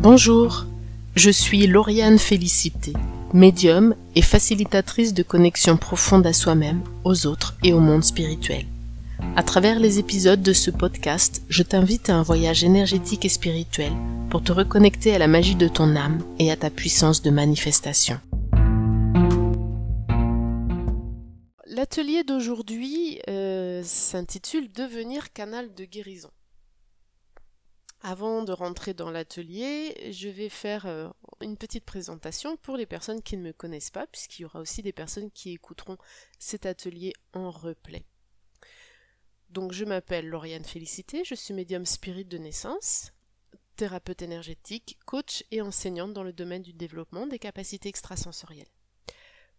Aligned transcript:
Bonjour, 0.00 0.64
je 1.16 1.28
suis 1.28 1.66
Lauriane 1.66 2.20
Félicité, 2.20 2.92
médium 3.34 3.96
et 4.14 4.22
facilitatrice 4.22 5.12
de 5.12 5.24
connexion 5.24 5.76
profonde 5.76 6.24
à 6.24 6.32
soi-même, 6.32 6.82
aux 7.02 7.26
autres 7.26 7.56
et 7.64 7.72
au 7.72 7.80
monde 7.80 8.04
spirituel. 8.04 8.64
À 9.34 9.42
travers 9.42 9.80
les 9.80 9.98
épisodes 9.98 10.40
de 10.40 10.52
ce 10.52 10.70
podcast, 10.70 11.42
je 11.48 11.64
t'invite 11.64 12.10
à 12.10 12.14
un 12.14 12.22
voyage 12.22 12.62
énergétique 12.62 13.24
et 13.24 13.28
spirituel 13.28 13.90
pour 14.30 14.40
te 14.40 14.52
reconnecter 14.52 15.12
à 15.16 15.18
la 15.18 15.26
magie 15.26 15.56
de 15.56 15.66
ton 15.66 15.96
âme 15.96 16.22
et 16.38 16.52
à 16.52 16.56
ta 16.56 16.70
puissance 16.70 17.20
de 17.20 17.30
manifestation. 17.30 18.20
L'atelier 21.66 22.22
d'aujourd'hui 22.22 23.18
euh, 23.28 23.82
s'intitule 23.84 24.70
Devenir 24.70 25.32
canal 25.32 25.74
de 25.74 25.84
guérison. 25.84 26.30
Avant 28.00 28.44
de 28.44 28.52
rentrer 28.52 28.94
dans 28.94 29.10
l'atelier, 29.10 30.12
je 30.12 30.28
vais 30.28 30.48
faire 30.48 30.86
euh, 30.86 31.08
une 31.40 31.56
petite 31.56 31.84
présentation 31.84 32.56
pour 32.56 32.76
les 32.76 32.86
personnes 32.86 33.22
qui 33.22 33.36
ne 33.36 33.42
me 33.42 33.52
connaissent 33.52 33.90
pas, 33.90 34.06
puisqu'il 34.06 34.42
y 34.42 34.44
aura 34.44 34.60
aussi 34.60 34.82
des 34.82 34.92
personnes 34.92 35.32
qui 35.32 35.50
écouteront 35.50 35.98
cet 36.38 36.64
atelier 36.64 37.12
en 37.32 37.50
replay. 37.50 38.04
Donc 39.50 39.72
je 39.72 39.84
m'appelle 39.84 40.28
Lauriane 40.28 40.64
Félicité, 40.64 41.24
je 41.24 41.34
suis 41.34 41.54
médium 41.54 41.86
spirit 41.86 42.24
de 42.24 42.38
naissance, 42.38 43.12
thérapeute 43.74 44.22
énergétique, 44.22 44.98
coach 45.04 45.42
et 45.50 45.60
enseignante 45.60 46.12
dans 46.12 46.22
le 46.22 46.32
domaine 46.32 46.62
du 46.62 46.74
développement 46.74 47.26
des 47.26 47.38
capacités 47.40 47.88
extrasensorielles. 47.88 48.68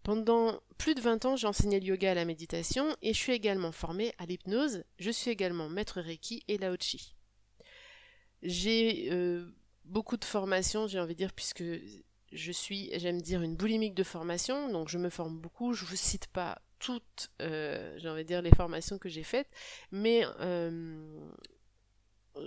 Pendant 0.04 0.62
plus 0.78 0.96
de 0.96 1.02
20 1.02 1.26
ans, 1.26 1.36
j'ai 1.36 1.48
enseigné 1.48 1.80
le 1.80 1.88
yoga 1.88 2.12
à 2.12 2.16
la 2.16 2.24
méditation 2.24 2.96
et 3.02 3.14
je 3.14 3.20
suis 3.20 3.34
également 3.34 3.74
formée 3.74 4.14
à 4.18 4.26
l'hypnose. 4.26 4.84
Je 4.98 5.12
suis 5.12 5.30
également 5.30 5.68
maître 5.68 6.00
Reiki 6.00 6.44
et 6.48 6.58
Laochi. 6.58 7.16
J'ai 8.42 9.10
euh, 9.12 9.46
beaucoup 9.86 10.18
de 10.18 10.26
formations, 10.26 10.88
j'ai 10.88 11.00
envie 11.00 11.14
de 11.14 11.18
dire, 11.18 11.34
puisque 11.34 11.64
je 12.32 12.52
suis, 12.52 12.90
j'aime 13.00 13.22
dire, 13.22 13.42
une 13.42 13.56
boulimique 13.56 13.96
de 13.96 14.04
formation, 14.04 14.72
donc 14.72 14.90
je 14.90 14.98
me 14.98 15.10
forme 15.10 15.40
beaucoup. 15.40 15.74
Je 15.74 15.86
vous 15.86 15.96
cite 15.96 16.28
pas 16.28 16.62
toutes, 16.80 17.32
euh, 17.42 17.98
j'ai 17.98 18.10
envie 18.10 18.24
de 18.24 18.28
dire, 18.28 18.42
les 18.42 18.56
formations 18.56 18.98
que 18.98 19.10
j'ai 19.10 19.24
faites, 19.24 19.50
mais 19.92 20.24
euh, 20.40 21.30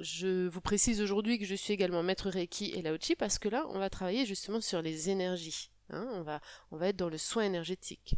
je 0.00 0.48
vous 0.48 0.62
précise 0.62 1.02
aujourd'hui 1.02 1.38
que 1.38 1.44
je 1.44 1.54
suis 1.54 1.74
également 1.74 2.02
maître 2.02 2.30
Reiki 2.30 2.70
et 2.70 2.80
Laochi 2.80 3.14
parce 3.14 3.38
que 3.38 3.48
là, 3.48 3.66
on 3.68 3.78
va 3.78 3.90
travailler 3.90 4.24
justement 4.24 4.60
sur 4.60 4.80
les 4.80 5.10
énergies. 5.10 5.70
Hein. 5.90 6.08
on, 6.14 6.22
va, 6.22 6.40
on 6.70 6.78
va 6.78 6.88
être 6.88 6.96
dans 6.96 7.10
le 7.10 7.18
soin 7.18 7.44
énergétique. 7.44 8.14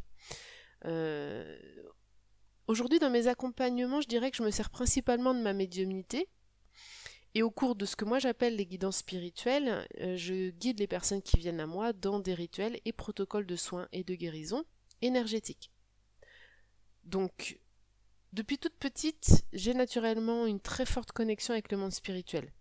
Aujourd'hui, 2.67 2.99
dans 2.99 3.11
mes 3.11 3.27
accompagnements, 3.27 4.01
je 4.01 4.09
dirais 4.09 4.31
que 4.31 4.37
je 4.39 4.43
me 4.43 4.51
sers 4.51 4.71
principalement 4.71 5.35
de 5.35 5.41
ma 5.41 5.53
médiumnité, 5.53 6.29
et 7.35 7.43
au 7.43 7.51
cours 7.51 7.75
de 7.75 7.85
ce 7.85 7.97
que 7.97 8.05
moi 8.05 8.19
j'appelle 8.19 8.57
les 8.57 8.67
guidances 8.67 8.99
spirituelles, 8.99 9.87
euh, 10.01 10.17
je 10.17 10.51
guide 10.51 10.79
les 10.79 10.87
personnes 10.87 11.23
qui 11.23 11.37
viennent 11.37 11.61
à 11.61 11.67
moi 11.67 11.93
dans 11.93 12.21
des 12.21 12.35
rituels 12.35 12.81
et 12.85 12.93
protocoles 12.93 13.47
de 13.47 13.57
soins 13.57 13.89
et 13.93 14.05
de 14.05 14.15
guérison 14.15 14.65
énergétiques. 15.03 15.71
Donc, 17.03 17.59
depuis 18.33 18.59
toute 18.59 18.77
petite, 18.77 19.45
j'ai 19.53 19.75
naturellement 19.75 20.47
une 20.47 20.61
très 20.61 20.87
forte 20.87 21.13
connexion 21.13 21.53
avec 21.53 21.71
le 21.71 21.79
monde 21.79 21.93
spirituel. 21.93 22.53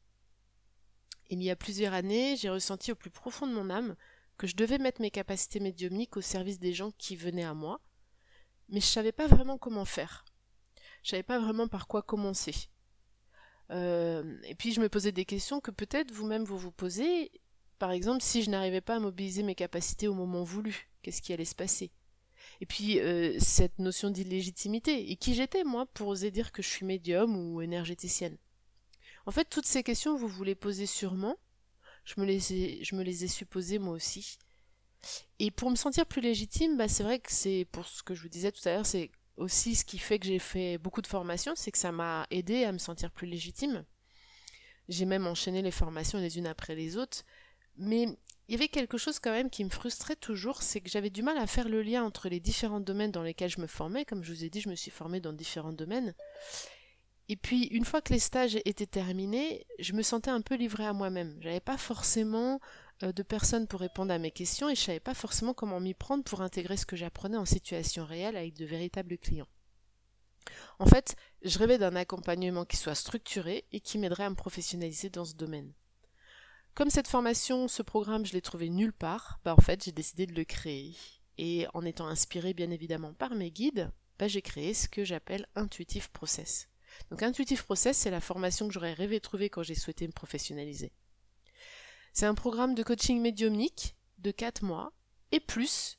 Il 1.30 1.42
y 1.42 1.52
a 1.52 1.56
plusieurs 1.56 1.94
années, 1.94 2.36
j'ai 2.36 2.50
ressenti 2.50 2.92
au 2.92 2.96
plus 2.96 3.10
profond 3.10 3.48
de 3.48 3.54
mon 3.54 3.70
âme 3.70 3.96
que 4.38 4.48
je 4.48 4.56
devais 4.56 4.80
mettre 4.80 5.02
mes 5.02 5.12
capacités 5.12 5.60
médiumniques 5.60 6.18
au 6.18 6.22
service 6.22 6.60
des 6.60 6.74
gens 6.74 6.92
qui 6.98 7.16
venaient 7.16 7.44
à 7.44 7.54
moi, 7.54 7.80
mais 8.70 8.82
je 8.82 8.86
savais 8.88 9.12
pas 9.12 9.28
vraiment 9.28 9.58
comment 9.58 9.86
faire. 9.86 10.26
Je 11.04 11.12
savais 11.12 11.24
pas 11.24 11.40
vraiment 11.40 11.68
par 11.68 11.88
quoi 11.88 12.02
commencer. 12.02 12.70
Euh, 13.72 14.38
et 14.44 14.56
puis 14.56 14.72
je 14.72 14.82
me 14.82 14.90
posais 14.90 15.12
des 15.12 15.26
questions 15.26 15.60
que 15.60 15.72
peut-être 15.72 16.12
vous-même 16.12 16.44
vous 16.44 16.58
vous 16.58 16.72
posez. 16.72 17.32
Par 17.80 17.92
exemple, 17.92 18.22
si 18.22 18.44
je 18.44 18.50
n'arrivais 18.50 18.82
pas 18.82 18.96
à 18.96 19.00
mobiliser 19.00 19.44
mes 19.44 19.56
capacités 19.56 20.08
au 20.08 20.14
moment 20.14 20.44
voulu, 20.44 20.90
qu'est-ce 21.02 21.22
qui 21.22 21.34
allait 21.34 21.46
se 21.46 21.56
passer? 21.56 21.92
Et 22.62 22.66
puis 22.66 23.00
euh, 23.00 23.38
cette 23.40 23.80
notion 23.80 24.10
d'illégitimité. 24.10 25.12
Et 25.12 25.16
qui 25.16 25.34
j'étais 25.34 25.64
moi 25.64 25.86
pour 25.94 26.08
oser 26.10 26.32
dire 26.32 26.52
que 26.52 26.62
je 26.62 26.70
suis 26.70 26.86
médium 26.86 27.36
ou 27.36 27.62
énergéticienne? 27.62 28.38
En 29.26 29.32
fait, 29.32 29.46
toutes 29.46 29.66
ces 29.66 29.84
questions 29.84 30.16
vous 30.16 30.28
vous 30.28 30.44
les 30.44 30.56
posez 30.56 30.86
sûrement. 30.86 31.38
Je 32.04 32.20
me 32.20 32.26
les 32.26 32.54
ai, 32.54 32.84
je 32.84 32.96
me 32.96 33.04
les 33.04 33.24
ai 33.24 33.28
supposées 33.28 33.80
moi 33.80 33.94
aussi. 33.94 34.38
Et 35.40 35.52
pour 35.52 35.70
me 35.70 35.76
sentir 35.76 36.06
plus 36.06 36.22
légitime, 36.22 36.78
bah, 36.78 36.88
c'est 36.88 37.04
vrai 37.04 37.20
que 37.20 37.32
c'est 37.32 37.68
pour 37.72 37.86
ce 37.86 38.04
que 38.04 38.14
je 38.14 38.22
vous 38.22 38.30
disais 38.30 38.52
tout 38.52 38.68
à 38.68 38.74
l'heure, 38.74 38.86
c'est 38.86 39.12
aussi 39.38 39.76
ce 39.76 39.86
qui 39.86 39.98
fait 39.98 40.20
que 40.20 40.26
j'ai 40.26 40.40
fait 40.40 40.78
beaucoup 40.78 41.02
de 41.02 41.08
formations, 41.08 41.54
c'est 41.56 41.72
que 41.72 41.78
ça 41.78 41.92
m'a 41.92 42.28
aidé 42.30 42.64
à 42.64 42.72
me 42.72 42.78
sentir 42.78 43.12
plus 43.12 43.28
légitime. 43.28 43.86
J'ai 44.90 45.06
même 45.06 45.28
enchaîné 45.28 45.62
les 45.62 45.72
formations 45.72 46.20
les 46.20 46.38
unes 46.38 46.48
après 46.48 46.76
les 46.76 46.98
autres, 46.98 47.24
mais 47.78 48.08
il 48.48 48.52
y 48.52 48.56
avait 48.56 48.68
quelque 48.68 48.98
chose 48.98 49.20
quand 49.20 49.32
même 49.32 49.50
qui 49.50 49.64
me 49.64 49.70
frustrait 49.70 50.18
toujours, 50.18 50.62
c'est 50.62 50.82
que 50.82 50.90
j'avais 50.90 51.10
du 51.10 51.24
mal 51.24 51.38
à 51.38 51.48
faire 51.48 51.70
le 51.70 51.82
lien 51.82 52.04
entre 52.04 52.28
les 52.28 52.40
différents 52.40 52.82
domaines 52.82 53.12
dans 53.12 53.24
lesquels 53.24 53.50
je 53.50 53.62
me 53.62 53.68
formais. 53.68 54.04
Comme 54.04 54.24
je 54.24 54.34
vous 54.34 54.44
ai 54.44 54.50
dit, 54.50 54.62
je 54.62 54.70
me 54.70 54.76
suis 54.76 54.92
formée 54.92 55.22
dans 55.22 55.34
différents 55.34 55.72
domaines. 55.72 56.14
Et 57.30 57.38
puis, 57.38 57.64
une 57.68 57.86
fois 57.86 58.02
que 58.02 58.12
les 58.12 58.20
stages 58.20 58.60
étaient 58.66 58.86
terminés, 58.86 59.66
je 59.80 59.94
me 59.94 60.02
sentais 60.02 60.30
un 60.30 60.42
peu 60.42 60.56
livrée 60.56 60.86
à 60.86 60.92
moi-même. 60.92 61.38
J'avais 61.42 61.62
pas 61.62 61.78
forcément 61.78 62.60
de 63.12 63.24
personnes 63.24 63.68
pour 63.68 63.82
répondre 63.82 64.14
à 64.14 64.18
mes 64.18 64.32
questions 64.32 64.70
et 64.70 64.76
je 64.76 64.82
savais 64.82 65.00
pas 65.00 65.14
forcément 65.14 65.54
comment 65.54 65.80
m'y 65.80 65.94
prendre 65.94 66.24
pour 66.24 66.42
intégrer 66.42 66.78
ce 66.78 66.86
que 66.86 66.96
j'apprenais 66.96 67.38
en 67.38 67.46
situation 67.46 68.06
réelle 68.06 68.38
avec 68.38 68.54
de 68.54 68.66
véritables 68.66 69.18
clients. 69.18 69.48
En 70.80 70.86
fait, 70.86 71.16
je 71.44 71.60
rêvais 71.60 71.78
d'un 71.78 71.96
accompagnement 71.96 72.66
qui 72.66 72.78
soit 72.78 72.96
structuré 72.96 73.66
et 73.72 73.80
qui 73.80 73.98
m'aiderait 73.98 74.24
à 74.24 74.30
me 74.30 74.36
professionnaliser 74.36 75.10
dans 75.10 75.26
ce 75.26 75.36
domaine. 75.36 75.74
Comme 76.74 76.90
cette 76.90 77.08
formation, 77.08 77.68
ce 77.68 77.84
programme, 77.84 78.26
je 78.26 78.34
l'ai 78.34 78.42
trouvé 78.42 78.70
nulle 78.70 78.94
part, 78.94 79.40
bah 79.46 79.54
en 79.58 79.62
fait, 79.62 79.84
j'ai 79.84 79.92
décidé 79.92 80.26
de 80.26 80.34
le 80.34 80.44
créer. 80.44 80.96
Et 81.38 81.68
en 81.74 81.86
étant 81.86 82.08
inspiré 82.08 82.54
bien 82.54 82.72
évidemment 82.72 83.14
par 83.14 83.36
mes 83.36 83.52
guides, 83.52 83.92
bah 84.18 84.28
j'ai 84.28 84.42
créé 84.42 84.74
ce 84.74 84.88
que 84.88 85.04
j'appelle 85.04 85.48
Intuitive 85.56 86.12
Process. 86.12 86.70
Donc 87.10 87.24
Intuitive 87.24 87.64
Process, 87.64 87.98
c'est 87.98 88.12
la 88.12 88.22
formation 88.22 88.68
que 88.68 88.74
j'aurais 88.74 88.94
rêvé 88.94 89.20
trouver 89.20 89.50
quand 89.50 89.64
j'ai 89.64 89.76
souhaité 89.76 90.08
me 90.08 90.14
professionnaliser. 90.14 90.92
C'est 92.14 92.28
un 92.28 92.36
programme 92.36 92.76
de 92.76 92.84
coaching 92.84 93.20
médiumnique 93.20 93.96
de 94.20 94.30
4 94.30 94.64
mois 94.64 94.94
et 95.32 95.40
plus 95.40 95.98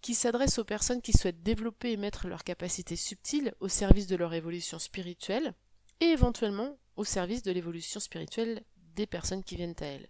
qui 0.00 0.14
s'adresse 0.14 0.58
aux 0.60 0.64
personnes 0.64 1.02
qui 1.02 1.12
souhaitent 1.12 1.42
développer 1.42 1.90
et 1.90 1.96
mettre 1.96 2.28
leurs 2.28 2.44
capacités 2.44 2.94
subtiles 2.94 3.52
au 3.58 3.66
service 3.66 4.06
de 4.06 4.14
leur 4.14 4.32
évolution 4.32 4.78
spirituelle 4.78 5.54
et 6.00 6.06
éventuellement 6.06 6.78
au 6.94 7.02
service 7.02 7.42
de 7.42 7.50
l'évolution 7.50 7.98
spirituelle 7.98 8.62
des 8.94 9.06
personnes 9.06 9.42
qui 9.42 9.56
viennent 9.56 9.74
à 9.80 9.86
elles. 9.86 10.08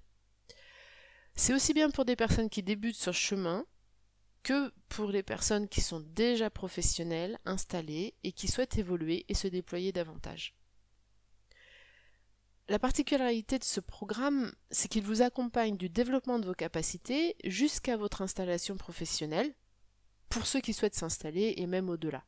C'est 1.35 1.55
aussi 1.55 1.73
bien 1.73 1.91
pour 1.91 2.05
des 2.05 2.17
personnes 2.17 2.51
qui 2.51 2.63
débutent 2.63 2.95
sur 2.95 3.15
chemin 3.15 3.65
que 4.43 4.73
pour 4.91 5.11
les 5.11 5.23
personnes 5.23 5.69
qui 5.69 5.81
sont 5.81 6.01
déjà 6.01 6.51
professionnelles, 6.51 7.39
installées 7.47 8.15
et 8.25 8.33
qui 8.33 8.47
souhaitent 8.47 8.77
évoluer 8.77 9.25
et 9.31 9.35
se 9.35 9.49
déployer 9.49 9.91
davantage. 9.91 10.55
La 12.69 12.79
particularité 12.79 13.59
de 13.59 13.65
ce 13.65 13.81
programme, 13.81 14.51
c'est 14.71 14.89
qu'il 14.89 15.05
vous 15.05 15.21
accompagne 15.21 15.77
du 15.77 15.91
développement 15.91 16.39
de 16.39 16.47
vos 16.47 16.55
capacités 16.55 17.37
jusqu'à 17.45 17.99
votre 17.99 18.23
installation 18.23 18.79
professionnelle, 18.79 19.55
pour 20.31 20.47
ceux 20.47 20.61
qui 20.61 20.73
souhaitent 20.73 20.95
s'installer 20.95 21.55
et 21.59 21.67
même 21.67 21.91
au-delà. 21.91 22.25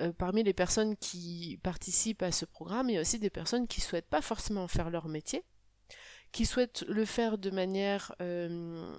Euh, 0.00 0.12
parmi 0.12 0.42
les 0.42 0.52
personnes 0.52 0.96
qui 0.96 1.60
participent 1.62 2.22
à 2.22 2.32
ce 2.32 2.46
programme, 2.46 2.90
il 2.90 2.94
y 2.94 2.98
a 2.98 3.00
aussi 3.00 3.20
des 3.20 3.30
personnes 3.30 3.68
qui 3.68 3.80
souhaitent 3.80 4.08
pas 4.08 4.22
forcément 4.22 4.66
faire 4.66 4.90
leur 4.90 5.06
métier, 5.06 5.44
qui 6.32 6.44
souhaitent 6.44 6.84
le 6.88 7.04
faire 7.04 7.38
de 7.38 7.50
manière, 7.50 8.14
euh, 8.20 8.92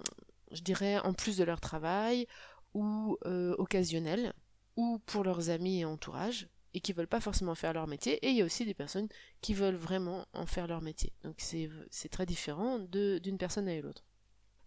je 0.52 0.62
dirais, 0.62 0.98
en 1.00 1.12
plus 1.12 1.36
de 1.36 1.44
leur 1.44 1.60
travail 1.60 2.26
ou 2.72 3.18
euh, 3.26 3.54
occasionnelle, 3.58 4.32
ou 4.76 5.00
pour 5.04 5.22
leurs 5.22 5.50
amis 5.50 5.80
et 5.80 5.84
entourage, 5.84 6.48
et 6.74 6.80
qui 6.80 6.92
veulent 6.92 7.06
pas 7.06 7.20
forcément 7.20 7.54
faire 7.54 7.72
leur 7.72 7.86
métier, 7.86 8.14
et 8.24 8.30
il 8.30 8.36
y 8.36 8.42
a 8.42 8.44
aussi 8.44 8.64
des 8.64 8.74
personnes 8.74 9.08
qui 9.40 9.54
veulent 9.54 9.76
vraiment 9.76 10.26
en 10.32 10.46
faire 10.46 10.66
leur 10.66 10.82
métier. 10.82 11.12
Donc 11.24 11.36
c'est 11.40 12.08
très 12.10 12.26
différent 12.26 12.78
d'une 12.78 13.38
personne 13.38 13.68
à 13.68 13.80
l'autre. 13.80 14.04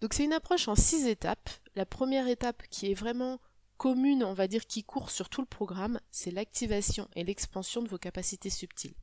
Donc 0.01 0.13
c'est 0.13 0.25
une 0.25 0.33
approche 0.33 0.67
en 0.67 0.75
six 0.75 1.07
étapes. 1.07 1.49
La 1.75 1.85
première 1.85 2.27
étape 2.27 2.63
qui 2.69 2.91
est 2.91 2.93
vraiment 2.93 3.39
commune, 3.77 4.23
on 4.23 4.33
va 4.33 4.47
dire, 4.47 4.65
qui 4.65 4.83
court 4.83 5.09
sur 5.09 5.29
tout 5.29 5.41
le 5.41 5.47
programme, 5.47 5.99
c'est 6.11 6.31
l'activation 6.31 7.07
et 7.15 7.23
l'expansion 7.23 7.81
de 7.81 7.89
vos 7.89 7.97
capacités 7.97 8.49
subtiles. 8.49 8.95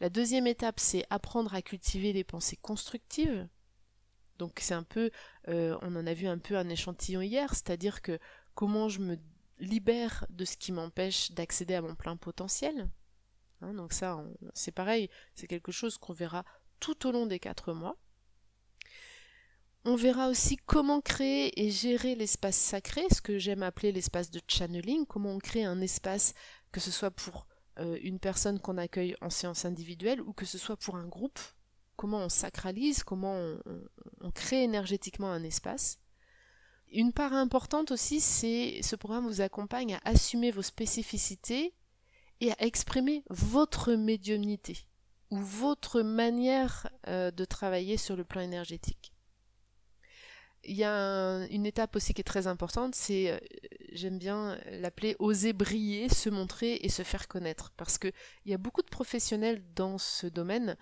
La 0.00 0.10
deuxième 0.10 0.46
étape, 0.46 0.78
c'est 0.78 1.04
apprendre 1.10 1.54
à 1.54 1.62
cultiver 1.62 2.12
des 2.12 2.24
pensées 2.24 2.56
constructives. 2.56 3.48
Donc 4.38 4.58
c'est 4.60 4.74
un 4.74 4.84
peu, 4.84 5.10
euh, 5.48 5.76
on 5.82 5.96
en 5.96 6.06
a 6.06 6.14
vu 6.14 6.28
un 6.28 6.38
peu 6.38 6.56
un 6.56 6.68
échantillon 6.68 7.20
hier, 7.20 7.52
c'est-à-dire 7.54 8.02
que 8.02 8.18
comment 8.54 8.88
je 8.88 9.00
me 9.00 9.18
libère 9.58 10.26
de 10.30 10.44
ce 10.44 10.56
qui 10.56 10.72
m'empêche 10.72 11.32
d'accéder 11.32 11.74
à 11.74 11.82
mon 11.82 11.94
plein 11.94 12.16
potentiel. 12.16 12.90
Hein, 13.60 13.74
donc 13.74 13.92
ça, 13.92 14.24
c'est 14.54 14.72
pareil, 14.72 15.10
c'est 15.34 15.46
quelque 15.46 15.72
chose 15.72 15.98
qu'on 15.98 16.12
verra 16.12 16.44
tout 16.80 17.06
au 17.06 17.12
long 17.12 17.26
des 17.26 17.38
quatre 17.38 17.72
mois. 17.72 17.96
On 19.84 19.96
verra 19.96 20.28
aussi 20.28 20.56
comment 20.56 21.00
créer 21.00 21.64
et 21.64 21.70
gérer 21.70 22.14
l'espace 22.14 22.56
sacré, 22.56 23.02
ce 23.12 23.20
que 23.20 23.38
j'aime 23.38 23.62
appeler 23.62 23.92
l'espace 23.92 24.30
de 24.30 24.40
channeling, 24.46 25.06
comment 25.06 25.30
on 25.30 25.38
crée 25.38 25.64
un 25.64 25.80
espace, 25.80 26.34
que 26.72 26.80
ce 26.80 26.90
soit 26.90 27.10
pour 27.10 27.46
euh, 27.78 27.98
une 28.02 28.18
personne 28.18 28.60
qu'on 28.60 28.76
accueille 28.76 29.16
en 29.20 29.30
séance 29.30 29.64
individuelle 29.64 30.20
ou 30.20 30.32
que 30.32 30.44
ce 30.44 30.58
soit 30.58 30.76
pour 30.76 30.96
un 30.96 31.06
groupe, 31.06 31.38
comment 31.96 32.18
on 32.18 32.28
sacralise, 32.28 33.02
comment 33.02 33.34
on, 34.20 34.30
crée 34.32 34.62
énergétiquement 34.62 35.30
un 35.30 35.42
espace. 35.42 35.98
Une 36.92 37.12
part 37.12 37.34
importante 37.34 37.90
aussi, 37.90 38.20
c'est 38.20 38.80
ce 38.82 38.96
programme 38.96 39.26
vous 39.26 39.40
accompagne 39.40 39.94
à 39.94 40.00
assumer 40.04 40.50
vos 40.50 40.62
spécificités 40.62 41.74
et 42.40 42.52
à 42.52 42.64
exprimer 42.64 43.24
votre 43.28 43.92
médiumnité 43.92 44.78
ou 45.30 45.36
votre 45.38 46.00
manière 46.00 46.88
euh, 47.06 47.30
de 47.30 47.44
travailler 47.44 47.98
sur 47.98 48.16
le 48.16 48.24
plan 48.24 48.40
énergétique. 48.40 49.12
Il 50.64 50.76
y 50.76 50.84
a 50.84 51.46
une 51.50 51.66
étape 51.66 51.94
aussi 51.94 52.14
qui 52.14 52.20
est 52.20 52.24
très 52.24 52.46
importante, 52.46 52.94
c'est, 52.94 53.30
euh, 53.30 53.38
j'aime 53.92 54.18
bien 54.18 54.58
l'appeler 54.70 55.14
oser 55.18 55.52
briller, 55.52 56.08
se 56.08 56.30
montrer 56.30 56.76
et 56.82 56.88
se 56.88 57.02
faire 57.02 57.28
connaître. 57.28 57.72
Parce 57.76 57.98
qu'il 57.98 58.12
y 58.46 58.54
a 58.54 58.58
beaucoup 58.58 58.82
de 58.82 58.88
professionnels 58.88 59.62
dans 59.74 59.98
ce 59.98 60.26
domaine 60.26 60.76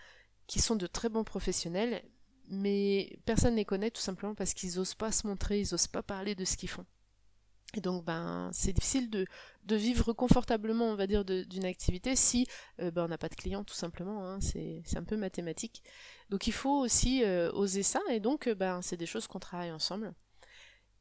qui 0.47 0.61
sont 0.61 0.77
de 0.77 0.87
très 0.87 1.09
bons 1.09 1.25
professionnels, 1.25 2.03
mais 2.49 3.19
personne 3.25 3.53
ne 3.53 3.57
les 3.57 3.65
connaît 3.65 3.91
tout 3.91 4.01
simplement 4.01 4.35
parce 4.35 4.55
qu'ils 4.55 4.77
n'osent 4.77 4.95
pas 4.95 5.13
se 5.13 5.27
montrer, 5.27 5.61
ils 5.61 5.69
n'osent 5.73 5.87
pas 5.87 6.03
parler 6.03 6.35
de 6.35 6.45
ce 6.45 6.57
qu'ils 6.57 6.69
font. 6.69 6.87
Et 7.75 7.81
donc, 7.81 8.05
ben, 8.05 8.51
c'est 8.53 8.73
difficile 8.73 9.11
de, 9.11 9.27
vivre 9.69 10.13
confortablement, 10.13 10.87
on 10.87 10.95
va 10.95 11.07
dire, 11.07 11.25
d'une 11.25 11.65
activité 11.65 12.17
si 12.17 12.47
euh, 12.81 12.91
ben, 12.91 13.05
on 13.05 13.09
n'a 13.09 13.19
pas 13.19 13.29
de 13.29 13.35
clients, 13.35 13.65
tout 13.65 13.75
simplement. 13.75 14.27
Hein, 14.27 14.39
c'est 14.41 14.83
un 14.97 15.05
peu 15.05 15.17
mathématique. 15.17 15.83
Donc, 16.31 16.47
il 16.47 16.53
faut 16.53 16.79
aussi 16.79 17.23
euh, 17.25 17.51
oser 17.53 17.83
ça, 17.83 18.01
et 18.11 18.21
donc, 18.21 18.47
euh, 18.47 18.55
ben, 18.55 18.81
c'est 18.83 18.97
des 18.97 19.07
choses 19.07 19.27
qu'on 19.27 19.41
travaille 19.41 19.73
ensemble. 19.73 20.15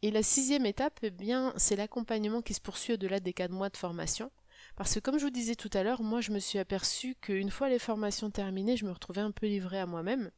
Et 0.02 0.12
la 0.12 0.24
sixième 0.24 0.66
étape, 0.66 1.00
eh 1.04 1.12
bien, 1.12 1.54
c'est 1.56 1.76
l'accompagnement 1.76 2.42
qui 2.42 2.54
se 2.54 2.62
poursuit 2.62 2.94
au-delà 2.94 3.20
des 3.20 3.34
quatre 3.34 3.52
mois 3.52 3.70
de 3.70 3.78
formation. 3.78 4.32
Parce 4.76 4.94
que 4.94 5.00
comme 5.00 5.18
je 5.18 5.24
vous 5.24 5.32
disais 5.32 5.56
tout 5.56 5.70
à 5.74 5.84
l'heure, 5.84 6.02
moi 6.02 6.22
je 6.22 6.32
me 6.32 6.40
suis 6.40 6.60
aperçue 6.60 7.16
qu'une 7.16 7.50
fois 7.50 7.70
les 7.70 7.80
formations 7.80 8.30
terminées, 8.30 8.76
je 8.76 8.86
me 8.86 8.92
retrouvais 8.92 9.22
un 9.22 9.32
peu 9.32 9.48
livrée 9.48 9.80
à 9.80 9.86
moi-même. 9.86 10.32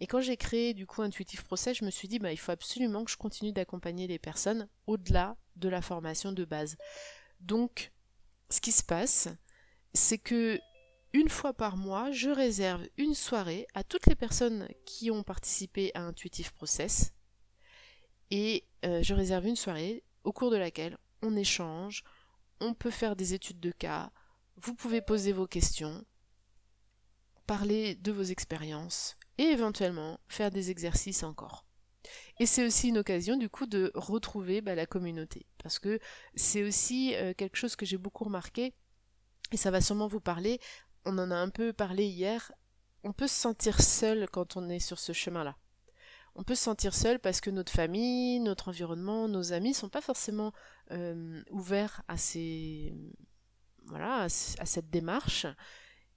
Et 0.00 0.06
quand 0.06 0.20
j'ai 0.20 0.36
créé 0.36 0.74
du 0.74 0.86
coup 0.86 1.02
Intuitive 1.02 1.44
Process, 1.44 1.78
je 1.78 1.84
me 1.84 1.90
suis 1.90 2.08
dit 2.08 2.18
bah 2.18 2.32
il 2.32 2.38
faut 2.38 2.52
absolument 2.52 3.04
que 3.04 3.10
je 3.10 3.16
continue 3.16 3.52
d'accompagner 3.52 4.06
les 4.06 4.18
personnes 4.18 4.68
au-delà 4.86 5.36
de 5.56 5.68
la 5.68 5.82
formation 5.82 6.32
de 6.32 6.44
base. 6.44 6.76
Donc 7.40 7.92
ce 8.50 8.60
qui 8.60 8.72
se 8.72 8.82
passe, 8.82 9.28
c'est 9.94 10.18
que 10.18 10.60
une 11.12 11.28
fois 11.28 11.54
par 11.54 11.76
mois, 11.76 12.10
je 12.10 12.30
réserve 12.30 12.86
une 12.98 13.14
soirée 13.14 13.66
à 13.74 13.82
toutes 13.82 14.06
les 14.06 14.14
personnes 14.14 14.68
qui 14.84 15.10
ont 15.10 15.22
participé 15.22 15.90
à 15.94 16.02
Intuitive 16.02 16.52
Process 16.52 17.12
et 18.30 18.66
euh, 18.84 19.02
je 19.02 19.14
réserve 19.14 19.46
une 19.46 19.56
soirée 19.56 20.04
au 20.24 20.32
cours 20.32 20.50
de 20.50 20.56
laquelle 20.56 20.98
on 21.22 21.34
échange, 21.36 22.04
on 22.60 22.74
peut 22.74 22.90
faire 22.90 23.16
des 23.16 23.34
études 23.34 23.60
de 23.60 23.70
cas, 23.70 24.10
vous 24.56 24.74
pouvez 24.74 25.00
poser 25.00 25.32
vos 25.32 25.46
questions, 25.46 26.04
parler 27.46 27.94
de 27.94 28.12
vos 28.12 28.22
expériences 28.22 29.16
et 29.38 29.44
éventuellement 29.44 30.20
faire 30.28 30.50
des 30.50 30.70
exercices 30.70 31.22
encore. 31.22 31.64
Et 32.40 32.46
c'est 32.46 32.64
aussi 32.64 32.88
une 32.88 32.98
occasion 32.98 33.36
du 33.36 33.48
coup 33.48 33.66
de 33.66 33.90
retrouver 33.94 34.60
bah, 34.60 34.74
la 34.74 34.86
communauté. 34.86 35.46
Parce 35.62 35.78
que 35.78 35.98
c'est 36.34 36.62
aussi 36.62 37.14
euh, 37.14 37.34
quelque 37.34 37.56
chose 37.56 37.76
que 37.76 37.86
j'ai 37.86 37.98
beaucoup 37.98 38.24
remarqué, 38.24 38.74
et 39.52 39.56
ça 39.56 39.70
va 39.70 39.80
sûrement 39.80 40.06
vous 40.06 40.20
parler, 40.20 40.60
on 41.04 41.16
en 41.18 41.30
a 41.30 41.36
un 41.36 41.48
peu 41.48 41.72
parlé 41.72 42.04
hier, 42.04 42.52
on 43.02 43.12
peut 43.12 43.26
se 43.26 43.34
sentir 43.34 43.80
seul 43.80 44.28
quand 44.30 44.56
on 44.56 44.68
est 44.68 44.80
sur 44.80 44.98
ce 44.98 45.12
chemin-là. 45.12 45.56
On 46.34 46.44
peut 46.44 46.54
se 46.54 46.62
sentir 46.62 46.94
seul 46.94 47.18
parce 47.18 47.40
que 47.40 47.50
notre 47.50 47.72
famille, 47.72 48.38
notre 48.38 48.68
environnement, 48.68 49.26
nos 49.26 49.52
amis 49.52 49.74
sont 49.74 49.88
pas 49.88 50.00
forcément 50.00 50.52
euh, 50.92 51.42
ouverts 51.50 52.02
à 52.06 52.16
ces 52.16 52.94
voilà 53.86 54.22
à 54.24 54.28
cette 54.28 54.90
démarche 54.90 55.46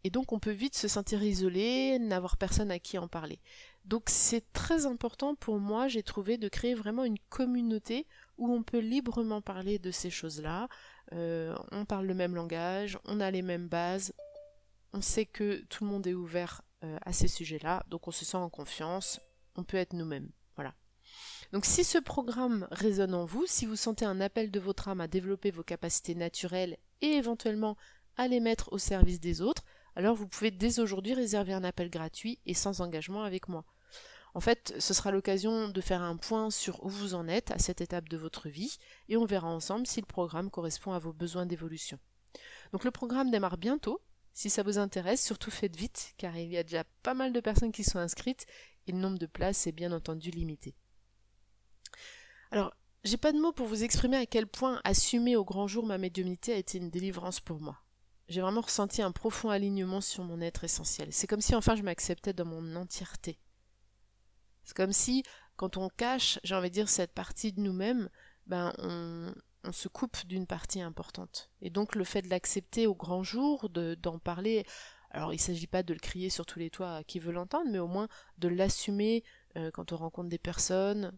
et 0.03 0.09
donc 0.09 0.31
on 0.31 0.39
peut 0.39 0.51
vite 0.51 0.75
se 0.75 0.87
sentir 0.87 1.23
isolé, 1.23 1.99
n'avoir 1.99 2.37
personne 2.37 2.71
à 2.71 2.79
qui 2.79 2.97
en 2.97 3.07
parler. 3.07 3.39
Donc 3.85 4.03
c'est 4.07 4.51
très 4.53 4.85
important 4.85 5.35
pour 5.35 5.59
moi, 5.59 5.87
j'ai 5.87 6.03
trouvé, 6.03 6.37
de 6.37 6.49
créer 6.49 6.73
vraiment 6.73 7.03
une 7.03 7.19
communauté 7.29 8.07
où 8.37 8.51
on 8.51 8.63
peut 8.63 8.79
librement 8.79 9.41
parler 9.41 9.79
de 9.79 9.91
ces 9.91 10.09
choses-là. 10.09 10.67
Euh, 11.13 11.55
on 11.71 11.85
parle 11.85 12.05
le 12.05 12.13
même 12.13 12.35
langage, 12.35 12.97
on 13.05 13.19
a 13.19 13.31
les 13.31 13.41
mêmes 13.41 13.67
bases, 13.67 14.13
on 14.93 15.01
sait 15.01 15.25
que 15.25 15.63
tout 15.69 15.83
le 15.83 15.89
monde 15.89 16.07
est 16.07 16.13
ouvert 16.13 16.61
euh, 16.83 16.97
à 17.01 17.13
ces 17.13 17.27
sujets-là, 17.27 17.83
donc 17.89 18.07
on 18.07 18.11
se 18.11 18.25
sent 18.25 18.37
en 18.37 18.49
confiance, 18.49 19.19
on 19.55 19.63
peut 19.63 19.77
être 19.77 19.93
nous-mêmes. 19.93 20.29
Voilà. 20.55 20.73
Donc 21.51 21.65
si 21.65 21.83
ce 21.83 21.97
programme 21.97 22.67
résonne 22.71 23.13
en 23.13 23.25
vous, 23.25 23.45
si 23.45 23.65
vous 23.65 23.75
sentez 23.75 24.05
un 24.05 24.21
appel 24.21 24.51
de 24.51 24.59
votre 24.59 24.87
âme 24.87 25.01
à 25.01 25.07
développer 25.07 25.51
vos 25.51 25.63
capacités 25.63 26.15
naturelles 26.15 26.77
et 27.01 27.13
éventuellement 27.13 27.77
à 28.17 28.27
les 28.27 28.39
mettre 28.39 28.71
au 28.71 28.77
service 28.77 29.19
des 29.19 29.41
autres, 29.41 29.63
alors 29.95 30.15
vous 30.15 30.27
pouvez 30.27 30.51
dès 30.51 30.79
aujourd'hui 30.79 31.13
réserver 31.13 31.53
un 31.53 31.63
appel 31.63 31.89
gratuit 31.89 32.39
et 32.45 32.53
sans 32.53 32.81
engagement 32.81 33.23
avec 33.23 33.47
moi. 33.49 33.65
En 34.33 34.39
fait, 34.39 34.73
ce 34.79 34.93
sera 34.93 35.11
l'occasion 35.11 35.67
de 35.67 35.81
faire 35.81 36.01
un 36.01 36.15
point 36.15 36.49
sur 36.49 36.83
où 36.85 36.89
vous 36.89 37.15
en 37.15 37.27
êtes 37.27 37.51
à 37.51 37.59
cette 37.59 37.81
étape 37.81 38.07
de 38.07 38.17
votre 38.17 38.47
vie 38.47 38.77
et 39.09 39.17
on 39.17 39.25
verra 39.25 39.49
ensemble 39.49 39.85
si 39.85 39.99
le 39.99 40.05
programme 40.05 40.49
correspond 40.49 40.93
à 40.93 40.99
vos 40.99 41.11
besoins 41.11 41.45
d'évolution. 41.45 41.99
Donc 42.71 42.85
le 42.85 42.91
programme 42.91 43.29
démarre 43.29 43.57
bientôt. 43.57 44.01
Si 44.33 44.49
ça 44.49 44.63
vous 44.63 44.77
intéresse, 44.77 45.21
surtout 45.21 45.51
faites 45.51 45.75
vite 45.75 46.13
car 46.17 46.37
il 46.37 46.49
y 46.49 46.57
a 46.57 46.63
déjà 46.63 46.85
pas 47.03 47.13
mal 47.13 47.33
de 47.33 47.41
personnes 47.41 47.73
qui 47.73 47.83
sont 47.83 47.99
inscrites 47.99 48.45
et 48.87 48.93
le 48.93 48.97
nombre 48.97 49.19
de 49.19 49.25
places 49.25 49.67
est 49.67 49.73
bien 49.73 49.91
entendu 49.91 50.31
limité. 50.31 50.75
Alors, 52.51 52.73
j'ai 53.03 53.17
pas 53.17 53.33
de 53.33 53.39
mots 53.39 53.51
pour 53.51 53.67
vous 53.67 53.83
exprimer 53.83 54.15
à 54.15 54.25
quel 54.25 54.47
point 54.47 54.79
assumer 54.85 55.35
au 55.35 55.43
grand 55.43 55.67
jour 55.67 55.85
ma 55.85 55.97
médiumnité 55.97 56.53
a 56.53 56.57
été 56.57 56.77
une 56.77 56.89
délivrance 56.89 57.41
pour 57.41 57.59
moi 57.59 57.77
j'ai 58.31 58.41
vraiment 58.41 58.61
ressenti 58.61 59.01
un 59.01 59.11
profond 59.11 59.49
alignement 59.49 60.01
sur 60.01 60.23
mon 60.23 60.41
être 60.41 60.63
essentiel. 60.63 61.09
C'est 61.11 61.27
comme 61.27 61.41
si 61.41 61.53
enfin 61.53 61.75
je 61.75 61.83
m'acceptais 61.83 62.33
dans 62.33 62.45
mon 62.45 62.75
entièreté. 62.75 63.37
C'est 64.63 64.75
comme 64.75 64.93
si, 64.93 65.23
quand 65.57 65.75
on 65.77 65.89
cache, 65.89 66.39
j'ai 66.43 66.55
envie 66.55 66.69
de 66.69 66.73
dire, 66.73 66.89
cette 66.89 67.13
partie 67.13 67.51
de 67.51 67.59
nous-mêmes, 67.59 68.09
ben 68.47 68.73
on, 68.77 69.33
se 69.71 69.87
coupe 69.87 70.25
d'une 70.25 70.47
partie 70.47 70.81
importante. 70.81 71.51
Et 71.61 71.69
donc 71.69 71.95
le 71.95 72.03
fait 72.03 72.21
de 72.21 72.29
l'accepter 72.29 72.87
au 72.87 72.95
grand 72.95 73.21
jour, 73.21 73.69
d'en 73.69 74.17
parler, 74.17 74.65
alors 75.11 75.33
il 75.33 75.37
ne 75.37 75.41
s'agit 75.41 75.67
pas 75.67 75.83
de 75.83 75.93
le 75.93 75.99
crier 75.99 76.29
sur 76.29 76.45
tous 76.45 76.57
les 76.57 76.69
toits 76.69 76.95
à 76.95 77.03
qui 77.03 77.19
veut 77.19 77.31
l'entendre, 77.31 77.69
mais 77.69 77.79
au 77.79 77.87
moins 77.87 78.07
de 78.37 78.47
l'assumer 78.47 79.23
euh, 79.57 79.69
quand 79.71 79.91
on 79.91 79.97
rencontre 79.97 80.29
des 80.29 80.39
personnes, 80.39 81.11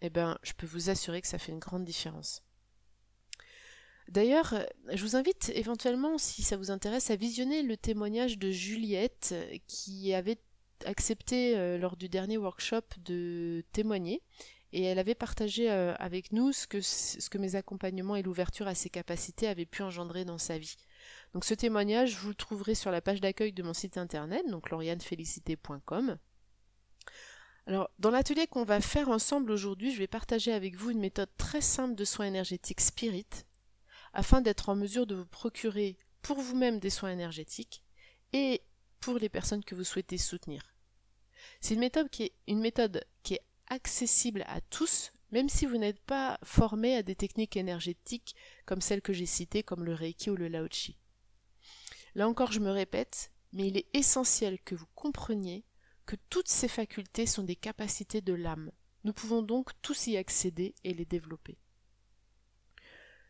eh 0.00 0.08
ben 0.08 0.38
je 0.42 0.52
peux 0.52 0.66
vous 0.66 0.88
assurer 0.88 1.20
que 1.20 1.28
ça 1.28 1.38
fait 1.38 1.52
une 1.52 1.58
grande 1.58 1.84
différence. 1.84 2.42
D'ailleurs, 4.08 4.54
je 4.92 5.02
vous 5.02 5.16
invite 5.16 5.50
éventuellement, 5.54 6.18
si 6.18 6.42
ça 6.42 6.56
vous 6.56 6.70
intéresse, 6.70 7.10
à 7.10 7.16
visionner 7.16 7.62
le 7.62 7.76
témoignage 7.76 8.38
de 8.38 8.50
Juliette 8.50 9.34
qui 9.66 10.12
avait 10.12 10.38
accepté 10.84 11.56
euh, 11.56 11.78
lors 11.78 11.96
du 11.96 12.08
dernier 12.08 12.36
workshop 12.36 12.82
de 13.04 13.64
témoigner 13.72 14.22
et 14.74 14.82
elle 14.82 14.98
avait 14.98 15.14
partagé 15.14 15.70
euh, 15.70 15.94
avec 15.98 16.32
nous 16.32 16.52
ce 16.52 16.66
que, 16.66 16.80
ce 16.80 17.30
que 17.30 17.38
mes 17.38 17.54
accompagnements 17.54 18.16
et 18.16 18.22
l'ouverture 18.22 18.66
à 18.66 18.74
ses 18.74 18.90
capacités 18.90 19.46
avaient 19.46 19.66
pu 19.66 19.82
engendrer 19.82 20.24
dans 20.24 20.38
sa 20.38 20.58
vie. 20.58 20.76
Donc 21.32 21.44
ce 21.44 21.54
témoignage, 21.54 22.16
vous 22.16 22.30
le 22.30 22.34
trouverez 22.34 22.74
sur 22.74 22.90
la 22.90 23.00
page 23.00 23.20
d'accueil 23.20 23.52
de 23.52 23.62
mon 23.62 23.72
site 23.72 23.96
internet, 23.96 24.42
donc 24.50 24.70
laurianefélicité.com. 24.70 26.18
Alors, 27.66 27.88
dans 27.98 28.10
l'atelier 28.10 28.46
qu'on 28.46 28.64
va 28.64 28.80
faire 28.80 29.08
ensemble 29.08 29.52
aujourd'hui, 29.52 29.92
je 29.92 29.98
vais 29.98 30.06
partager 30.06 30.52
avec 30.52 30.74
vous 30.74 30.90
une 30.90 30.98
méthode 30.98 31.30
très 31.38 31.62
simple 31.62 31.94
de 31.94 32.04
soins 32.04 32.26
énergétiques 32.26 32.80
spirit 32.80 33.26
afin 34.14 34.40
d'être 34.40 34.68
en 34.68 34.76
mesure 34.76 35.06
de 35.06 35.16
vous 35.16 35.26
procurer 35.26 35.98
pour 36.22 36.40
vous-même 36.40 36.78
des 36.78 36.90
soins 36.90 37.10
énergétiques 37.10 37.82
et 38.32 38.62
pour 39.00 39.18
les 39.18 39.28
personnes 39.28 39.64
que 39.64 39.74
vous 39.74 39.84
souhaitez 39.84 40.16
soutenir. 40.16 40.74
C'est 41.60 41.74
une 41.74 41.80
méthode 41.80 42.08
qui 42.08 43.34
est 43.34 43.44
accessible 43.66 44.44
à 44.46 44.60
tous, 44.62 45.12
même 45.30 45.48
si 45.48 45.66
vous 45.66 45.76
n'êtes 45.76 46.00
pas 46.00 46.38
formé 46.42 46.96
à 46.96 47.02
des 47.02 47.16
techniques 47.16 47.56
énergétiques 47.56 48.34
comme 48.64 48.80
celles 48.80 49.02
que 49.02 49.12
j'ai 49.12 49.26
citées, 49.26 49.62
comme 49.62 49.84
le 49.84 49.94
Reiki 49.94 50.30
ou 50.30 50.36
le 50.36 50.48
Laochi. 50.48 50.96
Là 52.14 52.28
encore, 52.28 52.52
je 52.52 52.60
me 52.60 52.70
répète, 52.70 53.32
mais 53.52 53.66
il 53.66 53.76
est 53.76 53.88
essentiel 53.92 54.60
que 54.60 54.74
vous 54.74 54.86
compreniez 54.94 55.64
que 56.06 56.16
toutes 56.30 56.48
ces 56.48 56.68
facultés 56.68 57.26
sont 57.26 57.42
des 57.42 57.56
capacités 57.56 58.20
de 58.20 58.32
l'âme. 58.32 58.70
Nous 59.02 59.12
pouvons 59.12 59.42
donc 59.42 59.70
tous 59.82 60.06
y 60.06 60.16
accéder 60.16 60.74
et 60.84 60.94
les 60.94 61.04
développer. 61.04 61.58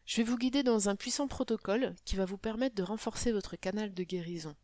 Je 0.05 0.19
vais 0.19 0.23
vous 0.23 0.37
guider 0.37 0.63
dans 0.63 0.89
un 0.89 0.97
puissant 0.97 1.29
protocole 1.29 1.95
qui 2.05 2.17
va 2.17 2.27
vous 2.27 2.37
permettre 2.37 2.75
de 2.75 2.83
renforcer 2.83 3.33
votre 3.33 3.57
canal 3.57 3.95
de 3.95 4.03
guérison. 4.03 4.55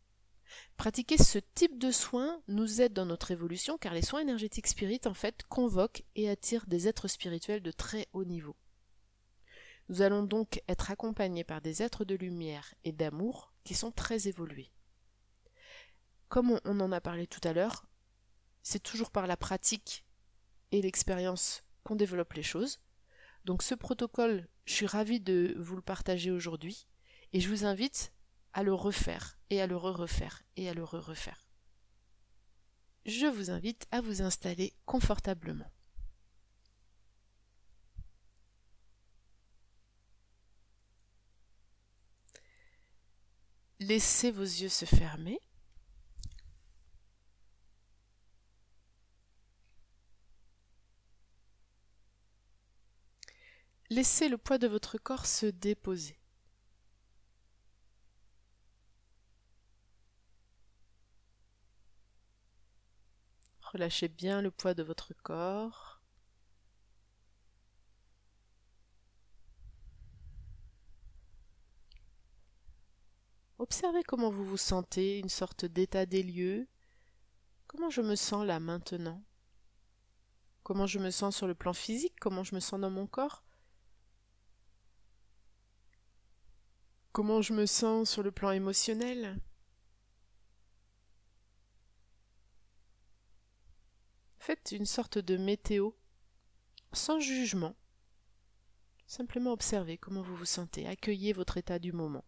Pratiquer 0.77 1.17
ce 1.17 1.39
type 1.39 1.79
de 1.79 1.91
soins 1.91 2.41
nous 2.47 2.81
aide 2.81 2.93
dans 2.93 3.05
notre 3.05 3.31
évolution 3.31 3.77
car 3.77 3.93
les 3.93 4.01
soins 4.01 4.21
énergétiques 4.21 4.67
spirites 4.67 5.07
en 5.07 5.13
fait 5.13 5.43
convoquent 5.49 6.03
et 6.15 6.29
attirent 6.29 6.67
des 6.67 6.87
êtres 6.87 7.07
spirituels 7.07 7.63
de 7.63 7.71
très 7.71 8.07
haut 8.13 8.25
niveau. 8.25 8.55
Nous 9.89 10.01
allons 10.01 10.23
donc 10.23 10.61
être 10.67 10.91
accompagnés 10.91 11.43
par 11.43 11.61
des 11.61 11.81
êtres 11.81 12.05
de 12.05 12.15
lumière 12.15 12.73
et 12.83 12.91
d'amour 12.91 13.51
qui 13.63 13.73
sont 13.73 13.91
très 13.91 14.27
évolués. 14.27 14.71
Comme 16.29 16.59
on 16.63 16.79
en 16.79 16.91
a 16.91 17.01
parlé 17.01 17.27
tout 17.27 17.41
à 17.43 17.53
l'heure, 17.53 17.85
c'est 18.61 18.81
toujours 18.83 19.11
par 19.11 19.27
la 19.27 19.37
pratique 19.37 20.05
et 20.71 20.81
l'expérience 20.81 21.63
qu'on 21.83 21.95
développe 21.95 22.33
les 22.33 22.43
choses. 22.43 22.79
Donc 23.45 23.63
ce 23.63 23.75
protocole 23.75 24.47
je 24.65 24.73
suis 24.73 24.85
ravie 24.85 25.19
de 25.19 25.55
vous 25.57 25.75
le 25.75 25.81
partager 25.81 26.31
aujourd'hui 26.31 26.87
et 27.33 27.39
je 27.39 27.49
vous 27.49 27.65
invite 27.65 28.13
à 28.53 28.63
le 28.63 28.73
refaire 28.73 29.37
et 29.49 29.61
à 29.61 29.67
le 29.67 29.75
re-refaire 29.75 30.43
et 30.55 30.69
à 30.69 30.73
le 30.73 30.83
re-refaire. 30.83 31.47
je 33.05 33.25
vous 33.25 33.49
invite 33.49 33.87
à 33.91 34.01
vous 34.01 34.21
installer 34.21 34.73
confortablement. 34.85 35.71
Laissez 43.79 44.29
vos 44.29 44.43
yeux 44.43 44.69
se 44.69 44.85
fermer. 44.85 45.39
Laissez 53.91 54.29
le 54.29 54.37
poids 54.37 54.57
de 54.57 54.67
votre 54.67 54.97
corps 54.97 55.25
se 55.25 55.47
déposer. 55.47 56.17
Relâchez 63.63 64.07
bien 64.07 64.41
le 64.41 64.49
poids 64.49 64.73
de 64.73 64.81
votre 64.81 65.13
corps. 65.23 66.01
Observez 73.59 74.03
comment 74.03 74.29
vous 74.29 74.45
vous 74.45 74.55
sentez, 74.55 75.19
une 75.19 75.27
sorte 75.27 75.65
d'état 75.65 76.05
des 76.05 76.23
lieux. 76.23 76.65
Comment 77.67 77.89
je 77.89 77.99
me 77.99 78.15
sens 78.15 78.45
là 78.45 78.61
maintenant? 78.61 79.21
Comment 80.63 80.87
je 80.87 80.99
me 80.99 81.11
sens 81.11 81.35
sur 81.35 81.47
le 81.47 81.55
plan 81.55 81.73
physique? 81.73 82.17
Comment 82.21 82.45
je 82.45 82.55
me 82.55 82.61
sens 82.61 82.79
dans 82.79 82.89
mon 82.89 83.05
corps? 83.05 83.43
Comment 87.11 87.41
je 87.41 87.51
me 87.51 87.65
sens 87.65 88.09
sur 88.09 88.23
le 88.23 88.31
plan 88.31 88.51
émotionnel 88.51 89.37
Faites 94.39 94.71
une 94.71 94.85
sorte 94.85 95.17
de 95.17 95.35
météo, 95.35 95.91
sans 96.93 97.19
jugement. 97.19 97.75
Simplement 99.07 99.51
observez 99.51 99.97
comment 99.97 100.21
vous 100.21 100.37
vous 100.37 100.45
sentez, 100.45 100.87
accueillez 100.87 101.33
votre 101.33 101.57
état 101.57 101.79
du 101.79 101.91
moment. 101.91 102.23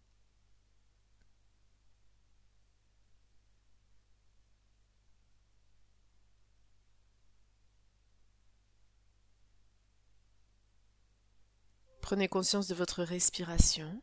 Prenez 12.02 12.28
conscience 12.28 12.68
de 12.68 12.74
votre 12.74 13.02
respiration. 13.02 14.02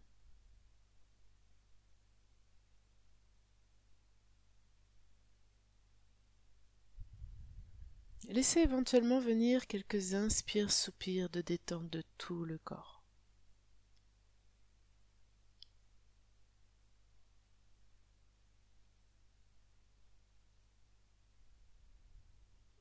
Laissez 8.32 8.62
éventuellement 8.62 9.20
venir 9.20 9.68
quelques 9.68 10.14
inspires-soupirs 10.14 11.30
de 11.30 11.42
détente 11.42 11.90
de 11.90 12.02
tout 12.18 12.46
le 12.46 12.58
corps. 12.60 13.04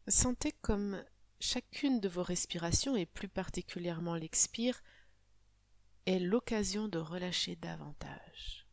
Sentez 0.07 0.53
comme 0.53 1.05
chacune 1.41 1.99
de 1.99 2.09
vos 2.09 2.23
respirations, 2.23 2.95
et 2.95 3.05
plus 3.05 3.29
particulièrement 3.29 4.15
l'expire, 4.15 4.81
est 6.07 6.21
l'occasion 6.21 6.87
de 6.87 6.99
relâcher 6.99 7.57
davantage, 7.57 8.69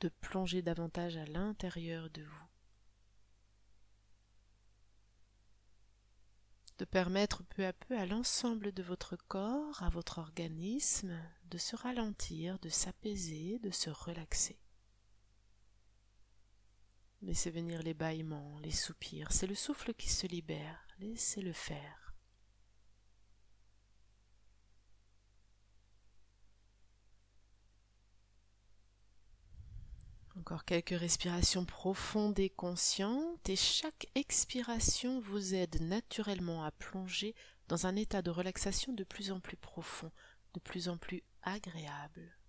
de 0.00 0.08
plonger 0.08 0.60
davantage 0.60 1.16
à 1.16 1.24
l'intérieur 1.26 2.10
de 2.10 2.24
vous. 2.24 2.49
De 6.80 6.86
permettre 6.86 7.42
peu 7.44 7.66
à 7.66 7.74
peu 7.74 7.94
à 7.98 8.06
l'ensemble 8.06 8.72
de 8.72 8.82
votre 8.82 9.14
corps, 9.14 9.82
à 9.82 9.90
votre 9.90 10.16
organisme, 10.16 11.12
de 11.50 11.58
se 11.58 11.76
ralentir, 11.76 12.58
de 12.60 12.70
s'apaiser, 12.70 13.58
de 13.58 13.70
se 13.70 13.90
relaxer. 13.90 14.58
Laissez 17.20 17.50
venir 17.50 17.82
les 17.82 17.92
bâillements, 17.92 18.58
les 18.60 18.70
soupirs, 18.70 19.30
c'est 19.30 19.46
le 19.46 19.54
souffle 19.54 19.92
qui 19.92 20.08
se 20.08 20.26
libère, 20.26 20.86
laissez-le 21.00 21.52
faire. 21.52 22.09
Encore 30.40 30.64
quelques 30.64 30.98
respirations 30.98 31.66
profondes 31.66 32.38
et 32.38 32.48
conscientes 32.48 33.46
et 33.50 33.56
chaque 33.56 34.06
expiration 34.14 35.20
vous 35.20 35.54
aide 35.54 35.82
naturellement 35.82 36.64
à 36.64 36.70
plonger 36.70 37.34
dans 37.68 37.86
un 37.86 37.94
état 37.94 38.22
de 38.22 38.30
relaxation 38.30 38.94
de 38.94 39.04
plus 39.04 39.32
en 39.32 39.40
plus 39.40 39.58
profond, 39.58 40.10
de 40.54 40.60
plus 40.60 40.88
en 40.88 40.96
plus 40.96 41.22
agréable. 41.42 42.39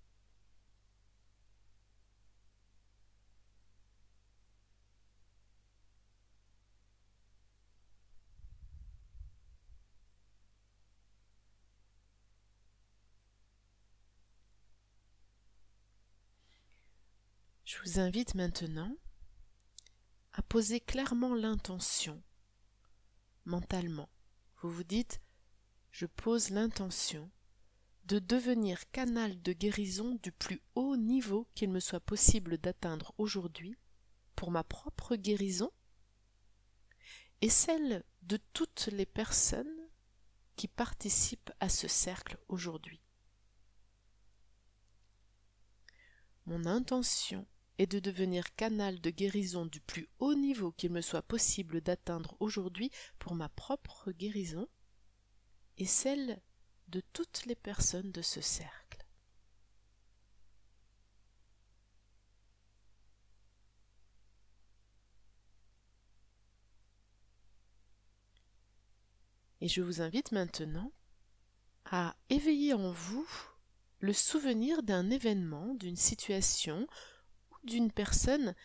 Je 17.71 17.77
vous 17.85 17.99
invite 17.99 18.35
maintenant 18.35 18.97
à 20.33 20.41
poser 20.41 20.81
clairement 20.81 21.33
l'intention 21.33 22.21
mentalement. 23.45 24.09
Vous 24.57 24.69
vous 24.69 24.83
dites 24.83 25.21
je 25.89 26.05
pose 26.05 26.49
l'intention 26.49 27.31
de 28.07 28.19
devenir 28.19 28.91
canal 28.91 29.41
de 29.41 29.53
guérison 29.53 30.19
du 30.21 30.33
plus 30.33 30.61
haut 30.75 30.97
niveau 30.97 31.47
qu'il 31.55 31.69
me 31.69 31.79
soit 31.79 32.01
possible 32.01 32.57
d'atteindre 32.57 33.13
aujourd'hui 33.17 33.77
pour 34.35 34.51
ma 34.51 34.65
propre 34.65 35.15
guérison 35.15 35.71
et 37.39 37.49
celle 37.49 38.03
de 38.23 38.35
toutes 38.51 38.87
les 38.87 39.05
personnes 39.05 39.87
qui 40.57 40.67
participent 40.67 41.53
à 41.61 41.69
ce 41.69 41.87
cercle 41.87 42.37
aujourd'hui. 42.49 42.99
Mon 46.45 46.65
intention 46.65 47.47
et 47.81 47.87
de 47.87 47.97
devenir 47.97 48.53
canal 48.53 49.01
de 49.01 49.09
guérison 49.09 49.65
du 49.65 49.81
plus 49.81 50.07
haut 50.19 50.35
niveau 50.35 50.71
qu'il 50.71 50.91
me 50.91 51.01
soit 51.01 51.23
possible 51.23 51.81
d'atteindre 51.81 52.37
aujourd'hui 52.39 52.91
pour 53.17 53.33
ma 53.33 53.49
propre 53.49 54.11
guérison 54.11 54.67
et 55.79 55.87
celle 55.87 56.43
de 56.89 57.01
toutes 57.11 57.47
les 57.47 57.55
personnes 57.55 58.11
de 58.11 58.21
ce 58.21 58.39
cercle. 58.39 59.03
Et 69.59 69.67
je 69.67 69.81
vous 69.81 70.03
invite 70.03 70.31
maintenant 70.33 70.91
à 71.85 72.15
éveiller 72.29 72.75
en 72.75 72.91
vous 72.91 73.27
le 73.97 74.13
souvenir 74.13 74.83
d'un 74.83 75.09
événement, 75.09 75.73
d'une 75.73 75.95
situation 75.95 76.87
d'une 77.63 77.91
personne 77.91 78.55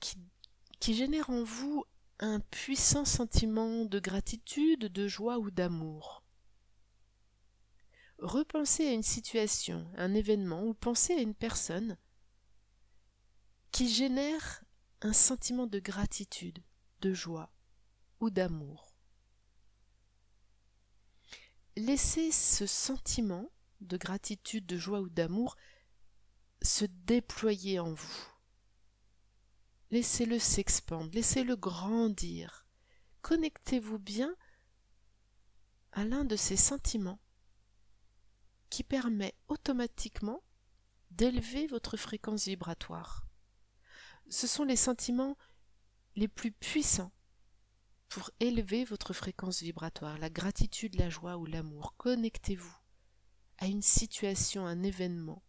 qui, 0.00 0.94
génère 0.94 1.30
en 1.30 1.42
vous 1.42 1.84
un 2.20 2.40
puissant 2.40 3.04
sentiment 3.04 3.84
de 3.84 3.98
gratitude, 3.98 4.92
de 4.92 5.08
joie 5.08 5.38
ou 5.38 5.50
d'amour. 5.50 6.22
Repensez 8.18 8.86
à 8.86 8.92
une 8.92 9.02
situation, 9.02 9.90
un 9.96 10.14
événement, 10.14 10.62
ou 10.64 10.74
pensez 10.74 11.12
à 11.14 11.20
une 11.20 11.34
personne 11.34 11.98
qui 13.72 13.88
génère 13.88 14.64
un 15.02 15.12
sentiment 15.12 15.66
de 15.66 15.78
gratitude, 15.78 16.62
de 17.02 17.12
joie 17.12 17.52
ou 18.20 18.30
d'amour. 18.30 18.94
Laissez 21.76 22.32
ce 22.32 22.64
sentiment 22.66 23.50
de 23.82 23.98
gratitude, 23.98 24.64
de 24.64 24.78
joie 24.78 25.00
ou 25.00 25.10
d'amour 25.10 25.56
se 26.62 26.86
déployer 26.86 27.78
en 27.78 27.92
vous. 27.92 28.35
Laissez-le 29.90 30.38
s'expandre, 30.38 31.10
laissez-le 31.12 31.54
grandir. 31.54 32.66
Connectez-vous 33.22 33.98
bien 33.98 34.34
à 35.92 36.04
l'un 36.04 36.24
de 36.24 36.34
ces 36.34 36.56
sentiments 36.56 37.20
qui 38.68 38.82
permet 38.82 39.34
automatiquement 39.46 40.42
d'élever 41.12 41.68
votre 41.68 41.96
fréquence 41.96 42.46
vibratoire. 42.46 43.26
Ce 44.28 44.48
sont 44.48 44.64
les 44.64 44.76
sentiments 44.76 45.38
les 46.16 46.28
plus 46.28 46.50
puissants 46.50 47.12
pour 48.08 48.30
élever 48.40 48.84
votre 48.84 49.12
fréquence 49.12 49.62
vibratoire, 49.62 50.18
la 50.18 50.30
gratitude, 50.30 50.96
la 50.96 51.10
joie 51.10 51.36
ou 51.36 51.46
l'amour. 51.46 51.94
Connectez-vous 51.96 52.76
à 53.58 53.66
une 53.66 53.82
situation, 53.82 54.66
un 54.66 54.82
événement, 54.82 55.44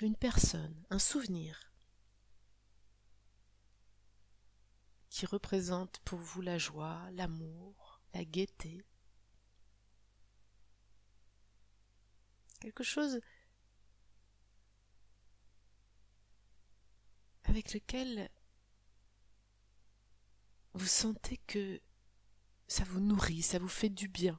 une 0.00 0.16
personne, 0.16 0.84
un 0.90 0.98
souvenir 0.98 1.65
qui 5.16 5.24
représente 5.24 5.98
pour 6.00 6.18
vous 6.18 6.42
la 6.42 6.58
joie, 6.58 7.00
l'amour, 7.12 8.02
la 8.12 8.22
gaieté. 8.22 8.84
Quelque 12.60 12.84
chose 12.84 13.18
avec 17.44 17.72
lequel 17.72 18.28
vous 20.74 20.84
sentez 20.84 21.38
que 21.46 21.80
ça 22.68 22.84
vous 22.84 23.00
nourrit, 23.00 23.40
ça 23.40 23.58
vous 23.58 23.68
fait 23.68 23.88
du 23.88 24.08
bien. 24.08 24.38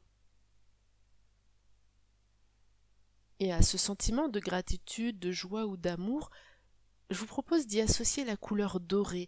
Et 3.39 3.51
à 3.51 3.63
ce 3.63 3.79
sentiment 3.79 4.29
de 4.29 4.39
gratitude, 4.39 5.17
de 5.17 5.31
joie 5.31 5.65
ou 5.65 5.75
d'amour, 5.75 6.29
je 7.09 7.17
vous 7.17 7.25
propose 7.25 7.65
d'y 7.65 7.81
associer 7.81 8.25
la 8.25 8.37
couleur 8.37 8.79
dorée. 8.79 9.27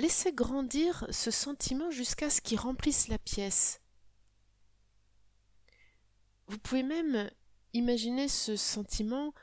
Laissez 0.00 0.32
grandir 0.32 1.06
ce 1.10 1.30
sentiment 1.30 1.90
jusqu'à 1.90 2.30
ce 2.30 2.40
qu'il 2.40 2.58
remplisse 2.58 3.08
la 3.08 3.18
pièce. 3.18 3.82
Vous 6.46 6.56
pouvez 6.56 6.82
même 6.82 7.30
imaginer 7.74 8.26
ce 8.26 8.56
sentiment 8.56 9.34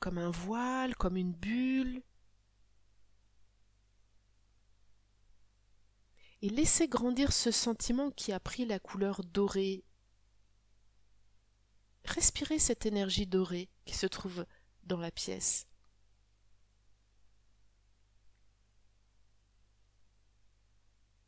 comme 0.00 0.18
un 0.18 0.28
voile, 0.28 0.94
comme 0.96 1.16
une 1.16 1.32
bulle, 1.32 2.02
et 6.42 6.50
laissez 6.50 6.86
grandir 6.86 7.32
ce 7.32 7.50
sentiment 7.50 8.10
qui 8.10 8.32
a 8.32 8.38
pris 8.38 8.66
la 8.66 8.78
couleur 8.78 9.24
dorée. 9.24 9.82
Respirez 12.04 12.58
cette 12.58 12.84
énergie 12.84 13.26
dorée 13.26 13.70
qui 13.86 13.94
se 13.94 14.06
trouve 14.06 14.44
dans 14.82 15.00
la 15.00 15.10
pièce. 15.10 15.69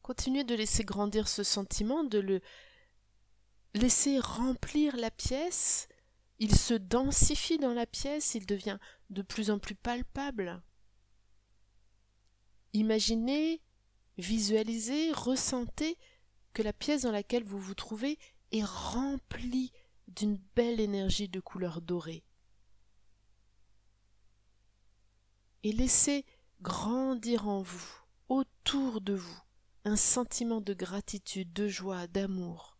Continuez 0.02 0.44
de 0.44 0.54
laisser 0.54 0.84
grandir 0.84 1.28
ce 1.28 1.42
sentiment, 1.42 2.04
de 2.04 2.18
le 2.18 2.40
laisser 3.74 4.18
remplir 4.18 4.96
la 4.96 5.10
pièce. 5.10 5.88
Il 6.38 6.56
se 6.56 6.74
densifie 6.74 7.58
dans 7.58 7.74
la 7.74 7.86
pièce, 7.86 8.34
il 8.34 8.46
devient 8.46 8.78
de 9.10 9.22
plus 9.22 9.50
en 9.50 9.58
plus 9.58 9.76
palpable. 9.76 10.62
Imaginez 12.72 13.62
Visualisez, 14.18 15.12
ressentez 15.12 15.96
que 16.52 16.62
la 16.62 16.72
pièce 16.72 17.02
dans 17.02 17.12
laquelle 17.12 17.44
vous 17.44 17.58
vous 17.58 17.74
trouvez 17.74 18.18
est 18.50 18.64
remplie 18.64 19.72
d'une 20.08 20.38
belle 20.54 20.80
énergie 20.80 21.28
de 21.28 21.40
couleur 21.40 21.80
dorée. 21.80 22.22
Et 25.62 25.72
laissez 25.72 26.26
grandir 26.60 27.48
en 27.48 27.62
vous, 27.62 27.86
autour 28.28 29.00
de 29.00 29.14
vous, 29.14 29.40
un 29.84 29.96
sentiment 29.96 30.60
de 30.60 30.74
gratitude, 30.74 31.52
de 31.52 31.68
joie, 31.68 32.06
d'amour. 32.06 32.72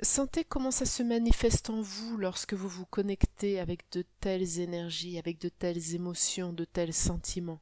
Sentez 0.00 0.44
comment 0.44 0.70
ça 0.70 0.86
se 0.86 1.02
manifeste 1.02 1.70
en 1.70 1.80
vous 1.82 2.16
lorsque 2.16 2.54
vous 2.54 2.68
vous 2.68 2.86
connectez 2.86 3.58
avec 3.58 3.90
de 3.90 4.04
telles 4.20 4.60
énergies, 4.60 5.18
avec 5.18 5.40
de 5.40 5.48
telles 5.48 5.94
émotions, 5.94 6.52
de 6.52 6.64
tels 6.64 6.94
sentiments. 6.94 7.60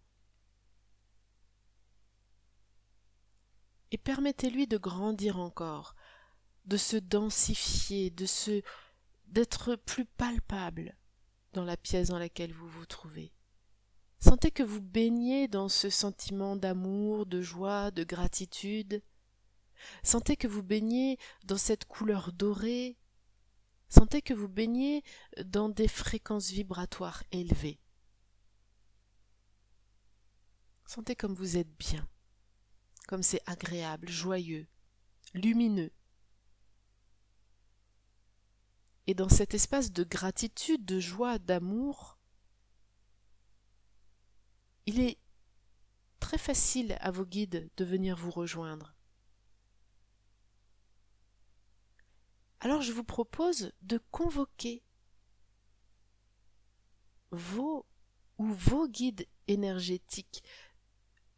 Et 3.91 3.99
permettez-lui 3.99 4.67
de 4.67 4.77
grandir 4.77 5.39
encore, 5.39 5.96
de 6.67 6.77
se 6.77 6.97
densifier, 6.97 8.11
de 8.11 8.27
se 8.27 8.63
d'être 9.29 9.77
plus 9.77 10.05
palpable 10.05 10.97
dans 11.53 11.65
la 11.65 11.77
pièce 11.77 12.09
dans 12.09 12.19
laquelle 12.19 12.53
vous 12.53 12.69
vous 12.69 12.87
trouvez. 12.87 13.33
Sentez 14.19 14.51
que 14.51 14.63
vous 14.63 14.81
baignez 14.81 15.49
dans 15.49 15.69
ce 15.69 15.91
sentiment 15.91 16.57
d'amour, 16.57 17.27
de 17.27 17.43
joie, 17.43 17.91
de 17.91 18.05
gratitude, 18.05 19.03
Sentez 20.03 20.37
que 20.37 20.49
vous 20.49 20.63
baignez 20.63 21.19
dans 21.45 21.59
cette 21.59 21.85
couleur 21.85 22.33
dorée. 22.33 22.97
Sentez 23.89 24.23
que 24.23 24.35
vous 24.35 24.49
baignez 24.49 25.03
dans 25.45 25.69
des 25.69 25.89
fréquences 25.89 26.51
vibratoires 26.51 27.23
élevées. 27.31 27.79
Sentez 30.87 31.17
comme 31.17 31.35
vous 31.35 31.57
êtes 31.57 31.73
bien, 31.79 32.09
comme 33.09 33.23
c'est 33.23 33.43
agréable, 33.47 34.09
joyeux, 34.09 34.67
lumineux. 35.35 35.93
Et 39.07 39.15
dans 39.15 39.29
cet 39.29 39.55
espace 39.55 39.93
de 39.93 40.05
gratitude, 40.05 40.85
de 40.85 40.99
joie, 40.99 41.39
d'amour, 41.39 42.19
il 44.87 45.01
est 45.01 45.19
très 46.19 46.39
facile 46.39 46.97
à 47.01 47.11
vos 47.11 47.25
guides 47.25 47.71
de 47.77 47.85
venir 47.85 48.17
vous 48.17 48.31
rejoindre. 48.31 48.95
Alors 52.61 52.83
je 52.83 52.93
vous 52.93 53.05
propose 53.05 53.73
de 53.83 54.01
convoquer 54.11 54.83
vos 57.31 57.87
ou 58.39 58.47
vos 58.47 58.89
guides 58.89 59.27
énergétiques, 59.47 60.43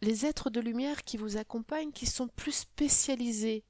les 0.01 0.25
êtres 0.25 0.49
de 0.49 0.61
lumière 0.61 1.03
qui 1.03 1.17
vous 1.17 1.37
accompagnent, 1.37 1.93
qui 1.93 2.07
sont 2.07 2.29
plus 2.29 2.53
spécialisés 2.53 3.65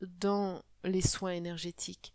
dans 0.00 0.62
les 0.84 1.02
soins 1.02 1.32
énergétiques. 1.32 2.14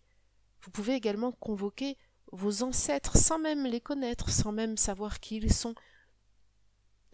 Vous 0.67 0.71
pouvez 0.71 0.93
également 0.93 1.31
convoquer 1.31 1.97
vos 2.31 2.61
ancêtres 2.61 3.17
sans 3.17 3.39
même 3.39 3.65
les 3.65 3.81
connaître, 3.81 4.29
sans 4.29 4.51
même 4.51 4.77
savoir 4.77 5.19
qui 5.19 5.37
ils 5.37 5.51
sont. 5.51 5.73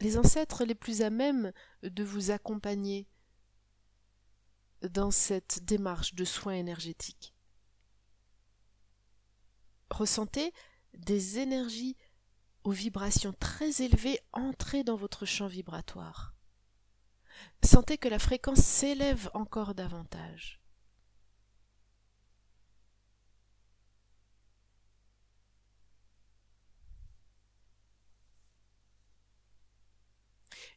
Les 0.02 0.18
ancêtres 0.18 0.66
les 0.66 0.76
plus 0.76 1.02
à 1.02 1.10
même 1.10 1.54
de 1.82 2.04
vous 2.04 2.32
accompagner 2.32 3.08
dans 4.82 5.12
cette 5.12 5.64
démarche 5.64 6.14
de 6.14 6.26
soins 6.26 6.56
énergétiques 6.56 7.34
ressentez 9.94 10.54
des 10.94 11.40
énergies 11.40 11.96
aux 12.64 12.72
vibrations 12.72 13.34
très 13.34 13.82
élevées 13.82 14.20
entrer 14.34 14.84
dans 14.84 14.96
votre 14.96 15.26
champ 15.26 15.48
vibratoire. 15.48 16.34
Sentez 17.64 17.98
que 17.98 18.10
la 18.10 18.20
fréquence 18.20 18.60
s'élève 18.60 19.30
encore 19.34 19.76
davantage. 19.76 20.60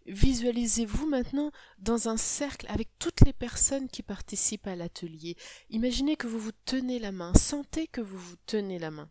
Visualisez-vous 0.07 1.09
maintenant 1.09 1.51
dans 1.79 2.09
un 2.09 2.17
cercle 2.17 2.67
avec 2.69 2.89
toutes 3.01 3.23
les 3.23 3.33
personnes 3.33 3.89
qui 3.89 4.05
participent 4.05 4.69
à 4.69 4.77
l'atelier? 4.77 5.37
Imaginez 5.69 6.17
que 6.17 6.29
vous 6.29 6.39
vous 6.39 6.53
tenez 6.65 7.01
la 7.01 7.11
main, 7.11 7.35
sentez 7.35 7.89
que 7.89 8.01
vous 8.01 8.19
vous 8.19 8.37
tenez 8.47 8.79
la 8.79 8.93
main. 8.93 9.11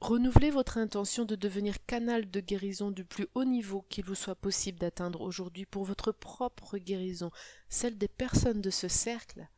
Renouvelez 0.00 0.50
votre 0.50 0.76
intention 0.76 1.24
de 1.24 1.36
devenir 1.36 1.86
canal 1.86 2.28
de 2.28 2.40
guérison 2.40 2.90
du 2.90 3.04
plus 3.04 3.28
haut 3.34 3.44
niveau 3.44 3.82
qu'il 3.88 4.04
vous 4.04 4.16
soit 4.16 4.34
possible 4.34 4.78
d'atteindre 4.78 5.20
aujourd'hui 5.20 5.66
pour 5.66 5.84
votre 5.84 6.10
propre 6.10 6.78
guérison, 6.78 7.30
celle 7.68 7.96
des 7.96 8.08
personnes 8.08 8.60
de 8.60 8.70
ce 8.70 8.88
cercle 8.88 9.48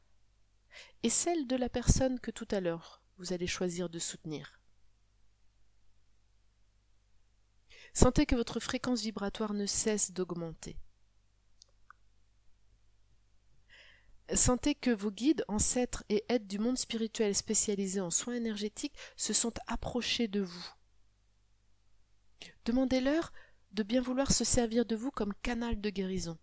et 1.02 1.10
celle 1.10 1.46
de 1.46 1.56
la 1.56 1.70
personne 1.70 2.20
que 2.20 2.30
tout 2.30 2.46
à 2.50 2.60
l'heure 2.60 3.02
vous 3.16 3.32
allez 3.32 3.46
choisir 3.46 3.88
de 3.88 3.98
soutenir. 3.98 4.56
Sentez 7.94 8.27
que 8.27 8.35
votre 8.35 8.61
fréquence 8.61 9.03
vibratoire 9.03 9.55
ne 9.55 9.66
cesse 9.66 10.12
d'augmenter. 10.12 10.77
Sentez 14.35 14.75
que 14.75 14.90
vos 14.90 15.12
guides, 15.12 15.44
ancêtres 15.46 16.05
et 16.09 16.25
aides 16.29 16.49
du 16.49 16.59
monde 16.59 16.79
spirituel 16.79 17.35
spécialisés 17.35 18.01
en 18.01 18.11
soins 18.11 18.35
énergétiques 18.35 18.96
se 19.16 19.33
sont 19.33 19.55
approchés 19.68 20.27
de 20.27 20.40
vous. 20.40 20.66
Demandez-leur 22.64 23.33
de 23.70 23.85
bien 23.85 24.01
vouloir 24.01 24.33
se 24.33 24.42
servir 24.42 24.85
de 24.85 24.96
vous 24.96 25.12
comme 25.12 25.35
canal 25.42 25.81
de 25.81 25.90
guérison. 25.90 26.38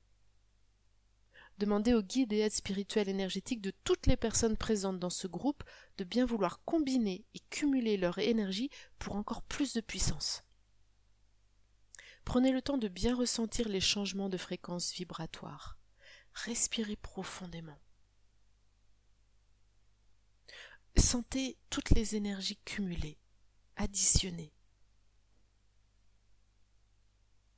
Demandez 1.58 1.94
aux 1.94 2.02
guides 2.02 2.32
et 2.32 2.40
aides 2.40 2.54
spirituels 2.54 3.10
énergétiques 3.10 3.62
de 3.62 3.74
toutes 3.84 4.08
les 4.08 4.18
personnes 4.18 4.58
présentes 4.58 5.00
dans 5.00 5.10
ce 5.10 5.28
groupe 5.28 5.64
de 5.98 6.04
bien 6.04 6.26
vouloir 6.26 6.64
combiner 6.64 7.26
et 7.34 7.40
cumuler 7.50 7.98
leur 7.98 8.18
énergie 8.18 8.70
pour 8.98 9.16
encore 9.16 9.44
plus 9.44 9.74
de 9.74 9.82
puissance. 9.82 10.44
Prenez 12.26 12.52
le 12.52 12.62
temps 12.62 12.78
de 12.78 12.88
bien 12.88 13.16
ressentir 13.16 13.68
les 13.70 13.82
changements 13.82 14.30
de 14.30 14.38
fréquence 14.38 14.94
vibratoire. 14.94 15.78
Respirez 16.34 16.96
profondément. 16.96 17.80
Sentez 20.96 21.58
toutes 21.70 21.92
les 21.92 22.16
énergies 22.16 22.60
cumulées, 22.66 23.20
additionnées. 23.76 24.54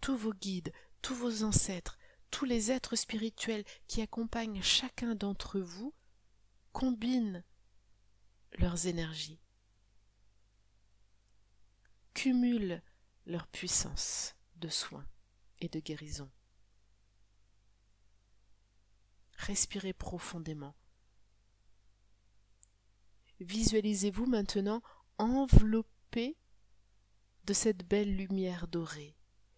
Tous 0.02 0.18
vos 0.18 0.34
guides, 0.34 0.74
tous 1.02 1.16
vos 1.16 1.44
ancêtres, 1.44 1.98
tous 2.32 2.46
les 2.46 2.72
êtres 2.72 2.96
spirituels 2.96 3.66
qui 3.88 4.02
accompagnent 4.02 4.62
chacun 4.62 5.16
d'entre 5.16 5.60
vous 5.60 5.94
combinent 6.74 7.44
leurs 8.58 8.88
énergies, 8.88 9.40
cumulent 12.14 12.82
leur 13.26 13.48
puissance 13.48 14.36
de 14.66 14.72
soins 14.72 15.06
et 15.60 15.70
de 15.70 15.80
guérison. 15.80 16.28
Respirez 19.38 19.94
profondément. 19.94 20.76
Visualisez-vous 23.42 24.26
maintenant 24.26 24.82
enveloppé 25.20 26.36
de 27.44 27.54
cette 27.54 27.88
belle 27.88 28.16
lumière 28.16 28.68
dorée. 28.68 29.16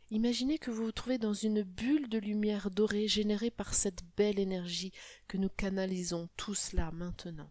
Imaginez 0.10 0.58
que 0.58 0.72
vous 0.72 0.84
vous 0.84 0.92
trouvez 0.92 1.18
dans 1.18 1.34
une 1.34 1.64
bulle 1.64 2.10
de 2.10 2.18
lumière 2.18 2.70
dorée 2.70 3.08
générée 3.08 3.52
par 3.52 3.76
cette 3.76 4.04
belle 4.18 4.40
énergie 4.40 4.92
que 5.30 5.38
nous 5.38 5.50
canalisons 5.50 6.28
tous 6.36 6.74
là 6.74 6.92
maintenant. 6.92 7.50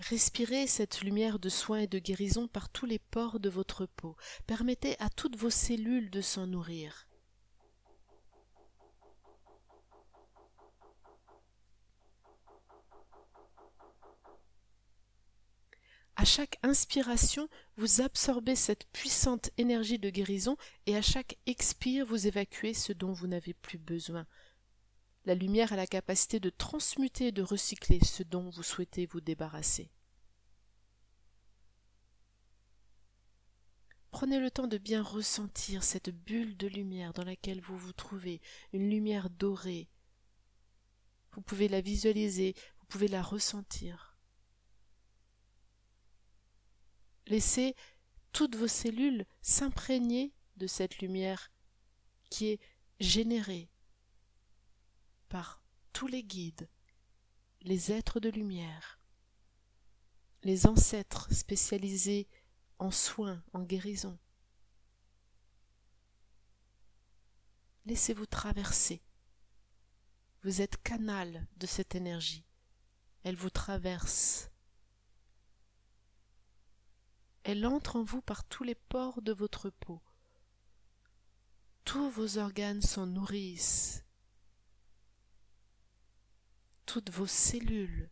Respirez 0.00 0.68
cette 0.68 1.00
lumière 1.00 1.38
de 1.38 1.48
soin 1.48 1.78
et 1.78 1.86
de 1.88 1.98
guérison 1.98 2.46
par 2.46 2.68
tous 2.68 2.86
les 2.86 3.00
pores 3.00 3.40
de 3.40 3.48
votre 3.48 3.84
peau. 3.84 4.16
Permettez 4.46 4.96
à 5.00 5.10
toutes 5.10 5.36
vos 5.36 5.50
cellules 5.50 6.10
de 6.10 6.20
s'en 6.20 6.46
nourrir. 6.46 7.08
À 16.14 16.24
chaque 16.24 16.58
inspiration, 16.64 17.48
vous 17.76 18.00
absorbez 18.00 18.56
cette 18.56 18.86
puissante 18.92 19.50
énergie 19.56 20.00
de 20.00 20.10
guérison 20.10 20.56
et 20.86 20.96
à 20.96 21.02
chaque 21.02 21.38
expire, 21.46 22.06
vous 22.06 22.26
évacuez 22.26 22.74
ce 22.74 22.92
dont 22.92 23.12
vous 23.12 23.28
n'avez 23.28 23.54
plus 23.54 23.78
besoin. 23.78 24.26
La 25.28 25.34
lumière 25.34 25.74
a 25.74 25.76
la 25.76 25.86
capacité 25.86 26.40
de 26.40 26.48
transmuter 26.48 27.26
et 27.26 27.32
de 27.32 27.42
recycler 27.42 28.02
ce 28.02 28.22
dont 28.22 28.48
vous 28.48 28.62
souhaitez 28.62 29.04
vous 29.04 29.20
débarrasser. 29.20 29.90
Prenez 34.10 34.40
le 34.40 34.50
temps 34.50 34.68
de 34.68 34.78
bien 34.78 35.02
ressentir 35.02 35.84
cette 35.84 36.08
bulle 36.08 36.56
de 36.56 36.66
lumière 36.66 37.12
dans 37.12 37.24
laquelle 37.24 37.60
vous 37.60 37.76
vous 37.76 37.92
trouvez, 37.92 38.40
une 38.72 38.88
lumière 38.88 39.28
dorée. 39.28 39.90
Vous 41.32 41.42
pouvez 41.42 41.68
la 41.68 41.82
visualiser, 41.82 42.54
vous 42.80 42.86
pouvez 42.86 43.08
la 43.08 43.20
ressentir. 43.20 44.16
Laissez 47.26 47.76
toutes 48.32 48.56
vos 48.56 48.66
cellules 48.66 49.26
s'imprégner 49.42 50.32
de 50.56 50.66
cette 50.66 51.00
lumière 51.00 51.52
qui 52.30 52.46
est 52.46 52.60
générée 52.98 53.68
par 55.28 55.62
tous 55.92 56.06
les 56.06 56.22
guides, 56.22 56.68
les 57.62 57.92
êtres 57.92 58.20
de 58.20 58.28
lumière, 58.28 58.98
les 60.42 60.66
ancêtres 60.66 61.32
spécialisés 61.32 62.28
en 62.78 62.90
soins, 62.90 63.42
en 63.52 63.62
guérison. 63.62 64.18
Laissez-vous 67.86 68.26
traverser. 68.26 69.02
Vous 70.42 70.60
êtes 70.60 70.82
canal 70.82 71.46
de 71.56 71.66
cette 71.66 71.94
énergie. 71.94 72.44
Elle 73.24 73.36
vous 73.36 73.50
traverse 73.50 74.50
elle 77.50 77.64
entre 77.64 77.96
en 77.96 78.02
vous 78.02 78.20
par 78.20 78.44
tous 78.44 78.62
les 78.62 78.74
pores 78.74 79.22
de 79.22 79.32
votre 79.32 79.70
peau. 79.70 80.02
Tous 81.86 82.10
vos 82.10 82.36
organes 82.36 82.82
s'en 82.82 83.06
nourrissent. 83.06 84.04
Toutes 86.88 87.10
vos 87.10 87.26
cellules. 87.26 88.08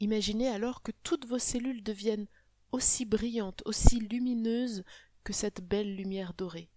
Imaginez 0.00 0.48
alors 0.48 0.82
que 0.82 0.92
toutes 1.02 1.24
vos 1.24 1.38
cellules 1.38 1.82
deviennent 1.82 2.26
aussi 2.72 3.06
brillantes, 3.06 3.62
aussi 3.64 4.00
lumineuses 4.00 4.84
que 5.24 5.32
cette 5.32 5.66
belle 5.66 5.96
lumière 5.96 6.34
dorée, 6.34 6.68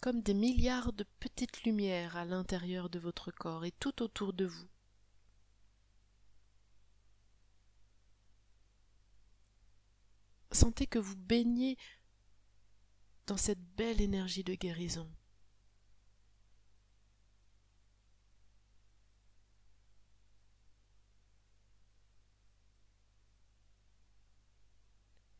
comme 0.00 0.22
des 0.22 0.34
milliards 0.34 0.92
de 0.92 1.04
petites 1.18 1.64
lumières 1.64 2.16
à 2.16 2.24
l'intérieur 2.24 2.88
de 2.90 3.00
votre 3.00 3.32
corps 3.32 3.64
et 3.64 3.72
tout 3.72 4.04
autour 4.04 4.32
de 4.34 4.44
vous. 4.44 4.68
Sentez 10.52 10.86
que 10.86 11.00
vous 11.00 11.16
baignez 11.16 11.76
dans 13.26 13.36
cette 13.36 13.64
belle 13.74 14.00
énergie 14.00 14.44
de 14.44 14.54
guérison. 14.54 15.10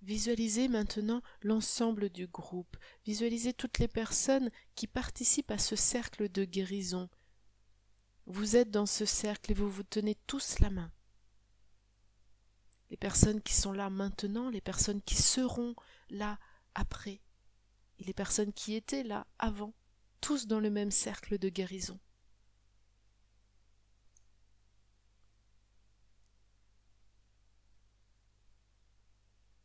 Visualisez 0.08 0.68
maintenant 0.68 1.22
l'ensemble 1.42 2.08
du 2.08 2.26
groupe. 2.26 2.76
Visualisez 3.04 3.52
toutes 3.52 3.78
les 3.78 3.88
personnes 3.88 4.50
qui 4.74 4.86
participent 4.86 5.50
à 5.50 5.58
ce 5.58 5.76
cercle 5.76 6.28
de 6.28 6.44
guérison. 6.44 7.08
Vous 8.26 8.56
êtes 8.56 8.70
dans 8.70 8.86
ce 8.86 9.04
cercle 9.04 9.52
et 9.52 9.54
vous 9.54 9.68
vous 9.68 9.84
tenez 9.84 10.16
tous 10.26 10.58
la 10.58 10.70
main 10.70 10.90
les 12.90 12.96
personnes 12.96 13.42
qui 13.42 13.52
sont 13.52 13.72
là 13.72 13.90
maintenant, 13.90 14.48
les 14.48 14.60
personnes 14.60 15.02
qui 15.02 15.14
seront 15.14 15.74
là 16.08 16.38
après, 16.74 17.20
et 17.98 18.04
les 18.04 18.14
personnes 18.14 18.52
qui 18.52 18.74
étaient 18.74 19.02
là 19.02 19.26
avant, 19.38 19.74
tous 20.22 20.46
dans 20.46 20.60
le 20.60 20.70
même 20.70 20.90
cercle 20.90 21.38
de 21.38 21.48
guérison. 21.48 22.00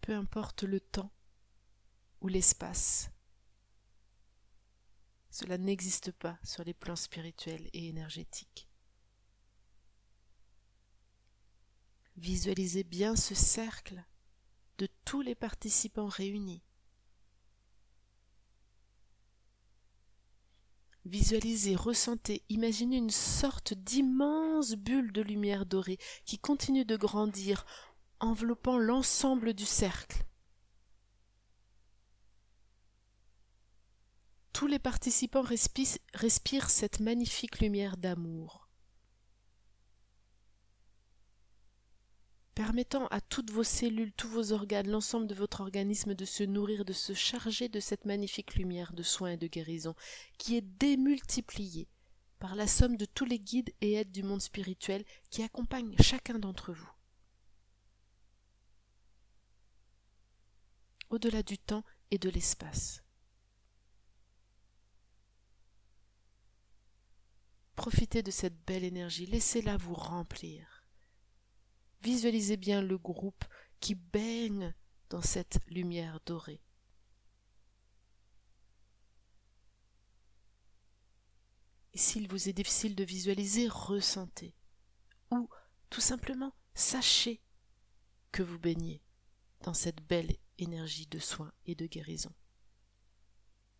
Peu 0.03 0.13
importe 0.13 0.63
le 0.63 0.81
temps 0.81 1.13
ou 2.19 2.27
l'espace, 2.27 3.09
cela 5.29 5.57
n'existe 5.57 6.11
pas 6.11 6.37
sur 6.43 6.65
les 6.65 6.73
plans 6.73 6.97
spirituels 6.97 7.69
et 7.71 7.87
énergétiques. 7.87 8.67
Visualisez 12.17 12.83
bien 12.83 13.15
ce 13.15 13.33
cercle 13.33 14.03
de 14.77 14.89
tous 15.05 15.21
les 15.21 15.35
participants 15.35 16.09
réunis. 16.09 16.61
Visualisez, 21.05 21.77
ressentez, 21.77 22.43
imaginez 22.49 22.97
une 22.97 23.09
sorte 23.09 23.73
d'immense 23.73 24.73
bulle 24.73 25.13
de 25.13 25.21
lumière 25.21 25.65
dorée 25.65 25.97
qui 26.25 26.39
continue 26.39 26.83
de 26.83 26.97
grandir, 26.97 27.65
enveloppant 28.23 28.77
l'ensemble 28.77 29.53
du 29.53 29.65
cercle. 29.65 30.23
Tous 34.53 34.67
les 34.67 34.79
participants 34.79 35.41
respirent, 35.41 36.69
cette 36.69 36.99
magnifique 36.99 37.59
lumière 37.59 37.97
d'amour. 37.97 38.61
permettant 42.55 43.07
à 43.07 43.19
toutes 43.19 43.49
vos 43.49 43.63
cellules, 43.63 44.13
tous 44.13 44.27
vos 44.27 44.51
organes, 44.51 44.87
l'ensemble 44.87 45.25
de 45.25 45.33
votre 45.33 45.61
organisme 45.61 46.13
de 46.13 46.23
se 46.23 46.43
nourrir, 46.43 46.85
de 46.85 46.93
se 46.93 47.13
charger 47.13 47.67
de 47.67 47.79
cette 47.79 48.05
magnifique 48.05 48.53
lumière 48.53 48.93
de 48.93 49.01
soins 49.01 49.31
et 49.31 49.37
de 49.37 49.47
guérison, 49.47 49.95
qui 50.37 50.55
est 50.55 50.61
démultipliée 50.61 51.87
par 52.37 52.55
la 52.55 52.67
somme 52.67 52.95
de 52.95 53.05
tous 53.05 53.25
les 53.25 53.39
guides 53.39 53.73
et 53.81 53.93
aides 53.93 54.11
du 54.11 54.21
monde 54.21 54.39
spirituel 54.39 55.03
qui 55.31 55.41
accompagnent 55.41 55.95
chacun 55.99 56.37
d'entre 56.37 56.73
vous. 56.73 56.92
Au-delà 61.13 61.43
du 61.43 61.59
temps 61.59 61.83
et 62.09 62.17
de 62.17 62.27
l'espace. 62.27 63.03
Profitez 67.75 68.23
de 68.23 68.31
cette 68.31 68.59
belle 68.65 68.83
énergie, 68.83 69.27
laissez-la 69.27 69.77
vous 69.77 69.93
remplir. 69.93 70.83
Visualisez 72.01 72.57
bien 72.57 72.81
le 72.81 72.97
groupe 72.97 73.45
qui 73.79 73.93
baigne 73.93 74.73
dans 75.11 75.21
cette 75.21 75.59
lumière 75.67 76.19
dorée. 76.25 76.63
Et 81.93 81.99
s'il 81.99 82.27
vous 82.27 82.49
est 82.49 82.53
difficile 82.53 82.95
de 82.95 83.03
visualiser, 83.03 83.67
ressentez. 83.67 84.55
Ou 85.29 85.47
tout 85.91 86.01
simplement, 86.01 86.55
sachez 86.73 87.39
que 88.31 88.41
vous 88.41 88.57
baignez 88.57 89.03
dans 89.61 89.75
cette 89.75 90.01
belle 90.07 90.31
énergie 90.57 91.07
de 91.07 91.19
soins 91.19 91.51
et 91.65 91.75
de 91.75 91.85
guérison. 91.85 92.33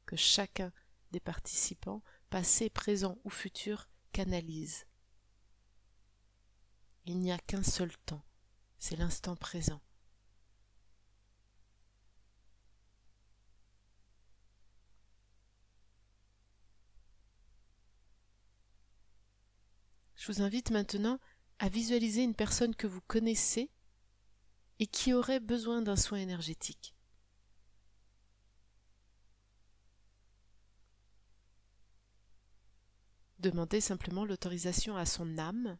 Que 0.05 0.15
chacun 0.15 0.71
des 1.11 1.19
participants, 1.19 2.03
passé, 2.29 2.69
présent 2.69 3.17
ou 3.23 3.29
futur, 3.29 3.89
canalise. 4.11 4.85
Il 7.05 7.19
n'y 7.19 7.31
a 7.31 7.37
qu'un 7.37 7.63
seul 7.63 7.95
temps, 8.05 8.23
c'est 8.79 8.95
l'instant 8.95 9.35
présent. 9.35 9.81
Je 20.15 20.31
vous 20.31 20.41
invite 20.41 20.71
maintenant 20.71 21.19
à 21.59 21.67
visualiser 21.67 22.23
une 22.23 22.33
personne 22.33 22.75
que 22.75 22.87
vous 22.87 23.01
connaissez 23.01 23.69
et 24.83 24.87
qui 24.87 25.13
aurait 25.13 25.39
besoin 25.39 25.81
d'un 25.81 25.95
soin 25.95 26.17
énergétique. 26.17 26.93
Demandez 33.39 33.79
simplement 33.79 34.25
l'autorisation 34.25 34.97
à 34.97 35.05
son 35.05 35.37
âme 35.37 35.77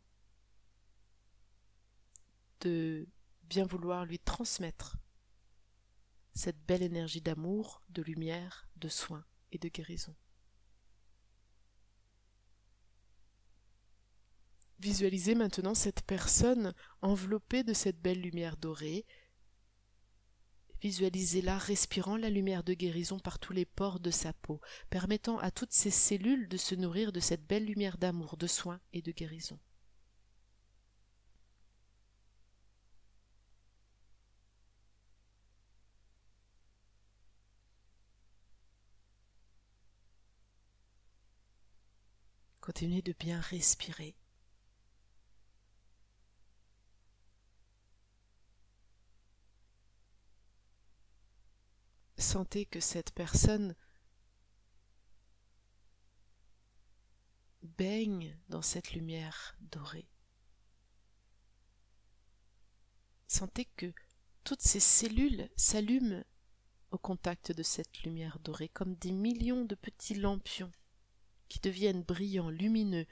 de 2.62 3.06
bien 3.44 3.66
vouloir 3.66 4.06
lui 4.06 4.20
transmettre 4.20 4.96
cette 6.34 6.66
belle 6.66 6.82
énergie 6.82 7.20
d'amour, 7.20 7.82
de 7.90 8.04
lumière, 8.04 8.70
de 8.78 8.88
soin 8.88 9.26
et 9.52 9.58
de 9.58 9.68
guérison. 9.68 10.16
Visualisez 14.80 15.36
maintenant 15.36 15.76
cette 15.76 16.02
personne 16.02 16.74
enveloppée 17.02 17.64
de 17.64 17.74
cette 17.74 18.02
belle 18.02 18.22
lumière 18.22 18.58
dorée. 18.58 19.06
Visualisez-la 20.82 21.58
respirant 21.58 22.18
la 22.18 22.30
lumière 22.30 22.64
de 22.64 22.74
guérison 22.74 23.18
par 23.18 23.40
tous 23.40 23.54
les 23.54 23.66
pores 23.66 24.02
de 24.02 24.12
sa 24.12 24.34
peau, 24.34 24.60
permettant 24.90 25.38
à 25.38 25.52
toutes 25.52 25.72
ses 25.72 25.92
cellules 25.92 26.50
de 26.50 26.58
se 26.58 26.76
nourrir 26.76 27.14
de 27.14 27.22
cette 27.22 27.48
belle 27.48 27.66
lumière 27.66 27.98
d'amour, 27.98 28.36
de 28.36 28.48
soin 28.48 28.82
et 28.92 29.02
de 29.02 29.14
guérison. 29.14 29.58
Continuez 42.60 43.02
de 43.02 43.14
bien 43.20 43.40
respirer. 43.40 44.16
Sentez 52.24 52.66
que 52.66 52.80
cette 52.80 53.12
personne 53.12 53.76
baigne 57.62 58.40
dans 58.48 58.62
cette 58.62 58.94
lumière 58.94 59.58
dorée. 59.60 60.08
Sentez 63.28 63.66
que 63.76 63.94
toutes 64.46 64.62
ces 64.62 64.80
cellules 64.80 65.50
s'allument 65.58 66.24
au 66.92 66.98
contact 66.98 67.52
de 67.52 67.62
cette 67.62 68.02
lumière 68.04 68.40
dorée 68.40 68.70
comme 68.70 68.96
des 68.96 69.12
millions 69.12 69.66
de 69.66 69.76
petits 69.76 70.16
lampions 70.16 70.72
qui 71.50 71.60
deviennent 71.60 72.04
brillants, 72.04 72.50
lumineux. 72.50 73.06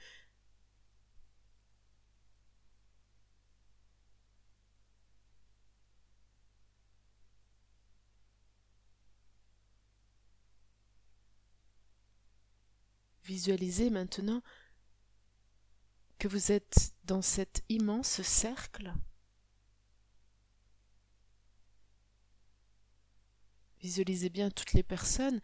Visualisez 13.24 13.90
maintenant 13.90 14.42
que 16.18 16.28
vous 16.28 16.52
êtes 16.52 16.94
dans 17.04 17.22
cet 17.22 17.64
immense 17.68 18.22
cercle. 18.22 18.92
Visualisez 23.80 24.28
bien 24.28 24.50
toutes 24.50 24.72
les 24.72 24.84
personnes 24.84 25.40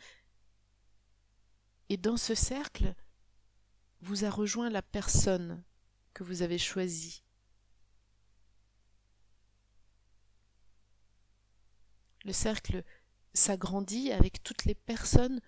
et 1.89 1.97
dans 1.97 2.17
ce 2.17 2.35
cercle, 2.35 2.95
vous 4.01 4.25
a 4.25 4.31
rejoint 4.31 4.71
la 4.71 4.83
personne 4.83 5.63
que 6.15 6.23
vous 6.23 6.43
avez 6.43 6.59
choisie. 6.59 7.23
Le 12.25 12.33
cercle 12.33 12.85
s'agrandit 13.33 14.13
avec 14.13 14.43
toutes 14.43 14.65
les 14.65 14.75
personnes 14.75 15.41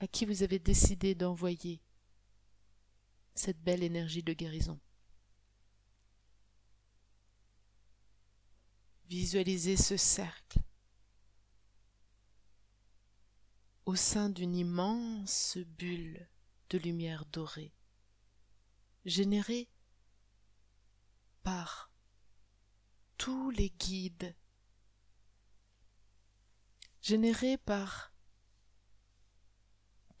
à 0.00 0.08
qui 0.08 0.24
vous 0.24 0.42
avez 0.42 0.58
décidé 0.58 1.14
d'envoyer 1.14 1.80
cette 3.34 3.62
belle 3.62 3.82
énergie 3.82 4.22
de 4.22 4.32
guérison. 4.32 4.80
Visualisez 9.08 9.76
ce 9.76 9.96
cercle 9.96 10.60
au 13.84 13.94
sein 13.94 14.30
d'une 14.30 14.54
immense 14.54 15.58
bulle 15.58 16.28
de 16.70 16.78
lumière 16.78 17.26
dorée, 17.26 17.72
générée 19.04 19.68
par 21.42 21.90
tous 23.18 23.50
les 23.50 23.70
guides, 23.70 24.34
générée 27.02 27.58
par 27.58 28.09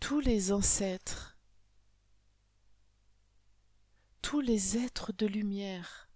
tous 0.00 0.20
les 0.20 0.50
ancêtres, 0.50 1.38
tous 4.22 4.40
les 4.40 4.76
êtres 4.76 5.12
de 5.12 5.26
lumière 5.26 6.10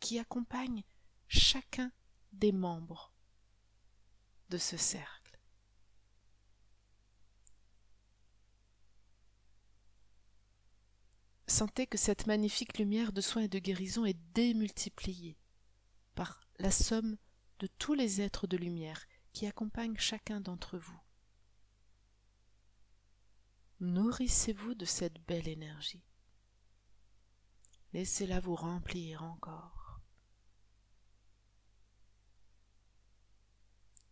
qui 0.00 0.18
accompagnent 0.18 0.82
chacun 1.28 1.92
des 2.32 2.50
membres 2.50 3.12
de 4.48 4.58
ce 4.58 4.76
cercle. 4.76 5.38
Sentez 11.46 11.86
que 11.86 11.98
cette 11.98 12.26
magnifique 12.26 12.78
lumière 12.78 13.12
de 13.12 13.20
soin 13.20 13.42
et 13.42 13.48
de 13.48 13.58
guérison 13.58 14.04
est 14.04 14.18
démultipliée 14.34 15.36
par 16.14 16.40
la 16.58 16.70
somme 16.70 17.16
de 17.58 17.66
tous 17.66 17.94
les 17.94 18.20
êtres 18.20 18.46
de 18.46 18.56
lumière 18.56 19.04
qui 19.32 19.46
accompagnent 19.46 19.98
chacun 19.98 20.40
d'entre 20.40 20.78
vous. 20.78 21.00
Nourrissez-vous 23.80 24.74
de 24.74 24.84
cette 24.84 25.18
belle 25.26 25.48
énergie. 25.48 26.04
Laissez-la 27.94 28.38
vous 28.38 28.54
remplir 28.54 29.22
encore. 29.22 30.00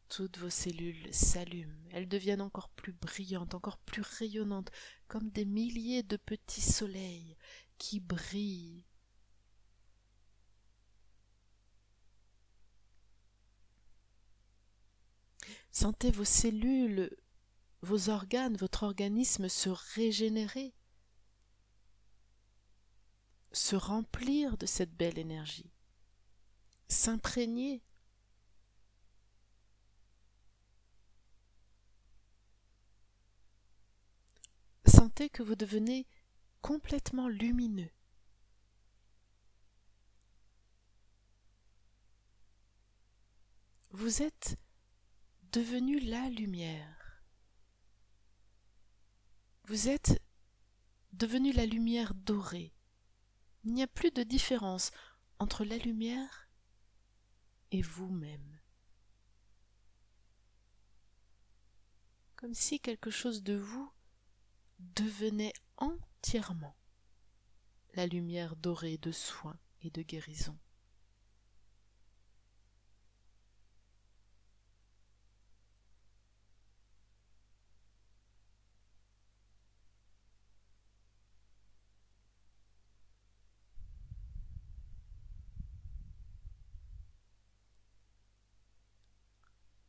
Toutes 0.08 0.38
vos 0.38 0.48
cellules 0.48 1.12
s'allument, 1.12 1.86
elles 1.92 2.08
deviennent 2.08 2.40
encore 2.40 2.70
plus 2.70 2.94
brillantes, 2.94 3.54
encore 3.54 3.76
plus 3.76 4.00
rayonnantes, 4.00 4.70
comme 5.06 5.28
des 5.30 5.44
milliers 5.44 6.02
de 6.02 6.16
petits 6.16 6.62
soleils 6.62 7.36
qui 7.76 8.00
brillent. 8.00 8.86
Sentez 15.70 16.10
vos 16.10 16.24
cellules, 16.24 17.14
vos 17.82 18.10
organes, 18.10 18.56
votre 18.56 18.82
organisme 18.82 19.48
se 19.48 19.70
régénérer, 19.94 20.74
se 23.52 23.76
remplir 23.76 24.58
de 24.58 24.66
cette 24.66 24.94
belle 24.94 25.18
énergie, 25.18 25.70
s'imprégner 26.88 27.82
sentez 34.98 35.30
que 35.30 35.42
vous 35.42 35.54
devenez 35.54 36.06
complètement 36.60 37.28
lumineux. 37.28 37.90
Vous 43.92 44.22
êtes 44.22 44.58
devenu 45.52 46.00
la 46.00 46.28
lumière. 46.28 46.97
Vous 49.68 49.90
êtes 49.90 50.22
devenu 51.12 51.52
la 51.52 51.66
lumière 51.66 52.14
dorée. 52.14 52.72
Il 53.64 53.74
n'y 53.74 53.82
a 53.82 53.86
plus 53.86 54.10
de 54.10 54.22
différence 54.22 54.92
entre 55.38 55.62
la 55.62 55.76
lumière 55.76 56.48
et 57.70 57.82
vous-même. 57.82 58.60
Comme 62.36 62.54
si 62.54 62.80
quelque 62.80 63.10
chose 63.10 63.42
de 63.42 63.56
vous 63.56 63.92
devenait 64.78 65.52
entièrement 65.76 66.74
la 67.92 68.06
lumière 68.06 68.56
dorée 68.56 68.96
de 68.96 69.12
soin 69.12 69.58
et 69.82 69.90
de 69.90 70.00
guérison. 70.00 70.56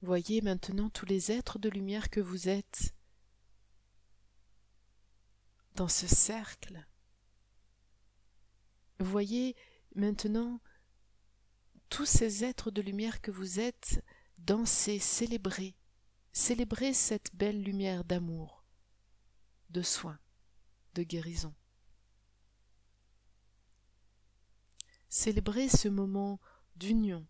Voyez 0.10 0.42
maintenant 0.42 0.90
tous 0.90 1.06
les 1.06 1.32
êtres 1.32 1.60
de 1.60 1.70
lumière 1.70 2.10
que 2.10 2.20
vous 2.20 2.50
êtes 2.50 2.96
dans 5.76 5.88
ce 5.88 6.08
cercle 6.08 6.84
voyez 8.98 9.56
maintenant 9.94 10.60
tous 11.90 12.08
ces 12.08 12.44
êtres 12.44 12.72
de 12.72 12.82
lumière 12.82 13.22
que 13.22 13.30
vous 13.30 13.60
êtes 13.60 14.04
danser, 14.40 14.98
célébrer, 14.98 15.76
célébrer 16.34 16.96
cette 16.96 17.36
belle 17.36 17.62
lumière 17.62 18.04
d'amour, 18.04 18.66
de 19.70 19.84
soin, 19.84 20.18
de 20.96 21.04
guérison. 21.04 21.54
Célébrer 25.08 25.70
ce 25.70 25.88
moment 25.88 26.40
d'union, 26.78 27.28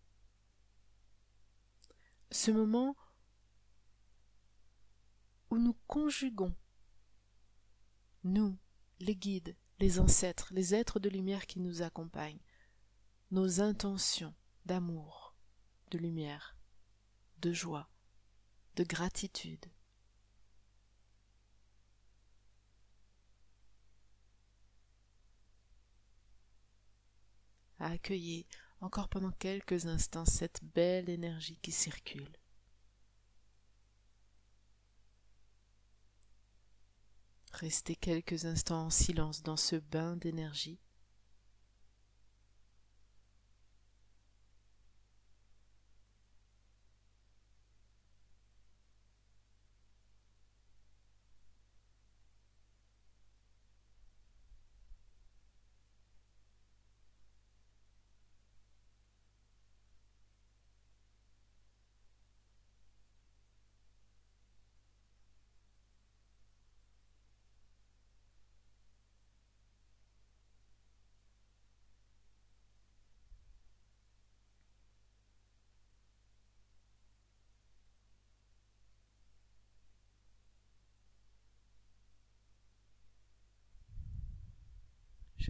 ce 2.30 2.50
moment 2.50 2.96
où 5.50 5.58
nous 5.58 5.76
conjuguons, 5.86 6.54
nous, 8.24 8.56
les 9.00 9.16
guides, 9.16 9.56
les 9.78 9.98
ancêtres, 9.98 10.48
les 10.52 10.74
êtres 10.74 11.00
de 11.00 11.08
lumière 11.08 11.46
qui 11.46 11.58
nous 11.58 11.82
accompagnent, 11.82 12.40
nos 13.30 13.60
intentions 13.60 14.34
d'amour, 14.66 15.34
de 15.90 15.98
lumière, 15.98 16.56
de 17.38 17.52
joie, 17.52 17.88
de 18.76 18.84
gratitude. 18.84 19.66
À 27.78 27.92
accueillir 27.92 28.44
encore 28.80 29.08
pendant 29.08 29.32
quelques 29.32 29.86
instants 29.86 30.24
cette 30.24 30.60
belle 30.74 31.08
énergie 31.08 31.58
qui 31.62 31.72
circule. 31.72 32.32
Restez 37.52 37.96
quelques 37.96 38.46
instants 38.46 38.86
en 38.86 38.90
silence 38.90 39.42
dans 39.42 39.56
ce 39.56 39.76
bain 39.76 40.16
d'énergie. 40.16 40.80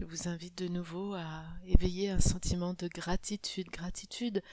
vous 0.11 0.27
invite 0.27 0.57
de 0.57 0.67
nouveau 0.67 1.13
à 1.13 1.45
éveiller 1.63 2.09
un 2.09 2.19
sentiment 2.19 2.73
de 2.73 2.89
gratitude, 2.89 3.69
gratitude 3.69 4.43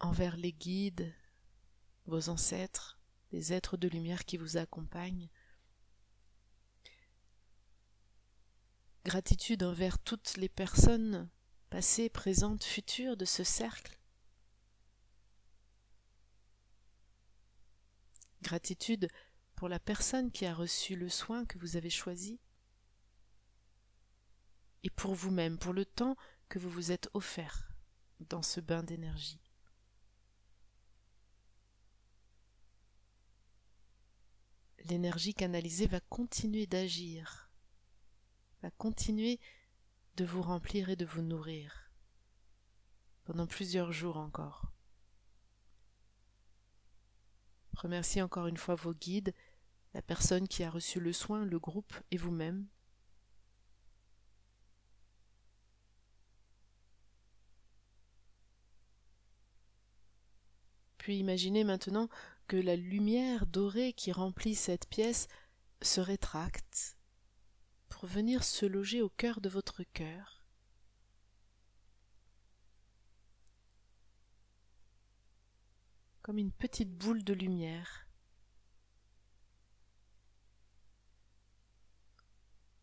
envers 0.00 0.38
les 0.38 0.54
guides, 0.54 1.14
vos 2.06 2.30
ancêtres, 2.30 2.98
les 3.30 3.52
êtres 3.52 3.76
de 3.76 3.88
lumière 3.88 4.24
qui 4.24 4.38
vous 4.38 4.56
accompagnent. 4.56 5.28
Gratitude 9.04 9.62
envers 9.62 9.98
toutes 9.98 10.38
les 10.38 10.48
personnes 10.48 11.28
passées, 11.68 12.08
présentes, 12.08 12.64
futures 12.64 13.18
de 13.18 13.26
ce 13.26 13.44
cercle. 13.44 13.98
Gratitude 18.40 19.10
pour 19.56 19.68
la 19.68 19.78
personne 19.78 20.32
qui 20.32 20.46
a 20.46 20.54
reçu 20.54 20.96
le 20.96 21.10
soin 21.10 21.44
que 21.44 21.58
vous 21.58 21.76
avez 21.76 21.90
choisi 21.90 22.40
et 24.88 24.90
pour 24.90 25.14
vous-même, 25.14 25.58
pour 25.58 25.74
le 25.74 25.84
temps 25.84 26.16
que 26.48 26.58
vous 26.58 26.70
vous 26.70 26.92
êtes 26.92 27.10
offert 27.12 27.68
dans 28.20 28.40
ce 28.40 28.58
bain 28.58 28.82
d'énergie. 28.82 29.38
L'énergie 34.86 35.34
canalisée 35.34 35.86
va 35.86 36.00
continuer 36.00 36.66
d'agir, 36.66 37.50
va 38.62 38.70
continuer 38.70 39.38
de 40.16 40.24
vous 40.24 40.40
remplir 40.40 40.88
et 40.88 40.96
de 40.96 41.04
vous 41.04 41.20
nourrir 41.20 41.92
pendant 43.24 43.46
plusieurs 43.46 43.92
jours 43.92 44.16
encore. 44.16 44.72
Remerciez 47.74 48.22
encore 48.22 48.46
une 48.46 48.56
fois 48.56 48.74
vos 48.74 48.94
guides, 48.94 49.34
la 49.92 50.00
personne 50.00 50.48
qui 50.48 50.64
a 50.64 50.70
reçu 50.70 50.98
le 50.98 51.12
soin, 51.12 51.44
le 51.44 51.58
groupe 51.58 51.92
et 52.10 52.16
vous-même 52.16 52.66
puis 61.08 61.16
imaginez 61.16 61.64
maintenant 61.64 62.10
que 62.48 62.58
la 62.58 62.76
lumière 62.76 63.46
dorée 63.46 63.94
qui 63.94 64.12
remplit 64.12 64.54
cette 64.54 64.86
pièce 64.86 65.26
se 65.80 66.02
rétracte 66.02 66.98
pour 67.88 68.04
venir 68.04 68.44
se 68.44 68.66
loger 68.66 69.00
au 69.00 69.08
cœur 69.08 69.40
de 69.40 69.48
votre 69.48 69.84
cœur. 69.94 70.44
Comme 76.20 76.36
une 76.36 76.52
petite 76.52 76.92
boule 76.92 77.24
de 77.24 77.32
lumière 77.32 78.06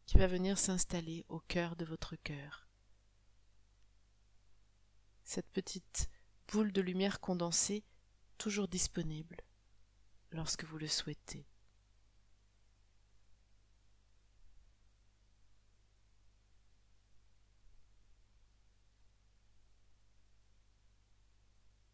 qui 0.07 0.17
va 0.17 0.25
venir 0.25 0.57
s'installer 0.57 1.25
au 1.29 1.41
cœur 1.41 1.75
de 1.75 1.85
votre 1.85 2.15
cœur. 2.15 2.67
Cette 5.23 5.51
petite 5.51 6.09
boule 6.47 6.71
de 6.71 6.81
lumière 6.81 7.19
condensée 7.19 7.83
toujours 8.37 8.67
disponible 8.67 9.37
lorsque 10.31 10.63
vous 10.63 10.77
le 10.77 10.87
souhaitez. 10.87 11.45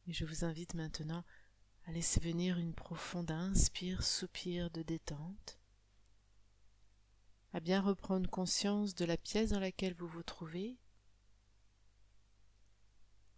Et 0.08 0.14
je 0.14 0.26
vous 0.26 0.44
invite 0.44 0.74
maintenant 0.74 1.24
à 1.86 1.92
laisser 1.92 2.20
venir 2.20 2.58
une 2.58 2.74
profonde 2.74 3.32
inspire, 3.32 4.04
soupir 4.04 4.70
de 4.70 4.82
détente, 4.82 5.58
à 7.54 7.60
bien 7.60 7.82
reprendre 7.82 8.30
conscience 8.30 8.96
de 8.96 9.06
la 9.06 9.18
pièce 9.18 9.52
dans 9.52 9.60
laquelle 9.60 9.94
vous 9.94 10.08
vous 10.08 10.24
trouvez, 10.24 10.78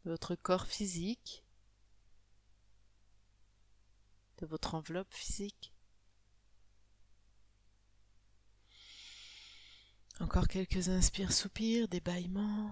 de 0.03 0.11
votre 0.11 0.35
corps 0.35 0.65
physique, 0.65 1.42
de 4.39 4.45
votre 4.45 4.75
enveloppe 4.75 5.13
physique. 5.13 5.73
Encore 10.19 10.47
quelques 10.47 10.89
inspires, 10.89 11.33
soupirs, 11.33 11.87
des 11.87 11.99
bâillements. 11.99 12.71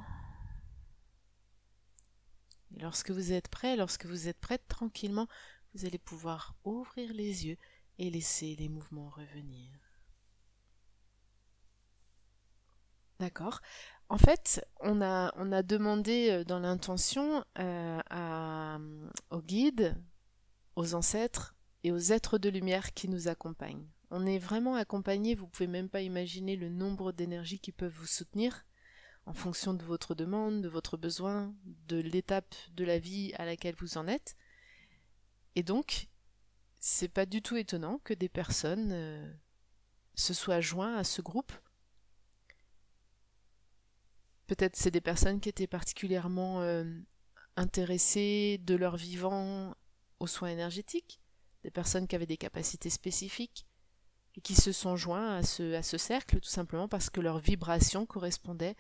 Et 2.76 2.80
lorsque 2.80 3.12
vous 3.12 3.34
êtes 3.34 3.48
prêt, 3.48 3.76
lorsque 3.76 4.06
vous 4.06 4.28
êtes 4.28 4.40
prête 4.40 4.68
tranquillement, 4.68 5.28
vous 5.74 5.86
allez 5.86 5.98
pouvoir 5.98 6.56
ouvrir 6.64 7.14
les 7.14 7.48
yeux 7.48 7.58
et 7.98 8.10
laisser 8.10 8.56
les 8.56 8.70
mouvements 8.70 9.10
revenir. 9.10 9.70
D'accord. 13.20 13.62
En 14.10 14.18
fait, 14.18 14.66
on 14.80 15.02
a, 15.02 15.32
on 15.38 15.52
a 15.52 15.62
demandé 15.62 16.30
euh, 16.32 16.44
dans 16.44 16.60
l'intention 16.60 17.46
euh, 17.60 19.10
au 19.30 19.42
guide 19.42 19.96
aux 20.76 20.94
ancêtres 20.94 21.56
et 21.84 21.92
aux 21.92 21.98
êtres 21.98 22.38
de 22.38 22.50
lumière 22.50 22.94
qui 22.94 23.08
nous 23.08 23.28
accompagnent. 23.28 23.88
On 24.10 24.26
est 24.26 24.40
vraiment 24.40 24.76
accompagné, 24.76 25.36
vous 25.36 25.48
pouvez 25.48 25.68
même 25.68 25.90
pas 25.90 26.02
imaginer 26.02 26.56
le 26.56 26.70
nombre 26.70 27.12
d'énergies 27.12 27.60
qui 27.60 27.72
peuvent 27.72 27.94
vous 27.94 28.08
soutenir 28.08 28.66
en 29.26 29.34
fonction 29.34 29.74
de 29.74 29.84
votre 29.84 30.16
demande, 30.16 30.62
de 30.62 30.68
votre 30.68 30.98
besoin, 30.98 31.54
de 31.88 31.98
l'étape 31.98 32.56
de 32.74 32.84
la 32.84 33.00
vie 33.00 33.34
à 33.38 33.46
laquelle 33.46 33.76
vous 33.78 33.98
en 33.98 34.08
êtes. 34.08 34.36
Et 35.56 35.64
donc, 35.64 36.08
c'est 36.80 37.08
pas 37.08 37.26
du 37.26 37.42
tout 37.42 37.56
étonnant 37.56 38.00
que 38.04 38.14
des 38.14 38.30
personnes 38.30 38.92
euh, 38.92 39.34
se 40.16 40.34
soient 40.34 40.62
joints 40.62 40.98
à 40.98 41.04
ce 41.04 41.22
groupe. 41.22 41.54
Peut-être 44.48 44.76
c'est 44.76 44.92
des 44.92 45.02
personnes 45.02 45.40
qui 45.40 45.50
étaient 45.50 45.68
particulièrement 45.68 46.62
euh, 46.62 46.84
intéressées 47.56 48.60
de 48.64 48.76
leur 48.76 48.98
vivant 48.98 49.76
aux 50.22 50.28
soins 50.28 50.50
énergétiques, 50.50 51.20
des 51.64 51.72
personnes 51.72 52.08
qui 52.08 52.16
avaient 52.16 52.26
des 52.26 52.38
capacités 52.38 52.90
spécifiques 52.90 53.66
et 54.36 54.42
qui 54.42 54.56
se 54.56 54.72
sont 54.72 54.96
joints 54.96 55.38
à 55.38 55.44
ce, 55.44 55.98
cercle 55.98 56.40
tout 56.40 56.50
simplement 56.50 56.88
parce 56.88 57.10
que 57.10 57.22
leur 57.22 57.40
vibration 57.40 58.06
correspondait 58.06 58.76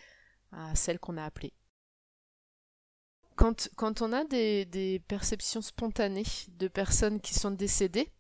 à 0.52 0.76
celle 0.76 1.00
qu'on 1.00 1.18
a 1.18 1.26
appelée. 1.26 1.54
Quand, 3.36 4.02
on 4.02 4.14
a 4.14 4.24
des, 4.24 5.04
perceptions 5.08 5.64
spontanées 5.64 6.26
de 6.50 6.68
personnes 6.68 7.20
qui 7.20 7.34
sont 7.34 7.50
décédées, 7.50 8.12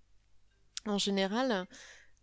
en 0.87 0.97
général, 0.97 1.67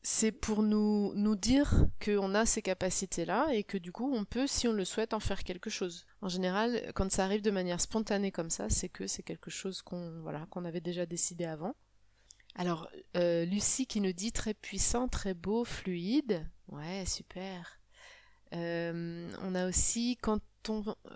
c'est 0.02 0.32
pour 0.32 0.62
nous, 0.62 1.12
nous 1.14 1.36
dire 1.36 1.86
qu'on 2.04 2.34
a 2.34 2.46
ces 2.46 2.62
capacités-là 2.62 3.48
et 3.52 3.64
que 3.64 3.78
du 3.78 3.92
coup, 3.92 4.10
on 4.14 4.24
peut, 4.24 4.46
si 4.46 4.68
on 4.68 4.72
le 4.72 4.84
souhaite, 4.84 5.12
en 5.12 5.20
faire 5.20 5.44
quelque 5.44 5.70
chose. 5.70 6.06
En 6.22 6.28
général, 6.28 6.92
quand 6.94 7.10
ça 7.10 7.24
arrive 7.24 7.42
de 7.42 7.50
manière 7.50 7.80
spontanée 7.80 8.30
comme 8.32 8.50
ça, 8.50 8.68
c'est 8.68 8.88
que 8.88 9.06
c'est 9.06 9.22
quelque 9.22 9.50
chose 9.50 9.82
qu'on 9.82 10.64
avait 10.64 10.80
déjà 10.80 11.04
décidé 11.04 11.44
avant. 11.44 11.74
Alors, 12.54 12.88
euh, 13.16 13.44
Lucie 13.44 13.86
qui 13.86 14.00
nous 14.00 14.12
dit 14.12 14.32
très 14.32 14.54
puissant, 14.54 15.08
très 15.08 15.34
beau, 15.34 15.64
fluide. 15.64 16.44
Ouais, 16.68 17.04
super. 17.06 17.78
Euh, 18.54 19.30
on 19.42 19.54
a 19.54 19.68
aussi 19.68 20.18
quand 20.20 20.40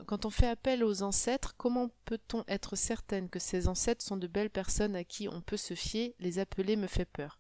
quand 0.07 0.25
on 0.25 0.31
fait 0.31 0.49
appel 0.49 0.85
aux 0.85 1.03
ancêtres, 1.03 1.55
comment 1.57 1.91
peut-on 2.05 2.45
être 2.49 2.77
certaine 2.77 3.29
que 3.29 3.39
ces 3.39 3.69
ancêtres 3.69 4.05
sont 4.05 4.17
de 4.17 4.27
belles 4.27 4.51
personnes 4.51 4.97
à 4.97 5.05
qui 5.05 5.29
on 5.29 5.41
peut 5.41 5.57
se 5.57 5.75
fier 5.75 6.15
Les 6.21 6.39
appeler 6.39 6.77
me 6.77 6.87
fait 6.87 7.05
peur? 7.05 7.39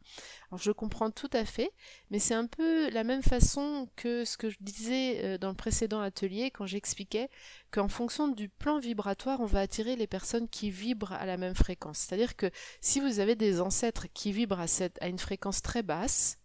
Alors 0.50 0.60
je 0.60 0.72
comprends 0.72 1.10
tout 1.10 1.30
à 1.32 1.44
fait, 1.44 1.72
mais 2.10 2.18
c'est 2.18 2.34
un 2.34 2.46
peu 2.46 2.90
la 2.90 3.04
même 3.04 3.22
façon 3.22 3.88
que 3.96 4.24
ce 4.24 4.36
que 4.36 4.50
je 4.50 4.56
disais 4.60 5.24
euh, 5.24 5.38
dans 5.38 5.50
le 5.50 5.54
précédent 5.54 6.00
atelier 6.00 6.50
quand 6.50 6.66
j'expliquais 6.66 7.30
qu'en 7.70 7.88
fonction 7.88 8.28
du 8.28 8.48
plan 8.48 8.78
vibratoire, 8.78 9.40
on 9.40 9.46
va 9.46 9.60
attirer 9.60 9.96
les 9.96 10.06
personnes 10.06 10.48
qui 10.48 10.70
vibrent 10.70 11.12
à 11.12 11.26
la 11.26 11.36
même 11.36 11.54
fréquence. 11.54 11.98
C'est-à-dire 11.98 12.36
que 12.36 12.50
si 12.80 13.00
vous 13.00 13.18
avez 13.18 13.34
des 13.34 13.60
ancêtres 13.60 14.06
qui 14.12 14.32
vibrent 14.32 14.60
à 14.60 15.08
une 15.08 15.18
fréquence 15.18 15.62
très 15.62 15.82
basse, 15.82 16.38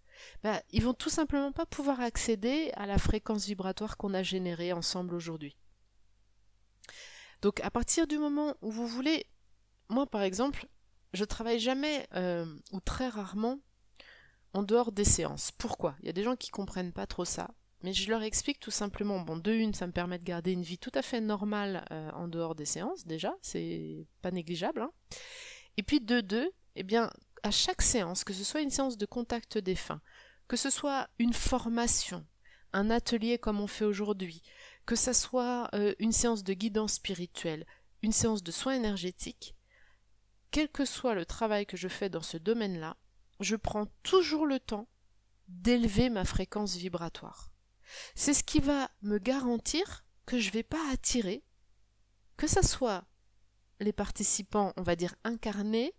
bah, 0.44 0.62
ils 0.72 0.84
vont 0.84 0.94
tout 0.94 1.10
simplement 1.10 1.52
pas 1.52 1.66
pouvoir 1.66 2.00
accéder 2.02 2.72
à 2.76 2.86
la 2.86 2.98
fréquence 2.98 3.46
vibratoire 3.46 3.98
qu'on 3.98 4.14
a 4.14 4.24
générée 4.24 4.74
ensemble 4.74 5.16
aujourd'hui. 5.16 5.58
Donc 7.42 7.60
à 7.62 7.70
partir 7.70 8.08
du 8.08 8.18
moment 8.18 8.56
où 8.62 8.72
vous 8.72 8.88
voulez, 8.88 9.28
moi 9.90 10.08
par 10.08 10.22
exemple, 10.22 10.68
je 11.14 11.24
travaille 11.24 11.60
jamais 11.60 12.08
euh, 12.16 12.46
ou 12.72 12.80
très 12.80 13.10
rarement 13.10 13.60
en 14.54 14.64
dehors 14.64 14.92
des 14.92 15.06
séances. 15.06 15.52
Pourquoi? 15.52 15.96
Il 16.02 16.08
y 16.08 16.10
a 16.10 16.14
des 16.14 16.24
gens 16.24 16.36
qui 16.36 16.50
comprennent 16.50 16.94
pas 16.94 17.08
trop 17.08 17.26
ça, 17.26 17.52
mais 17.84 17.94
je 17.94 18.10
leur 18.10 18.24
explique 18.24 18.60
tout 18.60 18.72
simplement. 18.72 19.20
Bon, 19.20 19.38
de 19.38 19.52
une, 19.52 19.74
ça 19.74 19.88
me 19.88 19.92
permet 19.92 20.18
de 20.18 20.24
garder 20.24 20.52
une 20.52 20.64
vie 20.64 20.80
tout 20.80 20.92
à 20.96 21.02
fait 21.02 21.22
normale 21.22 21.86
euh, 21.92 22.10
en 22.12 22.28
dehors 22.28 22.56
des 22.56 22.66
séances 22.66 23.06
déjà, 23.06 23.36
c'est 23.42 24.08
pas 24.22 24.32
négligeable. 24.32 24.82
Hein. 24.82 24.92
Et 25.78 25.84
puis 25.84 26.02
de 26.02 26.22
deux, 26.22 26.52
eh 26.76 26.84
bien 26.84 27.12
à 27.44 27.52
chaque 27.52 27.82
séance, 27.82 28.24
que 28.24 28.34
ce 28.34 28.44
soit 28.44 28.62
une 28.62 28.70
séance 28.70 28.98
de 28.98 29.06
contact 29.06 29.58
défunt, 29.58 30.02
que 30.48 30.58
ce 30.58 30.70
soit 30.70 31.10
une 31.20 31.34
formation, 31.34 32.26
un 32.74 32.90
atelier 32.90 33.38
comme 33.38 33.60
on 33.60 33.68
fait 33.68 33.86
aujourd'hui, 33.86 34.42
que 34.86 34.96
ce 34.96 35.14
soit 35.14 35.70
euh, 35.74 35.94
une 36.00 36.12
séance 36.12 36.44
de 36.44 36.54
guidance 36.54 36.94
spirituelle, 36.94 37.66
une 38.02 38.12
séance 38.12 38.44
de 38.44 38.52
soins 38.52 38.76
énergétiques, 38.76 39.56
quel 40.52 40.70
que 40.70 40.86
soit 40.86 41.14
le 41.14 41.26
travail 41.26 41.66
que 41.66 41.78
je 41.78 41.88
fais 41.88 42.10
dans 42.10 42.22
ce 42.22 42.38
domaine-là, 42.38 42.98
je 43.40 43.56
prends 43.56 43.88
toujours 44.04 44.46
le 44.46 44.60
temps 44.60 44.88
d'élever 45.48 46.10
ma 46.10 46.26
fréquence 46.26 46.76
vibratoire. 46.76 47.52
C'est 48.16 48.34
ce 48.34 48.44
qui 48.44 48.60
va 48.60 48.90
me 49.02 49.18
garantir 49.18 50.06
que 50.26 50.40
je 50.40 50.48
ne 50.50 50.54
vais 50.54 50.64
pas 50.64 50.92
attirer, 50.92 51.44
que 52.36 52.48
ce 52.48 52.62
soit 52.62 53.06
les 53.80 53.94
participants, 53.94 54.74
on 54.78 54.84
va 54.84 54.96
dire, 54.96 55.16
incarnés, 55.24 55.94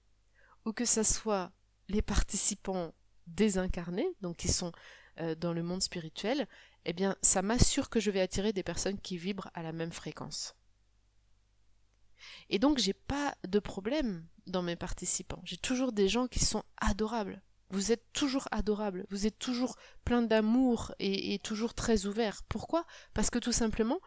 ou 0.64 0.72
que 0.72 0.84
ce 0.84 1.02
soit 1.02 1.52
les 1.88 2.02
participants 2.02 2.92
désincarnés, 3.28 4.08
donc 4.20 4.36
qui 4.36 4.48
sont 4.48 4.72
euh, 5.20 5.34
dans 5.34 5.52
le 5.52 5.62
monde 5.62 5.82
spirituel, 5.82 6.46
eh 6.84 6.92
bien, 6.92 7.16
ça 7.22 7.42
m'assure 7.42 7.90
que 7.90 8.00
je 8.00 8.10
vais 8.10 8.20
attirer 8.20 8.52
des 8.52 8.62
personnes 8.62 9.00
qui 9.00 9.18
vibrent 9.18 9.50
à 9.54 9.62
la 9.62 9.72
même 9.72 9.92
fréquence. 9.92 10.54
Et 12.50 12.58
donc, 12.58 12.78
j'ai 12.78 12.92
pas 12.92 13.34
de 13.46 13.58
problème 13.58 14.26
dans 14.46 14.62
mes 14.62 14.76
participants. 14.76 15.42
J'ai 15.44 15.56
toujours 15.56 15.92
des 15.92 16.08
gens 16.08 16.26
qui 16.26 16.40
sont 16.40 16.62
adorables. 16.78 17.42
Vous 17.70 17.92
êtes 17.92 18.12
toujours 18.12 18.48
adorables. 18.50 19.06
Vous 19.10 19.26
êtes 19.26 19.38
toujours 19.38 19.76
plein 20.04 20.22
d'amour 20.22 20.94
et, 20.98 21.38
toujours 21.40 21.74
très 21.74 22.06
ouverts. 22.06 22.42
Pourquoi? 22.48 22.86
Parce 23.12 23.30
que 23.30 23.38
tout 23.38 23.52
simplement, 23.52 24.00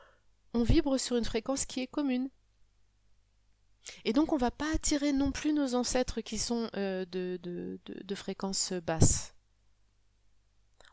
on 0.53 0.63
vibre 0.63 0.97
sur 0.99 1.15
une 1.15 1.25
fréquence 1.25 1.65
qui 1.65 1.81
est 1.81 1.87
commune. 1.87 2.29
Et 4.05 4.13
donc 4.13 4.33
on 4.33 4.37
va 4.37 4.51
pas 4.51 4.71
attirer 4.73 5.11
non 5.11 5.31
plus 5.31 5.53
nos 5.53 5.75
ancêtres 5.75 6.21
qui 6.21 6.37
sont 6.37 6.69
euh, 6.75 7.05
de, 7.05 7.39
de, 7.41 7.79
de, 7.85 8.03
de, 8.03 8.15
fréquence 8.15 8.73
basse. 8.73 9.33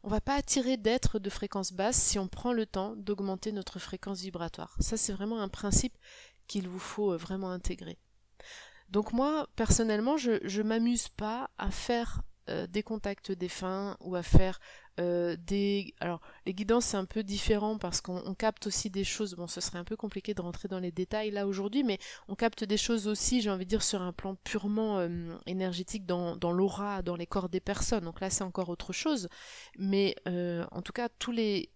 On 0.03 0.09
va 0.09 0.21
pas 0.21 0.35
attirer 0.35 0.77
d'êtres 0.77 1.19
de 1.19 1.31
fréquence 1.31 1.73
basse 1.73 2.01
si 2.01 2.19
on 2.19 2.29
prend 2.29 2.53
le 2.53 2.67
temps 2.67 2.95
d'augmenter 2.97 3.53
notre 3.53 3.79
fréquence 3.79 4.21
vibratoire. 4.21 4.77
Ça 4.81 4.97
c'est 4.97 5.13
vraiment 5.13 5.41
un 5.41 5.49
principe 5.49 5.97
qu'il 6.47 6.69
vous 6.69 6.79
faut 6.79 7.13
euh, 7.13 7.17
vraiment 7.17 7.51
intégrer. 7.51 7.99
Donc 8.89 9.13
moi, 9.13 9.49
personnellement, 9.55 10.17
je 10.17 10.31
ne 10.43 10.63
m'amuse 10.63 11.09
pas 11.09 11.51
à 11.59 11.71
faire 11.71 12.23
euh, 12.49 12.67
des 12.67 12.83
contacts 12.83 13.33
défunts 13.33 13.97
ou 14.01 14.17
à 14.17 14.23
faire 14.23 14.61
euh, 15.01 15.37
des... 15.39 15.95
Alors, 16.01 16.21
les 16.47 16.55
guidances, 16.55 16.87
c'est 16.87 16.97
un 16.97 17.05
peu 17.05 17.23
différent 17.23 17.79
parce 17.79 18.01
qu'on 18.01 18.35
capte 18.35 18.67
aussi 18.67 18.91
des 18.91 19.05
choses. 19.05 19.35
Bon, 19.35 19.47
ce 19.47 19.61
serait 19.61 19.79
un 19.79 19.85
peu 19.85 19.97
compliqué 19.97 20.35
de 20.35 20.41
rentrer 20.41 20.69
dans 20.69 20.79
les 20.79 20.93
détails 20.93 21.31
là 21.31 21.47
aujourd'hui, 21.47 21.85
mais 21.85 21.99
on 22.29 22.35
capte 22.35 22.65
des 22.65 22.77
choses 22.77 23.07
aussi, 23.07 23.41
j'ai 23.41 23.51
envie 23.51 23.65
de 23.65 23.71
dire, 23.71 23.83
sur 23.83 24.03
un 24.03 24.13
plan 24.13 24.35
purement 24.35 24.99
euh, 24.99 25.37
énergétique 25.47 26.07
dans, 26.07 26.37
dans 26.37 26.53
l'aura, 26.53 27.03
dans 27.03 27.17
les 27.17 27.27
corps 27.27 27.49
des 27.49 27.61
personnes. 27.61 28.05
Donc 28.05 28.21
là, 28.21 28.31
c'est 28.31 28.45
encore 28.45 28.69
autre 28.69 28.93
chose. 28.93 29.29
Mais 29.79 30.15
en 30.27 30.83
tout 30.83 30.93
cas, 30.93 31.09
tous 31.09 31.33
les 31.33 31.71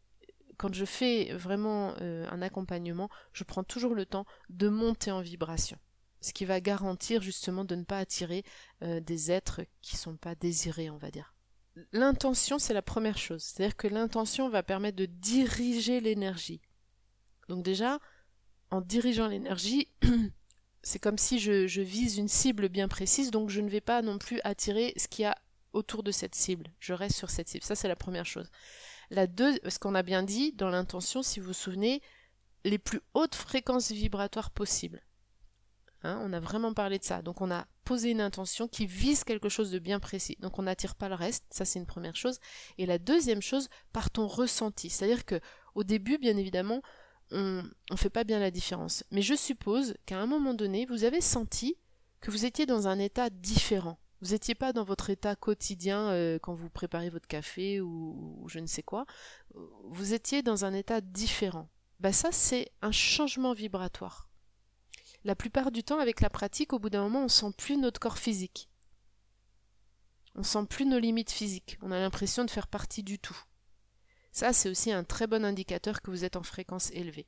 quand 0.59 0.73
je 0.73 0.85
fais 0.85 1.33
vraiment 1.33 1.95
un 1.99 2.43
accompagnement, 2.43 3.09
je 3.33 3.43
prends 3.43 3.65
toujours 3.65 3.95
le 3.95 4.07
temps 4.07 4.27
de 4.49 4.69
monter 4.69 5.11
en 5.11 5.21
vibration 5.21 5.79
ce 6.23 6.33
qui 6.33 6.45
va 6.45 6.61
garantir 6.61 7.21
justement 7.21 7.65
de 7.65 7.75
ne 7.75 7.85
pas 7.85 7.99
attirer 7.99 8.45
euh, 8.83 9.01
des 9.01 9.31
êtres 9.31 9.63
qui 9.83 9.97
ne 9.97 10.01
sont 10.01 10.17
pas 10.17 10.35
désirés, 10.35 10.89
on 10.89 10.97
va 10.97 11.11
dire. 11.11 11.35
L'intention, 11.93 12.59
c'est 12.59 12.75
la 12.75 12.83
première 12.83 13.19
chose. 13.19 13.43
C'est-à-dire 13.43 13.77
que 13.77 13.89
l'intention 13.89 14.49
va 14.49 14.63
permettre 14.63 14.97
de 14.97 15.07
diriger 15.07 16.01
l'énergie. 16.01 16.61
Donc 17.49 17.65
déjà, 17.65 17.99
en 18.71 18.81
dirigeant 18.81 19.27
l'énergie, 19.27 19.89
c'est 20.83 20.99
comme 20.99 21.19
si 21.19 21.39
je, 21.39 21.81
vise 21.81 22.19
une 22.19 22.29
cible 22.29 22.69
bien 22.69 22.89
précise, 22.89 23.31
donc 23.31 23.51
je 23.51 23.61
ne 23.61 23.69
vais 23.69 23.81
pas 23.81 24.03
non 24.03 24.19
plus 24.19 24.41
attirer 24.45 24.93
ce 24.97 25.09
qu'il 25.09 25.23
y 25.23 25.27
a 25.27 25.37
autour 25.73 26.03
de 26.03 26.11
cette 26.11 26.35
cible. 26.35 26.67
Je 26.79 26.93
reste 26.93 27.17
sur 27.17 27.31
cette 27.31 27.49
cible. 27.49 27.65
Ça, 27.65 27.75
c'est 27.75 27.89
la 27.89 27.97
première 27.97 28.27
chose. 28.27 28.51
La 29.11 29.27
deux, 29.27 29.59
ce 29.67 29.79
qu'on 29.79 29.95
a 29.95 30.03
bien 30.03 30.23
dit 30.23 30.53
dans 30.53 30.69
l'intention, 30.69 31.23
si 31.23 31.41
vous 31.41 31.49
vous 31.49 31.53
souvenez, 31.53 32.03
les 32.65 32.79
plus 32.79 33.01
hautes 33.15 33.35
fréquences 33.35 33.91
vibratoires 33.91 34.51
possibles. 34.51 35.03
Hein, 36.05 36.21
on 36.23 36.33
a 36.33 36.41
vraiment 36.41 36.75
parlé 36.75 36.99
de 36.99 37.05
ça. 37.05 37.23
Donc 37.23 37.41
on 37.41 37.51
a 37.51 37.67
posé 37.85 38.11
une 38.11 38.21
intention 38.21 38.69
qui 38.69 38.87
vise 38.87 39.25
quelque 39.25 39.49
chose 39.49 39.71
de 39.71 39.79
bien 39.79 40.01
précis. 40.01 40.37
Donc 40.41 40.59
on 40.59 40.63
n'attire 40.63 40.95
pas 40.95 41.09
le 41.09 41.15
reste, 41.15 41.45
ça 41.51 41.65
c'est 41.65 41.79
une 41.79 41.87
première 41.87 42.17
chose. 42.17 42.39
Et 42.79 42.87
la 42.87 42.99
deuxième 42.99 43.43
chose, 43.43 43.69
par 43.93 44.11
ton 44.11 44.27
ressenti. 44.27 44.91
C'est-à-dire 44.91 45.25
que 45.25 45.41
au 45.75 45.85
début, 45.85 46.19
bien 46.19 46.37
évidemment, 46.37 46.83
on 47.31 47.63
ne 47.91 47.97
fait 47.97 48.11
pas 48.11 48.25
bien 48.25 48.41
la 48.41 48.51
différence. 48.51 49.05
Mais 49.11 49.23
je 49.23 49.35
suppose 49.35 49.95
qu'à 50.07 50.19
un 50.19 50.27
moment 50.27 50.55
donné, 50.55 50.87
vous 50.87 51.05
avez 51.05 51.21
senti 51.21 51.77
que 52.21 52.31
vous 52.31 52.45
étiez 52.45 52.67
dans 52.67 52.89
un 52.89 52.99
état 52.99 53.31
différent. 53.31 53.99
Vous 54.21 54.31
n'étiez 54.31 54.55
pas 54.55 54.73
dans 54.73 54.85
votre 54.85 55.11
état 55.11 55.35
quotidien 55.35 56.11
euh, 56.11 56.39
quand 56.41 56.55
vous 56.55 56.71
préparez 56.71 57.11
votre 57.11 57.27
café 57.27 57.81
ou, 57.81 58.45
je 58.47 58.61
ne 58.61 58.67
sais 58.67 58.83
quoi. 58.83 59.05
Vous 59.85 60.15
étiez 60.15 60.43
dans 60.43 60.65
un 60.65 60.75
état 60.75 61.01
différent. 61.01 61.69
Bah 61.99 62.13
ça, 62.13 62.31
c'est 62.31 62.71
un 62.83 62.93
changement 62.93 63.53
vibratoire 63.53 64.32
la 65.25 65.35
plupart 65.37 65.71
du 65.71 65.85
temps, 65.85 65.99
avec 65.99 66.21
la 66.21 66.31
pratique, 66.31 66.73
au 66.73 66.79
bout 66.79 66.91
d'un 66.91 67.03
moment, 67.03 67.25
on 67.25 67.29
sent 67.29 67.53
plus 67.57 67.77
notre 67.77 68.01
corps 68.01 68.19
physique. 68.19 68.69
On 70.35 70.43
sent 70.43 70.67
plus 70.69 70.87
nos 70.87 70.99
limites 70.99 71.31
physiques. 71.31 71.79
On 71.83 71.93
a 71.93 71.99
l'impression 71.99 72.45
de 72.45 72.51
faire 72.51 72.67
partie 72.67 73.03
du 73.03 73.19
tout. 73.19 73.37
Ça, 74.33 74.53
c'est 74.53 74.71
aussi 74.71 74.91
un 74.91 75.05
très 75.05 75.27
bon 75.27 75.45
indicateur 75.45 76.01
que 76.01 76.11
vous 76.11 76.25
êtes 76.25 76.37
en 76.37 76.43
fréquence 76.43 76.91
élevée. 76.93 77.27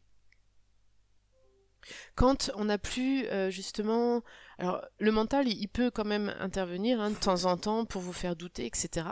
Quand 2.15 2.51
on 2.55 2.65
n'a 2.65 2.79
plus 2.79 3.27
euh, 3.27 3.51
justement, 3.51 4.23
alors 4.59 4.83
le 4.99 5.13
mental, 5.13 5.47
il, 5.49 5.69
peut 5.69 5.91
quand 5.91 6.07
même 6.07 6.35
intervenir 6.39 6.99
hein, 7.01 7.11
de 7.11 7.17
temps 7.17 7.45
en 7.45 7.59
temps 7.59 7.85
pour 7.85 8.01
vous 8.01 8.15
faire 8.15 8.37
douter, 8.37 8.65
etc. 8.65 9.07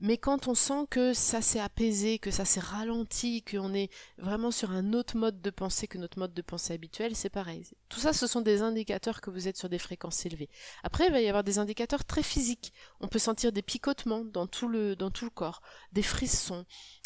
Mais 0.00 0.16
quand 0.16 0.46
on 0.46 0.54
sent 0.54 0.86
que 0.90 1.12
ça 1.12 1.42
s'est 1.42 1.58
apaisé, 1.58 2.20
que 2.20 2.30
ça 2.30 2.44
s'est 2.44 2.60
ralenti, 2.60 3.42
qu'on 3.42 3.74
est 3.74 3.90
vraiment 4.16 4.52
sur 4.52 4.70
un 4.70 4.92
autre 4.92 5.16
mode 5.16 5.40
de 5.40 5.50
pensée 5.50 5.88
que 5.88 5.98
notre 5.98 6.18
mode 6.20 6.34
de 6.34 6.42
pensée 6.42 6.72
habituel, 6.72 7.16
c'est 7.16 7.30
pareil. 7.30 7.64
Tout 7.88 7.98
ça, 7.98 8.12
ce 8.12 8.28
sont 8.28 8.40
des 8.40 8.62
indicateurs 8.62 9.20
que 9.20 9.30
vous 9.30 9.48
êtes 9.48 9.56
sur 9.56 9.68
des 9.68 9.78
fréquences 9.78 10.24
élevées. 10.24 10.50
Après, 10.84 11.06
il 11.06 11.12
va 11.12 11.20
y 11.20 11.28
avoir 11.28 11.42
des 11.42 11.58
indicateurs 11.58 12.04
très 12.04 12.22
physiques. 12.22 12.72
On 13.00 13.08
peut 13.08 13.18
sentir 13.18 13.50
des 13.50 13.62
picotements 13.62 14.24
dans 14.24 14.46
tout 14.46 14.68
le, 14.68 14.94
dans 14.94 15.10
tout 15.10 15.24
le 15.24 15.30
corps, 15.30 15.62
des 15.92 16.02
frissons, 16.02 16.64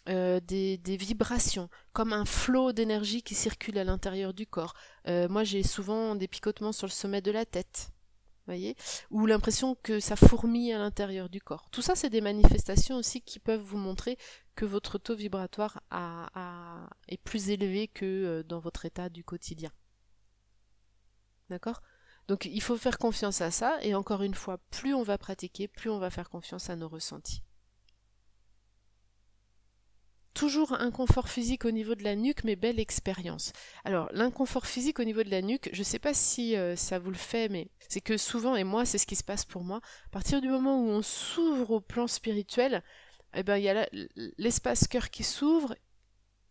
euh, 0.08 0.40
des, 0.40 0.76
des, 0.76 0.96
vibrations, 0.96 1.70
comme 1.92 2.12
un 2.12 2.26
flot 2.26 2.72
d'énergie 2.72 3.22
qui 3.22 3.34
circule 3.34 3.78
à 3.78 3.84
l'intérieur 3.84 4.34
du 4.34 4.46
corps. 4.46 4.74
Euh, 5.08 5.28
moi, 5.28 5.44
j'ai 5.44 5.62
souvent 5.62 6.14
des 6.14 6.28
picotements 6.28 6.72
sur 6.72 6.86
le 6.86 6.92
sommet 6.92 7.22
de 7.22 7.30
la 7.30 7.46
tête 7.46 7.91
Ou 9.10 9.26
l'impression 9.26 9.76
que 9.82 10.00
ça 10.00 10.16
fourmille 10.16 10.72
à 10.72 10.78
l'intérieur 10.78 11.28
du 11.28 11.40
corps. 11.40 11.68
Tout 11.70 11.82
ça, 11.82 11.94
c'est 11.94 12.10
des 12.10 12.20
manifestations 12.20 12.96
aussi 12.96 13.20
qui 13.20 13.38
peuvent 13.38 13.60
vous 13.60 13.78
montrer 13.78 14.18
que 14.54 14.64
votre 14.64 14.98
taux 14.98 15.14
vibratoire 15.14 15.80
est 17.08 17.22
plus 17.22 17.50
élevé 17.50 17.88
que 17.88 18.04
euh, 18.04 18.42
dans 18.42 18.60
votre 18.60 18.84
état 18.84 19.08
du 19.08 19.24
quotidien. 19.24 19.70
D'accord? 21.50 21.82
Donc 22.28 22.44
il 22.44 22.62
faut 22.62 22.76
faire 22.76 22.98
confiance 22.98 23.40
à 23.40 23.50
ça, 23.50 23.78
et 23.82 23.94
encore 23.94 24.22
une 24.22 24.34
fois, 24.34 24.58
plus 24.70 24.94
on 24.94 25.02
va 25.02 25.18
pratiquer, 25.18 25.68
plus 25.68 25.90
on 25.90 25.98
va 25.98 26.10
faire 26.10 26.30
confiance 26.30 26.70
à 26.70 26.76
nos 26.76 26.88
ressentis. 26.88 27.42
Toujours 30.34 30.72
inconfort 30.72 31.28
physique 31.28 31.66
au 31.66 31.70
niveau 31.70 31.94
de 31.94 32.04
la 32.04 32.16
nuque, 32.16 32.44
mais 32.44 32.56
belle 32.56 32.80
expérience. 32.80 33.52
Alors, 33.84 34.08
l'inconfort 34.12 34.66
physique 34.66 34.98
au 34.98 35.04
niveau 35.04 35.22
de 35.22 35.30
la 35.30 35.42
nuque, 35.42 35.68
je 35.72 35.80
ne 35.80 35.84
sais 35.84 35.98
pas 35.98 36.14
si 36.14 36.56
euh, 36.56 36.74
ça 36.74 36.98
vous 36.98 37.10
le 37.10 37.16
fait, 37.16 37.50
mais 37.50 37.68
c'est 37.88 38.00
que 38.00 38.16
souvent, 38.16 38.56
et 38.56 38.64
moi, 38.64 38.86
c'est 38.86 38.98
ce 38.98 39.06
qui 39.06 39.16
se 39.16 39.24
passe 39.24 39.44
pour 39.44 39.62
moi, 39.62 39.80
à 40.06 40.08
partir 40.10 40.40
du 40.40 40.48
moment 40.48 40.80
où 40.80 40.88
on 40.88 41.02
s'ouvre 41.02 41.72
au 41.72 41.80
plan 41.80 42.06
spirituel, 42.06 42.82
eh 43.34 43.42
ben, 43.42 43.58
il 43.58 43.64
y 43.64 43.68
a 43.68 43.86
l'espace 44.38 44.88
cœur 44.88 45.10
qui 45.10 45.22
s'ouvre, 45.22 45.74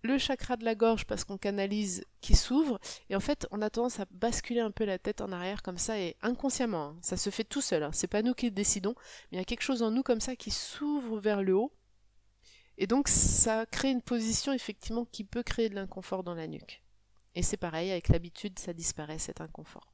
le 0.03 0.17
chakra 0.17 0.57
de 0.57 0.65
la 0.65 0.75
gorge, 0.75 1.05
parce 1.05 1.23
qu'on 1.23 1.38
canalise, 1.38 2.03
qui 2.21 2.36
s'ouvre, 2.36 2.79
et 3.09 3.15
en 3.15 3.19
fait, 3.19 3.47
on 3.51 3.61
a 3.61 3.69
tendance 3.69 3.99
à 3.99 4.05
basculer 4.11 4.59
un 4.59 4.71
peu 4.71 4.86
la 4.86 4.99
tête 4.99 5.21
en 5.21 5.32
arrière 5.32 5.63
comme 5.63 5.77
ça, 5.77 5.99
et 5.99 6.17
inconsciemment, 6.21 6.89
hein. 6.89 6.97
ça 7.01 7.17
se 7.17 7.29
fait 7.29 7.43
tout 7.43 7.61
seul, 7.61 7.84
hein. 7.84 7.91
c'est 7.93 8.07
pas 8.07 8.21
nous 8.21 8.34
qui 8.34 8.51
décidons, 8.51 8.95
mais 9.32 9.38
il 9.38 9.39
y 9.39 9.41
a 9.41 9.45
quelque 9.45 9.61
chose 9.61 9.84
en 9.84 9.91
nous 9.91 10.03
comme 10.03 10.21
ça 10.21 10.36
qui 10.36 10.51
s'ouvre 10.51 11.19
vers 11.19 11.43
le 11.43 11.55
haut, 11.55 11.71
et 12.78 12.88
donc 12.88 13.07
ça 13.07 13.65
crée 13.65 13.91
une 13.91 14.01
position 14.01 14.53
effectivement 14.53 15.05
qui 15.05 15.24
peut 15.24 15.43
créer 15.43 15.69
de 15.69 15.76
l'inconfort 15.76 16.24
dans 16.24 16.34
la 16.34 16.47
nuque. 16.47 16.82
Et 17.36 17.43
c'est 17.43 17.57
pareil, 17.57 17.91
avec 17.91 18.09
l'habitude, 18.09 18.59
ça 18.59 18.74
disparaît 18.74 19.19
cet 19.19 19.39
inconfort. 19.39 19.93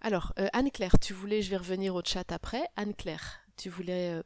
Alors, 0.00 0.32
euh, 0.38 0.48
Anne-Claire, 0.54 0.98
tu 0.98 1.12
voulais, 1.12 1.42
je 1.42 1.50
vais 1.50 1.58
revenir 1.58 1.94
au 1.94 2.02
chat 2.02 2.32
après. 2.32 2.62
Anne-Claire, 2.76 3.40
tu 3.56 3.68
voulais 3.68 4.12
euh, 4.12 4.22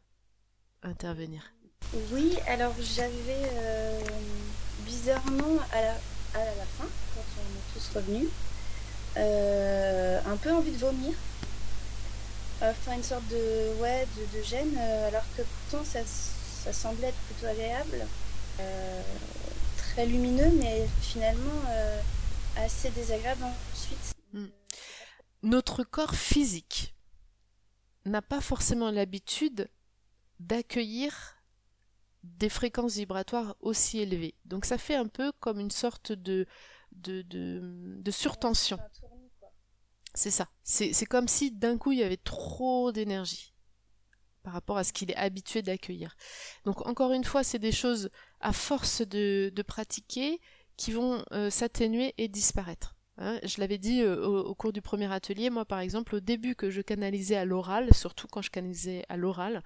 intervenir. 0.82 1.52
Oui, 2.12 2.36
alors 2.46 2.74
j'avais 2.80 3.48
euh, 3.54 4.00
bizarrement 4.84 5.58
à 5.72 5.82
la, 5.82 5.94
à 6.34 6.44
la 6.44 6.64
fin, 6.64 6.86
quand 7.14 7.24
on 7.38 7.42
est 7.42 7.74
tous 7.74 7.90
revenus, 7.94 8.28
un 9.16 10.36
peu 10.36 10.52
envie 10.52 10.70
de 10.70 10.78
vomir 10.78 11.12
enfin 12.70 12.96
une 12.96 13.02
sorte 13.02 13.26
de 13.28 13.80
ouais 13.80 14.06
de, 14.16 14.42
gêne 14.42 14.76
alors 14.78 15.24
que 15.36 15.42
pourtant 15.42 15.84
ça, 15.84 16.00
ça 16.04 16.72
semblait 16.72 17.08
être 17.08 17.18
plutôt 17.30 17.46
agréable, 17.46 18.06
euh, 18.60 19.02
très 19.76 20.06
lumineux, 20.06 20.50
mais 20.58 20.86
finalement 21.02 21.62
euh, 21.68 22.00
assez 22.56 22.90
désagréable 22.90 23.44
ensuite. 23.72 24.14
Hmm. 24.32 24.46
Notre 25.42 25.84
corps 25.84 26.14
physique 26.14 26.94
n'a 28.06 28.22
pas 28.22 28.40
forcément 28.40 28.90
l'habitude 28.90 29.68
d'accueillir 30.40 31.36
des 32.22 32.48
fréquences 32.48 32.94
vibratoires 32.94 33.56
aussi 33.60 34.00
élevées. 34.00 34.34
Donc 34.46 34.64
ça 34.64 34.78
fait 34.78 34.96
un 34.96 35.06
peu 35.06 35.32
comme 35.40 35.60
une 35.60 35.70
sorte 35.70 36.12
de, 36.12 36.46
de, 36.92 37.22
de, 37.22 38.10
surtension. 38.10 38.78
C'est 40.14 40.30
ça. 40.30 40.48
C'est 40.62 41.06
comme 41.06 41.28
si 41.28 41.50
d'un 41.50 41.76
coup 41.76 41.92
il 41.92 41.98
y 41.98 42.04
avait 42.04 42.16
trop 42.16 42.92
d'énergie 42.92 43.52
par 44.44 44.52
rapport 44.52 44.76
à 44.76 44.84
ce 44.84 44.92
qu'il 44.92 45.10
est 45.10 45.16
habitué 45.16 45.62
d'accueillir. 45.62 46.16
Donc 46.64 46.86
encore 46.86 47.12
une 47.12 47.24
fois, 47.24 47.42
c'est 47.42 47.58
des 47.58 47.72
choses 47.72 48.10
à 48.40 48.52
force 48.52 49.02
de, 49.02 49.52
pratiquer 49.66 50.40
qui 50.76 50.92
vont 50.92 51.24
euh, 51.32 51.50
s'atténuer 51.50 52.14
et 52.18 52.28
disparaître. 52.28 52.93
Hein. 53.16 53.38
je 53.44 53.60
l'avais 53.60 53.78
dit 53.78 54.02
euh, 54.02 54.26
au, 54.26 54.54
cours 54.54 54.72
du 54.72 54.82
premier 54.82 55.12
atelier, 55.12 55.48
moi 55.50 55.64
par 55.64 55.78
exemple, 55.78 56.16
au 56.16 56.20
début 56.20 56.54
que 56.54 56.70
je 56.70 56.80
canalisais 56.80 57.36
à 57.36 57.44
l'oral, 57.44 57.92
surtout 57.94 58.26
quand 58.26 58.42
je 58.42 58.50
canalisais 58.50 59.04
à 59.08 59.16
l'oral, 59.16 59.62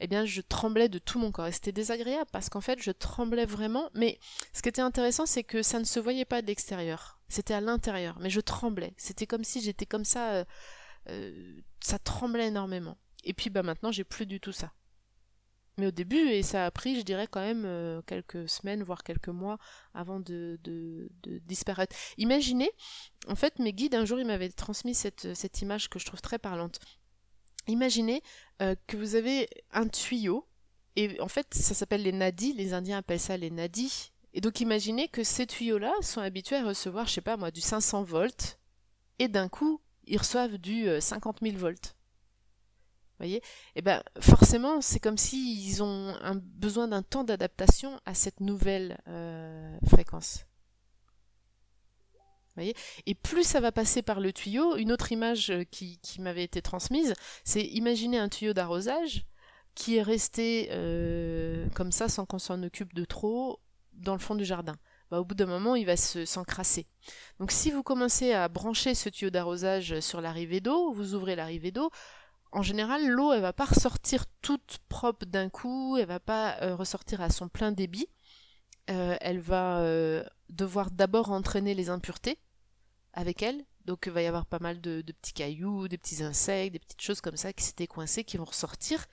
eh 0.00 0.06
bien 0.06 0.24
je 0.24 0.40
tremblais 0.40 0.88
de 0.88 0.98
tout 0.98 1.18
mon 1.18 1.32
corps 1.32 1.46
et 1.46 1.52
c'était 1.52 1.72
désagréable 1.72 2.30
parce 2.32 2.48
qu'en 2.48 2.60
fait 2.60 2.80
je 2.80 2.90
tremblais 2.92 3.46
vraiment. 3.46 3.90
Mais 3.94 4.18
ce 4.52 4.62
qui 4.62 4.68
était 4.68 4.82
intéressant, 4.82 5.26
c'est 5.26 5.44
que 5.44 5.62
ça 5.62 5.78
ne 5.80 5.84
se 5.84 5.98
voyait 5.98 6.24
pas 6.24 6.42
de 6.42 6.46
l'extérieur, 6.46 7.18
c'était 7.28 7.54
à 7.54 7.60
l'intérieur, 7.60 8.18
mais 8.20 8.30
je 8.30 8.40
tremblais. 8.40 8.94
C'était 8.96 9.26
comme 9.26 9.44
si 9.44 9.60
j'étais 9.60 9.86
comme 9.86 10.04
ça, 10.04 10.44
euh, 11.08 11.60
ça 11.80 11.98
tremblait 11.98 12.48
énormément. 12.48 12.96
Et 13.24 13.34
puis 13.34 13.50
bah 13.50 13.62
maintenant 13.62 13.92
j'ai 13.92 14.04
plus 14.04 14.26
du 14.26 14.40
tout 14.40 14.52
ça. 14.52 14.72
Mais 15.82 15.88
au 15.88 15.90
début, 15.90 16.28
et 16.28 16.44
ça 16.44 16.64
a 16.64 16.70
pris, 16.70 16.94
je 16.94 17.02
dirais 17.02 17.26
quand 17.28 17.40
même 17.40 17.64
euh, 17.66 18.02
quelques 18.02 18.48
semaines, 18.48 18.84
voire 18.84 19.02
quelques 19.02 19.26
mois 19.26 19.58
avant 19.94 20.20
de, 20.20 20.60
disparaître. 21.44 21.96
Imaginez, 22.18 22.70
en 23.26 23.34
fait, 23.34 23.58
mes 23.58 23.72
guides, 23.72 23.96
un 23.96 24.04
jour, 24.04 24.20
ils 24.20 24.24
m'avaient 24.24 24.48
transmis 24.48 24.94
cette, 24.94 25.34
cette 25.34 25.60
image 25.60 25.90
que 25.90 25.98
je 25.98 26.04
trouve 26.04 26.20
très 26.20 26.38
parlante. 26.38 26.78
Imaginez 27.66 28.22
euh, 28.62 28.76
que 28.86 28.96
vous 28.96 29.16
avez 29.16 29.48
un 29.72 29.88
tuyau, 29.88 30.46
et 30.94 31.20
en 31.20 31.26
fait, 31.26 31.52
ça 31.52 31.74
s'appelle 31.74 32.04
les 32.04 32.12
nadis, 32.12 32.52
les 32.52 32.74
Indiens 32.74 32.98
appellent 32.98 33.18
ça 33.18 33.36
les 33.36 33.50
nadis. 33.50 34.12
Et 34.34 34.40
donc 34.40 34.60
imaginez 34.60 35.08
que 35.08 35.24
ces 35.24 35.48
tuyaux-là 35.48 35.94
sont 36.00 36.20
habitués 36.20 36.58
à 36.58 36.64
recevoir, 36.64 37.08
je 37.08 37.14
sais 37.14 37.20
pas 37.22 37.36
moi, 37.36 37.50
du 37.50 37.60
500 37.60 38.04
volts, 38.04 38.60
et 39.18 39.26
d'un 39.26 39.48
coup, 39.48 39.80
ils 40.04 40.18
reçoivent 40.18 40.58
du 40.58 40.86
50 41.00 41.42
euh, 41.42 41.46
000 41.50 41.58
volts 41.58 41.96
Et 43.22 43.42
eh 43.76 43.82
ben 43.82 44.02
forcément, 44.20 44.80
c'est 44.80 45.00
comme 45.00 45.18
s'ils 45.18 45.82
ont 45.82 46.14
un 46.22 46.34
besoin 46.34 46.88
d'un 46.88 47.02
temps 47.02 47.24
d'adaptation 47.24 48.00
à 48.04 48.14
cette 48.14 48.40
nouvelle 48.40 48.98
euh, 49.08 49.76
fréquence. 49.88 50.46
Et 53.06 53.14
plus 53.14 53.44
ça 53.44 53.60
va 53.60 53.72
passer 53.72 54.02
par 54.02 54.20
le 54.20 54.32
tuyau, 54.32 54.76
une 54.76 54.92
autre 54.92 55.10
image 55.12 55.50
euh, 55.50 55.64
qui, 55.64 55.98
m'avait 56.18 56.44
été 56.44 56.60
transmise, 56.60 57.14
c'est 57.44 57.62
imaginer 57.62 58.18
un 58.18 58.28
tuyau 58.28 58.52
d'arrosage 58.52 59.24
qui 59.74 59.96
est 59.96 60.02
resté 60.02 60.68
euh, 60.70 61.66
comme 61.74 61.92
ça 61.92 62.08
sans 62.08 62.26
qu'on 62.26 62.38
s'en 62.38 62.62
occupe 62.62 62.92
de 62.92 63.06
trop 63.06 63.60
dans 63.94 64.12
le 64.12 64.18
fond 64.18 64.34
du 64.34 64.44
jardin. 64.44 64.76
Bah, 65.10 65.20
au 65.20 65.24
bout 65.24 65.34
d'un 65.34 65.46
moment, 65.46 65.76
il 65.76 65.86
va 65.86 65.96
s'encrasser. 65.96 66.86
Donc 67.38 67.52
si 67.52 67.70
vous 67.70 67.82
commencez 67.82 68.32
à 68.32 68.48
brancher 68.48 68.94
ce 68.94 69.08
tuyau 69.08 69.30
d'arrosage 69.30 70.00
sur 70.00 70.20
l'arrivée 70.20 70.60
d'eau, 70.60 70.92
vous 70.92 71.14
ouvrez 71.14 71.36
l'arrivée 71.36 71.70
d'eau, 71.70 71.90
en 72.52 72.62
général, 72.62 73.08
l'eau, 73.08 73.32
elle 73.32 73.40
va 73.40 73.52
pas 73.52 73.64
ressortir 73.64 74.26
toute 74.42 74.78
propre 74.88 75.24
d'un 75.24 75.48
coup, 75.48 75.96
elle 75.96 76.06
va 76.06 76.20
pas 76.20 76.58
euh, 76.62 76.76
ressortir 76.76 77.20
à 77.20 77.30
son 77.30 77.48
plein 77.48 77.72
débit. 77.72 78.06
Euh, 78.90 79.16
elle 79.20 79.40
va 79.40 79.80
euh, 79.80 80.22
devoir 80.50 80.90
d'abord 80.90 81.30
entraîner 81.30 81.74
les 81.74 81.88
impuretés 81.88 82.38
avec 83.14 83.42
elle. 83.42 83.64
Donc 83.86 84.04
il 84.06 84.12
va 84.12 84.22
y 84.22 84.26
avoir 84.26 84.46
pas 84.46 84.58
mal 84.58 84.80
de, 84.80 85.00
de, 85.00 85.12
petits 85.12 85.32
cailloux, 85.32 85.88
des 85.88 85.98
petits 85.98 86.22
insectes, 86.22 86.74
des 86.74 86.78
petites 86.78 87.00
choses 87.00 87.20
comme 87.20 87.36
ça 87.36 87.52
qui 87.52 87.64
s'étaient 87.64 87.86
coincées, 87.86 88.24
qui 88.24 88.36
vont 88.36 88.44
ressortir. 88.44 89.06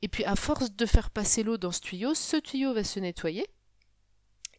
Et 0.00 0.08
puis 0.08 0.24
à 0.24 0.34
force 0.34 0.72
de 0.72 0.86
faire 0.86 1.10
passer 1.10 1.42
l'eau 1.42 1.58
dans 1.58 1.72
ce 1.72 1.80
tuyau, 1.80 2.14
ce 2.14 2.36
tuyau 2.36 2.74
va 2.74 2.84
se 2.84 2.98
nettoyer 3.00 3.46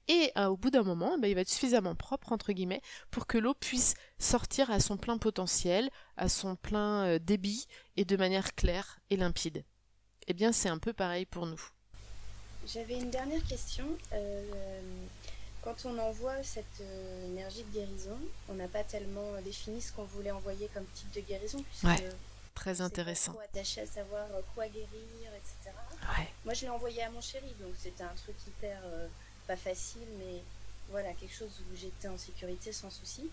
et 0.08 0.32
euh, 0.38 0.48
au 0.48 0.58
bout 0.58 0.70
d'un 0.70 0.84
moment, 0.84 1.18
bah, 1.18 1.28
il 1.28 1.36
va 1.36 1.42
être 1.42 1.50
suffisamment 1.50 1.96
propre, 1.96 2.32
entre 2.32 2.52
guillemets, 2.52 2.82
pour 3.10 3.26
que 3.26 3.38
l'eau 3.38 3.54
puisse 3.54 3.96
sortir 4.20 4.70
à 4.70 4.80
son 4.80 4.98
plein 4.98 5.18
potentiel, 5.18 5.90
à 6.18 6.28
son 6.28 6.56
plein 6.56 7.06
euh, 7.06 7.20
débit, 7.20 7.68
et 7.96 8.04
de 8.04 8.18
manière 8.18 8.54
claire 8.56 9.00
et 9.10 9.16
limpide. 9.16 9.64
Eh 10.28 10.34
bien, 10.34 10.52
c'est 10.52 10.70
un 10.70 10.78
peu 10.78 10.94
pareil 10.94 11.26
pour 11.26 11.46
nous. 11.46 11.62
J'avais 12.68 12.96
une 12.96 13.10
dernière 13.10 13.44
question. 13.46 13.86
Euh, 14.14 14.52
quand 15.62 15.86
on 15.86 15.98
envoie 15.98 16.44
cette 16.44 16.84
énergie 17.26 17.64
de 17.64 17.80
guérison, 17.80 18.20
on 18.50 18.54
n'a 18.56 18.68
pas 18.68 18.84
tellement 18.84 19.42
défini 19.46 19.82
ce 19.82 19.94
qu'on 19.94 20.04
voulait 20.04 20.32
envoyer 20.32 20.70
comme 20.74 20.86
type 20.94 21.12
de 21.12 21.22
guérison, 21.22 21.64
puisque 21.64 22.04
très 22.54 22.82
intéressant. 22.82 23.34
Pas 23.34 23.44
attaché 23.44 23.82
à 23.82 23.86
savoir 23.86 24.28
quoi 24.54 24.68
guérir, 24.68 24.88
etc. 25.38 25.76
Moi, 26.44 26.54
je 26.54 26.62
l'ai 26.62 26.70
envoyé 26.70 27.02
à 27.04 27.10
mon 27.12 27.22
chéri, 27.22 27.54
donc 27.62 27.74
c'était 27.78 28.04
un 28.04 28.14
truc 28.16 28.36
hyper 28.46 28.82
pas 29.48 29.58
facile, 29.58 30.08
mais 30.20 30.42
voilà, 30.90 31.12
quelque 31.14 31.34
chose 31.34 31.62
où 31.72 31.76
j'étais 31.76 32.08
en 32.08 32.18
sécurité 32.18 32.72
sans 32.72 32.90
souci. 32.90 33.30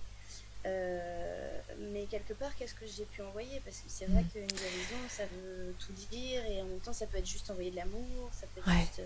Euh, 0.67 1.61
mais 1.93 2.05
quelque 2.05 2.35
part, 2.35 2.55
qu'est-ce 2.57 2.75
que 2.75 2.87
j'ai 2.87 3.05
pu 3.07 3.23
envoyer? 3.23 3.61
Parce 3.65 3.79
que 3.79 3.89
c'est 3.89 4.07
vrai 4.07 4.23
mm. 4.23 4.29
qu'une 4.29 4.47
guérison, 4.47 4.97
ça 5.09 5.25
veut 5.25 5.75
tout 5.79 5.93
dire, 6.11 6.45
et 6.45 6.61
en 6.61 6.67
même 6.67 6.81
temps, 6.81 6.93
ça 6.93 7.07
peut 7.07 7.19
être 7.19 7.27
juste 7.27 7.51
envoyer 7.51 7.71
de 7.71 7.77
l'amour, 7.77 8.29
ça 8.33 8.47
peut 8.55 8.61
être 8.61 8.79
juste 8.81 9.03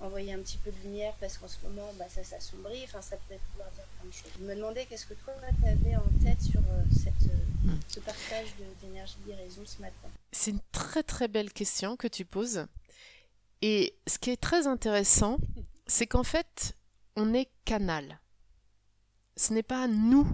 envoyer 0.00 0.32
un 0.32 0.38
petit 0.38 0.58
peu 0.58 0.70
de 0.70 0.78
lumière, 0.82 1.14
parce 1.20 1.38
qu'en 1.38 1.48
ce 1.48 1.58
moment, 1.64 1.92
bah, 1.98 2.06
ça 2.08 2.24
s'assombrit, 2.24 2.84
enfin, 2.84 3.02
ça 3.02 3.16
peut 3.16 3.34
être 3.34 3.42
vouloir 3.52 3.70
dire 3.72 3.84
plein 4.00 4.08
de 4.08 4.14
choses. 4.14 4.32
Je 4.38 4.44
me 4.44 4.54
demandais 4.54 4.86
qu'est-ce 4.86 5.06
que 5.06 5.14
toi, 5.14 5.34
tu 5.60 5.68
avais 5.68 5.96
en 5.96 6.24
tête 6.24 6.40
sur 6.40 6.60
euh, 6.60 6.82
cette, 6.90 7.30
euh, 7.30 7.68
mm. 7.68 7.80
ce 7.88 8.00
partage 8.00 8.48
d'énergie 8.80 9.16
guérison 9.26 9.62
ce 9.66 9.82
matin? 9.82 10.08
C'est 10.32 10.52
une 10.52 10.62
très 10.72 11.02
très 11.02 11.28
belle 11.28 11.52
question 11.52 11.96
que 11.96 12.08
tu 12.08 12.24
poses. 12.24 12.66
Et 13.60 13.94
ce 14.06 14.18
qui 14.18 14.30
est 14.30 14.40
très 14.40 14.66
intéressant, 14.66 15.38
c'est 15.86 16.06
qu'en 16.06 16.22
fait, 16.22 16.76
on 17.16 17.34
est 17.34 17.50
canal. 17.64 18.20
Ce 19.36 19.52
n'est 19.52 19.62
pas 19.62 19.86
nous 19.88 20.26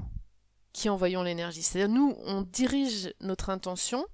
qui 0.72 0.88
envoyons 0.88 1.22
l'énergie. 1.22 1.62
C'est-à-dire, 1.62 1.94
nous, 1.94 2.16
on 2.24 2.42
dirige 2.42 3.12
notre 3.20 3.50
intention, 3.50 4.06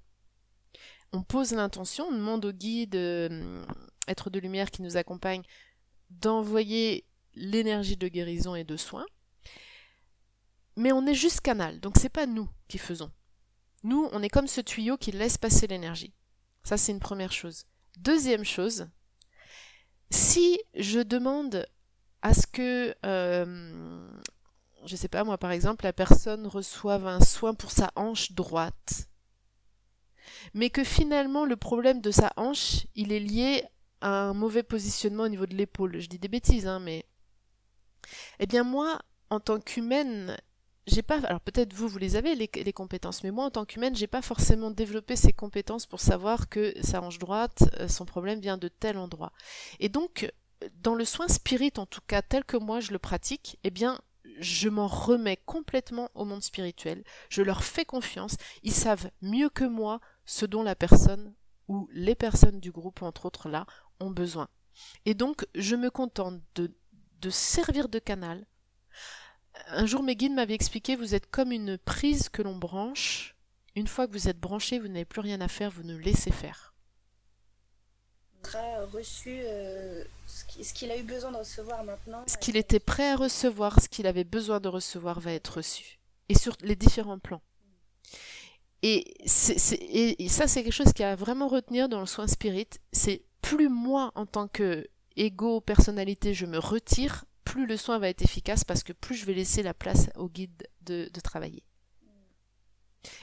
on 1.13 1.21
pose 1.23 1.53
l'intention, 1.53 2.07
on 2.07 2.11
demande 2.11 2.45
au 2.45 2.51
guide, 2.51 2.95
euh, 2.95 3.63
être 4.07 4.29
de 4.29 4.39
lumière 4.39 4.71
qui 4.71 4.81
nous 4.81 4.97
accompagne, 4.97 5.43
d'envoyer 6.09 7.05
l'énergie 7.35 7.97
de 7.97 8.07
guérison 8.07 8.55
et 8.55 8.63
de 8.63 8.77
soin. 8.77 9.05
Mais 10.75 10.91
on 10.91 11.05
est 11.05 11.15
juste 11.15 11.41
canal, 11.41 11.79
donc 11.79 11.95
c'est 11.97 12.09
pas 12.09 12.25
nous 12.25 12.49
qui 12.67 12.77
faisons. 12.77 13.11
Nous, 13.83 14.09
on 14.11 14.21
est 14.21 14.29
comme 14.29 14.47
ce 14.47 14.61
tuyau 14.61 14.97
qui 14.97 15.11
laisse 15.11 15.37
passer 15.37 15.67
l'énergie. 15.67 16.13
Ça, 16.63 16.77
c'est 16.77 16.91
une 16.91 16.99
première 16.99 17.31
chose. 17.31 17.65
Deuxième 17.97 18.43
chose, 18.43 18.87
si 20.09 20.59
je 20.75 20.99
demande 20.99 21.65
à 22.21 22.33
ce 22.33 22.47
que, 22.47 22.95
euh, 23.05 24.09
je 24.85 24.95
sais 24.95 25.07
pas 25.07 25.23
moi 25.23 25.37
par 25.37 25.51
exemple, 25.51 25.85
la 25.85 25.93
personne 25.93 26.47
reçoive 26.47 27.07
un 27.07 27.19
soin 27.19 27.53
pour 27.53 27.71
sa 27.71 27.91
hanche 27.95 28.31
droite, 28.31 29.09
mais 30.53 30.69
que 30.69 30.83
finalement 30.83 31.45
le 31.45 31.55
problème 31.55 32.01
de 32.01 32.11
sa 32.11 32.31
hanche, 32.37 32.87
il 32.95 33.11
est 33.11 33.19
lié 33.19 33.63
à 34.01 34.09
un 34.09 34.33
mauvais 34.33 34.63
positionnement 34.63 35.23
au 35.23 35.29
niveau 35.29 35.45
de 35.45 35.55
l'épaule. 35.55 35.99
Je 35.99 36.07
dis 36.07 36.19
des 36.19 36.27
bêtises, 36.27 36.67
hein, 36.67 36.79
mais 36.79 37.05
eh 38.39 38.45
bien 38.45 38.63
moi, 38.63 38.99
en 39.29 39.39
tant 39.39 39.59
qu'humaine, 39.59 40.37
j'ai 40.87 41.01
pas, 41.01 41.19
alors 41.25 41.41
peut-être 41.41 41.73
vous, 41.73 41.87
vous 41.87 41.97
les 41.97 42.15
avez, 42.15 42.33
les, 42.35 42.73
compétences, 42.73 43.23
mais 43.23 43.31
moi, 43.31 43.45
en 43.45 43.51
tant 43.51 43.65
qu'humaine, 43.65 43.95
j'ai 43.95 44.07
pas 44.07 44.21
forcément 44.21 44.71
développé 44.71 45.15
ces 45.15 45.33
compétences 45.33 45.85
pour 45.85 45.99
savoir 45.99 46.49
que 46.49 46.73
sa 46.81 47.01
hanche 47.01 47.19
droite, 47.19 47.63
euh, 47.79 47.87
son 47.87 48.05
problème 48.05 48.39
vient 48.39 48.57
de 48.57 48.69
tel 48.69 48.97
endroit. 48.97 49.33
Et 49.79 49.89
donc, 49.89 50.31
dans 50.81 50.95
le 50.95 51.05
soin 51.05 51.27
spirit, 51.27 51.73
en 51.77 51.85
tout 51.85 52.01
cas, 52.07 52.21
tel 52.21 52.45
que 52.45 52.57
moi 52.57 52.79
je 52.79 52.91
le 52.91 52.99
pratique, 52.99 53.59
eh 53.63 53.69
bien, 53.69 53.99
je 54.39 54.69
m'en 54.69 54.87
remets 54.87 55.37
complètement 55.45 56.09
au 56.15 56.25
monde 56.25 56.43
spirituel. 56.43 57.03
Je 57.29 57.41
leur 57.41 57.63
fais 57.63 57.85
confiance. 57.85 58.37
Ils 58.63 58.73
savent 58.73 59.09
mieux 59.21 59.49
que 59.49 59.63
moi 59.63 59.99
ce 60.25 60.45
dont 60.45 60.63
la 60.63 60.75
personne 60.75 61.33
ou 61.67 61.89
les 61.91 62.15
personnes 62.15 62.59
du 62.59 62.71
groupe, 62.71 63.01
entre 63.01 63.25
autres 63.25 63.49
là, 63.49 63.65
ont 63.99 64.11
besoin. 64.11 64.47
Et 65.05 65.13
donc, 65.13 65.45
je 65.55 65.75
me 65.75 65.89
contente 65.89 66.41
de, 66.55 66.73
de 67.21 67.29
servir 67.29 67.89
de 67.89 67.99
canal. 67.99 68.45
Un 69.69 69.85
jour, 69.85 70.03
mes 70.03 70.15
guides 70.15 70.33
m'avaient 70.33 70.53
expliqué, 70.53 70.95
vous 70.95 71.15
êtes 71.15 71.29
comme 71.29 71.51
une 71.51 71.77
prise 71.77 72.29
que 72.29 72.41
l'on 72.41 72.55
branche. 72.55 73.35
Une 73.75 73.87
fois 73.87 74.07
que 74.07 74.13
vous 74.13 74.27
êtes 74.27 74.39
branché, 74.39 74.79
vous 74.79 74.87
n'avez 74.87 75.05
plus 75.05 75.21
rien 75.21 75.41
à 75.41 75.47
faire, 75.47 75.69
vous 75.69 75.83
ne 75.83 75.95
laissez 75.95 76.31
faire. 76.31 76.73
reçu 78.91 79.39
euh, 79.43 80.03
ce 80.25 80.73
qu'il 80.73 80.91
a 80.91 80.97
eu 80.97 81.03
besoin 81.03 81.31
de 81.31 81.37
recevoir 81.37 81.83
maintenant. 81.83 82.23
Ce 82.27 82.37
qu'il 82.37 82.57
était 82.57 82.79
prêt 82.79 83.11
à 83.11 83.15
recevoir, 83.15 83.81
ce 83.81 83.89
qu'il 83.89 84.07
avait 84.07 84.23
besoin 84.23 84.59
de 84.59 84.67
recevoir 84.67 85.19
va 85.19 85.33
être 85.33 85.57
reçu. 85.57 85.99
Et 86.29 86.35
sur 86.37 86.55
les 86.61 86.75
différents 86.75 87.19
plans. 87.19 87.41
Et, 88.83 89.15
et 89.23 90.29
ça, 90.29 90.47
c'est 90.47 90.63
quelque 90.63 90.71
chose 90.71 90.93
qui 90.93 91.03
a 91.03 91.15
vraiment 91.15 91.47
retenir 91.47 91.89
dans 91.89 91.99
le 91.99 92.05
soin 92.05 92.27
spirit. 92.27 92.69
C'est 92.91 93.23
plus 93.41 93.69
moi, 93.69 94.11
en 94.15 94.25
tant 94.25 94.47
que 94.47 94.87
ego, 95.15 95.61
personnalité, 95.61 96.33
je 96.33 96.45
me 96.45 96.59
retire, 96.59 97.25
plus 97.47 97.65
le 97.65 97.77
soin 97.77 97.97
va 97.97 98.09
être 98.09 98.23
efficace 98.23 98.65
parce 98.65 98.83
que 98.83 98.91
plus 98.91 99.15
je 99.15 99.25
vais 99.25 99.33
laisser 99.33 99.63
la 99.63 99.73
place 99.73 100.09
au 100.15 100.27
guide 100.27 100.67
de, 100.81 101.09
travailler. 101.23 101.63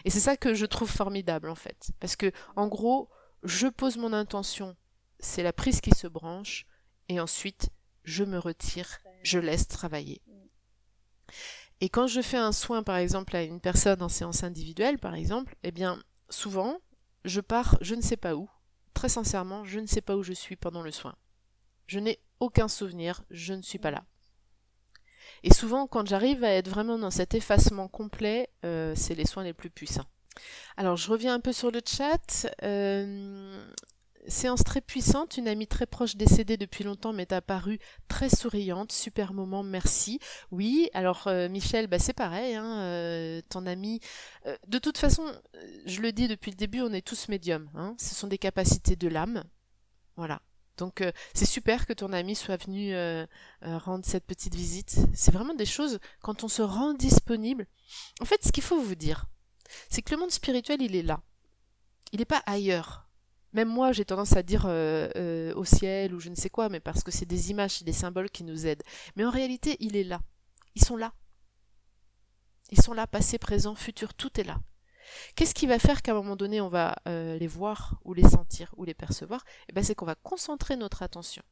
Et 0.07 0.11
c'est 0.11 0.21
ça 0.21 0.39
que 0.39 0.55
je 0.55 0.65
trouve 0.65 0.91
formidable 0.91 1.51
en 1.51 1.55
fait. 1.55 1.91
Parce 2.01 2.17
que, 2.17 2.33
en 2.57 2.67
gros, 2.67 3.11
je 3.43 3.67
pose 3.67 3.99
mon 3.99 4.15
intention, 4.15 4.77
c'est 5.19 5.43
la 5.43 5.53
prise 5.53 5.83
qui 5.83 5.91
se 5.91 6.07
branche, 6.07 6.67
et 7.11 7.21
ensuite 7.21 7.69
je 8.05 8.25
me 8.25 8.39
retire, 8.39 8.99
je 9.23 9.39
laisse 9.39 9.69
travailler. 9.69 10.23
Et 11.83 11.91
quand 11.91 12.07
je 12.07 12.23
fais 12.23 12.39
un 12.39 12.53
soin, 12.53 12.83
par 12.83 12.97
exemple, 12.97 13.37
à 13.37 13.43
une 13.43 13.61
personne 13.61 14.01
en 14.01 14.09
séance 14.09 14.43
individuelle, 14.43 14.99
par 14.99 15.15
exemple, 15.15 15.55
eh 15.65 15.71
bien, 15.71 16.03
souvent, 16.31 16.79
je 17.27 17.43
pars 17.43 17.77
je 17.83 17.95
ne 17.95 18.01
sais 18.01 18.17
pas 18.17 18.35
où. 18.35 18.49
Très 18.95 19.11
sincèrement, 19.11 19.65
je 19.65 19.81
ne 19.81 19.87
sais 19.87 20.01
pas 20.01 20.17
où 20.17 20.23
je 20.23 20.33
suis 20.33 20.57
pendant 20.57 20.83
le 20.83 20.93
soin. 20.93 21.15
Je 21.87 21.99
n'ai 21.99 22.21
aucun 22.41 22.69
souvenir, 22.69 23.23
je 23.31 23.53
ne 23.53 23.61
suis 23.61 23.79
pas 23.79 23.91
là. 23.91 24.07
Et 25.45 25.53
souvent, 25.53 25.87
quand 25.87 26.07
j'arrive 26.09 26.43
à 26.43 26.55
être 26.55 26.69
vraiment 26.69 26.99
dans 26.99 27.11
cet 27.11 27.35
effacement 27.35 27.87
complet, 27.87 28.49
euh, 28.65 28.95
c'est 28.97 29.15
les 29.15 29.27
soins 29.27 29.45
les 29.45 29.53
plus 29.53 29.69
puissants. 29.69 30.07
Alors, 30.79 30.97
je 30.97 31.11
reviens 31.11 31.35
un 31.35 31.41
peu 31.41 31.53
sur 31.53 31.71
le 31.71 31.81
chat. 31.87 32.47
Euh, 32.63 33.63
Séance 34.27 34.65
très 34.65 34.81
puissante, 34.81 35.37
une 35.37 35.47
amie 35.47 35.67
très 35.67 35.85
proche 35.85 36.17
décédée 36.17 36.57
depuis 36.57 36.83
longtemps 36.83 37.13
m'est 37.13 37.31
apparue 37.31 37.79
très 38.09 38.31
souriante, 38.31 38.91
super 38.91 39.35
moment, 39.35 39.63
merci. 39.63 40.19
Oui, 40.51 40.89
alors 40.95 41.27
euh, 41.27 41.51
Michel, 41.51 41.89
bah, 41.89 41.99
c'est 41.99 42.15
pareil, 42.15 42.55
hein, 42.55 43.43
ton 43.51 43.67
ami. 43.67 44.01
De 44.67 44.79
toute 44.79 44.97
façon, 44.97 45.31
je 45.85 46.01
le 46.01 46.11
dis 46.13 46.27
depuis 46.27 46.53
le 46.53 46.57
début, 46.57 46.81
on 46.81 46.91
est 46.95 47.07
tous 47.07 47.29
médiums. 47.29 47.69
Hein, 47.75 47.95
ce 47.99 48.15
sont 48.15 48.29
des 48.29 48.39
capacités 48.39 48.97
de 48.97 49.09
l'âme. 49.09 49.45
Voilà. 50.17 50.41
Donc 50.77 51.03
c'est 51.35 51.47
super 51.47 51.87
que 51.87 51.93
ton 51.93 52.13
ami 52.13 52.35
soit 52.35 52.63
venu 52.63 52.95
rendre 53.63 54.05
cette 54.05 54.27
petite 54.27 54.55
visite. 54.55 54.97
C'est 55.15 55.33
vraiment 55.33 55.55
des 55.55 55.67
choses, 55.67 56.01
quand 56.21 56.45
on 56.45 56.49
se 56.49 56.63
rend 56.63 56.95
disponible. 56.95 57.67
En 58.21 58.25
fait, 58.25 58.43
ce 58.45 58.53
qu'il 58.53 58.63
faut 58.63 58.81
vous 58.81 58.95
dire, 58.95 59.27
c'est 59.89 60.03
que 60.03 60.15
le 60.15 60.21
monde 60.21 60.31
spirituel, 60.31 60.83
il 60.83 60.97
est 60.97 61.03
là. 61.03 61.21
Il 62.13 62.19
n'est 62.19 62.25
pas 62.25 62.43
ailleurs 62.47 63.05
même 63.55 63.69
moi, 63.69 63.93
j'ai 63.93 64.05
tendance 64.05 64.37
à 64.37 64.43
dire 64.43 64.67
euh, 64.67 65.09
euh, 65.17 65.55
au 65.55 65.65
ciel 65.65 66.13
ou 66.13 66.21
je 66.21 66.29
ne 66.29 66.35
sais 66.35 66.51
quoi, 66.51 66.69
mais 66.69 66.81
parce 66.81 67.05
que 67.05 67.13
c'est 67.13 67.25
des 67.25 67.53
images, 67.53 67.85
des 67.85 67.93
symboles 67.93 68.29
qui 68.29 68.43
nous 68.43 68.67
aident. 68.67 68.83
Mais 69.17 69.25
en 69.25 69.31
réalité, 69.31 69.77
il 69.79 69.97
est 69.97 70.05
là. 70.05 70.21
Ils 70.75 70.85
sont 70.85 70.97
là. 70.97 71.13
Ils 72.71 72.83
sont 72.83 72.93
là, 72.93 73.07
passé, 73.07 73.39
présent, 73.39 73.77
futur, 73.77 74.13
tout 74.13 74.41
est 74.41 74.45
là. 74.45 74.61
Qu'est-ce 75.37 75.55
qui 75.55 75.67
va 75.67 75.79
faire 75.79 76.03
qu'à 76.03 76.13
un 76.13 76.15
moment 76.15 76.37
donné, 76.37 76.61
on 76.61 76.69
va 76.69 76.97
euh, 77.09 77.37
les 77.39 77.47
voir 77.47 77.99
ou 78.05 78.15
les 78.15 78.29
sentir 78.29 78.73
ou 78.77 78.85
les 78.85 78.95
percevoir? 78.95 79.45
Eh 79.69 79.73
ben, 79.73 79.83
c'est 79.83 79.95
qu'on 79.95 80.07
va 80.07 80.15
concentrer 80.15 80.77
notre 80.77 81.03
attention. 81.03 81.43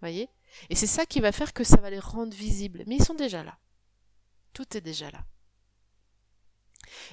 Voyez? 0.00 0.28
Et 0.68 0.74
c'est 0.74 0.86
ça 0.86 1.06
qui 1.06 1.20
va 1.20 1.32
faire 1.32 1.52
que 1.52 1.64
ça 1.64 1.76
va 1.76 1.90
les 1.90 1.98
rendre 1.98 2.34
visibles. 2.34 2.84
Mais 2.86 2.96
ils 2.96 3.04
sont 3.04 3.14
déjà 3.14 3.42
là. 3.42 3.58
Tout 4.52 4.76
est 4.76 4.80
déjà 4.80 5.10
là. 5.10 5.24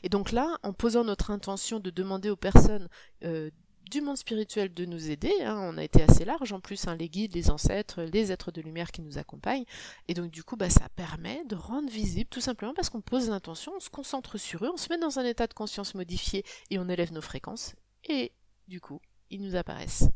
Et 0.04 0.10
donc 0.10 0.32
là, 0.32 0.58
en 0.64 0.74
posant 0.74 1.04
notre 1.04 1.32
intention 1.32 1.80
de 1.80 1.89
demander 1.89 2.30
aux 2.30 2.36
personnes 2.38 2.89
euh, 3.24 3.52
du 3.90 4.02
monde 4.02 4.18
spirituel 4.18 4.74
de 4.74 4.86
nous 4.86 5.10
aider, 5.10 5.34
hein, 5.42 5.58
on 5.60 5.78
a 5.78 5.84
été 5.84 6.02
assez 6.04 6.26
large 6.26 6.52
en 6.52 6.60
plus, 6.60 6.88
hein, 6.88 6.96
les 6.96 7.10
guides, 7.10 7.36
les 7.36 7.50
ancêtres, 7.50 8.04
les 8.04 8.32
êtres 8.32 8.52
de 8.52 8.62
lumière 8.62 8.92
qui 8.92 9.02
nous 9.02 9.18
accompagnent, 9.18 9.66
et 10.08 10.14
donc 10.14 10.32
du 10.32 10.44
coup 10.44 10.56
bah, 10.56 10.70
ça 10.70 10.90
permet 10.90 11.44
de 11.46 11.56
rendre 11.56 11.90
visible 11.90 12.30
tout 12.30 12.42
simplement 12.42 12.74
parce 12.74 12.90
qu'on 12.90 13.02
pose 13.02 13.30
l'intention, 13.30 13.74
on 13.76 13.80
se 13.80 13.90
concentre 13.90 14.38
sur 14.38 14.66
eux, 14.66 14.70
on 14.74 14.78
se 14.78 14.90
met 14.90 14.98
dans 14.98 15.20
un 15.20 15.26
état 15.26 15.48
de 15.48 15.54
conscience 15.54 15.96
modifié 15.96 16.44
et 16.70 16.80
on 16.80 16.90
élève 16.90 17.14
nos 17.14 17.22
fréquences, 17.22 17.76
et 18.08 18.32
du 18.68 18.82
coup 18.82 19.02
ils 19.30 19.42
nous 19.42 19.56
apparaissent. 19.56 20.10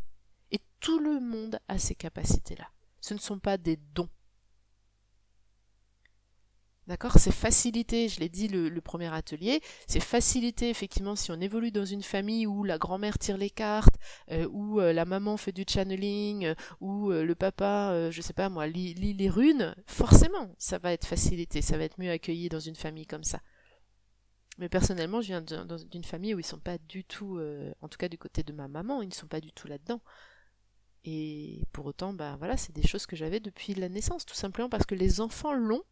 Et 0.51 0.59
tout 0.79 0.99
le 0.99 1.19
monde 1.19 1.59
a 1.67 1.77
ces 1.77 1.95
capacités-là. 1.95 2.67
Ce 2.99 3.13
ne 3.13 3.19
sont 3.19 3.39
pas 3.39 3.57
des 3.57 3.77
dons. 3.93 4.09
D'accord 6.91 7.13
C'est 7.19 7.31
facilité, 7.31 8.09
je 8.09 8.19
l'ai 8.19 8.27
dit 8.27 8.49
le, 8.49 8.81
premier 8.81 9.13
atelier, 9.13 9.61
c'est 9.87 10.01
facilité 10.01 10.69
effectivement 10.69 11.15
si 11.15 11.31
on 11.31 11.39
évolue 11.39 11.71
dans 11.71 11.85
une 11.85 12.03
famille 12.03 12.45
où 12.45 12.65
la 12.65 12.77
grand-mère 12.77 13.17
tire 13.17 13.37
les 13.37 13.49
cartes, 13.49 13.95
euh, 14.29 14.45
où 14.51 14.81
euh, 14.81 14.91
la 14.91 15.05
maman 15.05 15.37
fait 15.37 15.53
du 15.53 15.63
channeling, 15.65 16.47
euh, 16.47 16.55
où 16.81 17.09
le 17.11 17.33
papa, 17.33 18.11
je 18.11 18.21
sais 18.21 18.33
pas 18.33 18.49
moi, 18.49 18.67
lit, 18.67 18.93
les 18.93 19.29
runes, 19.29 19.73
forcément 19.87 20.53
ça 20.57 20.79
va 20.79 20.91
être 20.91 21.07
facilité, 21.07 21.61
ça 21.61 21.77
va 21.77 21.85
être 21.85 21.97
mieux 21.97 22.11
accueilli 22.11 22.49
dans 22.49 22.59
une 22.59 22.75
famille 22.75 23.07
comme 23.07 23.23
ça. 23.23 23.39
Mais 24.57 24.67
personnellement, 24.67 25.21
je 25.21 25.27
viens 25.27 25.41
d'une 25.41 26.03
famille 26.03 26.35
où 26.35 26.39
ils 26.39 26.45
sont 26.45 26.59
pas 26.59 26.77
du 26.77 27.05
tout, 27.05 27.39
en 27.79 27.87
tout 27.87 27.97
cas 27.97 28.09
du 28.09 28.17
côté 28.17 28.43
de 28.43 28.51
ma 28.51 28.67
maman, 28.67 29.01
ils 29.01 29.07
ne 29.07 29.13
sont 29.13 29.27
pas 29.27 29.39
du 29.39 29.53
tout 29.53 29.69
là-dedans. 29.69 30.01
Et 31.05 31.63
pour 31.71 31.85
autant, 31.85 32.11
bah 32.11 32.35
voilà, 32.37 32.57
c'est 32.57 32.75
des 32.75 32.85
choses 32.85 33.05
que 33.05 33.15
j'avais 33.15 33.39
depuis 33.39 33.75
la 33.75 33.87
naissance, 33.87 34.25
tout 34.25 34.35
simplement 34.35 34.67
parce 34.67 34.85
que 34.85 34.93
les 34.93 35.21
enfants 35.21 35.53
l'ont 35.53 35.83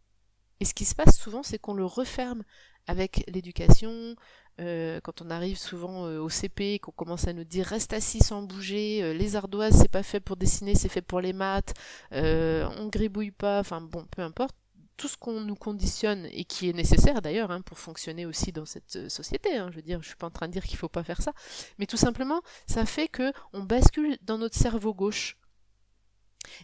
et 0.60 0.66
ce 0.66 0.74
qui 0.74 0.86
se 0.86 0.95
passe 0.95 1.18
souvent, 1.18 1.43
c'est 1.43 1.60
qu'on 1.60 1.74
le 1.74 1.86
referme 1.86 2.43
avec 2.88 3.24
l'éducation. 3.28 4.16
Euh, 4.60 4.99
quand 5.01 5.22
on 5.22 5.30
arrive 5.30 5.57
souvent 5.57 6.05
euh, 6.05 6.20
au 6.20 6.28
CP, 6.28 6.80
qu'on 6.80 6.91
commence 6.91 7.28
à 7.28 7.34
nous 7.34 7.45
dire 7.45 7.66
reste 7.66 7.93
assis 7.93 8.20
sans 8.20 8.41
bouger, 8.41 9.01
euh, 9.01 9.14
les 9.14 9.38
ardoises 9.38 9.78
c'est 9.80 9.88
pas 9.88 10.03
fait 10.03 10.20
pour 10.20 10.36
dessiner, 10.36 10.76
c'est 10.76 10.89
fait 10.89 11.01
pour 11.01 11.22
les 11.22 11.32
maths, 11.32 11.74
on 12.12 12.88
gribouille 12.91 13.32
pas, 13.32 13.60
enfin 13.60 13.80
bon, 13.80 14.05
peu 14.12 14.22
importe. 14.22 14.55
Tout 14.97 15.07
ce 15.07 15.16
qu'on 15.16 15.39
nous 15.39 15.55
conditionne 15.55 16.28
et 16.34 16.43
qui 16.43 16.68
est 16.68 16.74
nécessaire 16.74 17.22
d'ailleurs 17.22 17.51
hein, 17.51 17.62
pour 17.62 17.80
fonctionner 17.80 18.26
aussi 18.26 18.51
dans 18.51 18.66
cette 18.66 19.07
société. 19.07 19.55
Hein, 19.55 19.70
je 19.72 19.78
veux 19.78 19.82
dire, 19.82 20.01
je 20.01 20.07
suis 20.07 20.18
pas 20.18 20.28
en 20.28 20.32
train 20.32 20.49
de 20.49 20.51
dire 20.51 20.66
qu'il 20.66 20.78
faut 20.78 20.89
pas 20.89 21.05
faire 21.05 21.22
ça, 21.22 21.32
mais 21.78 21.86
tout 21.86 21.95
simplement, 21.95 22.41
ça 22.68 22.86
fait 22.86 23.07
que 23.07 23.32
on 23.53 23.64
bascule 23.64 24.18
dans 24.24 24.38
notre 24.38 24.57
cerveau 24.57 24.93
gauche 24.93 25.38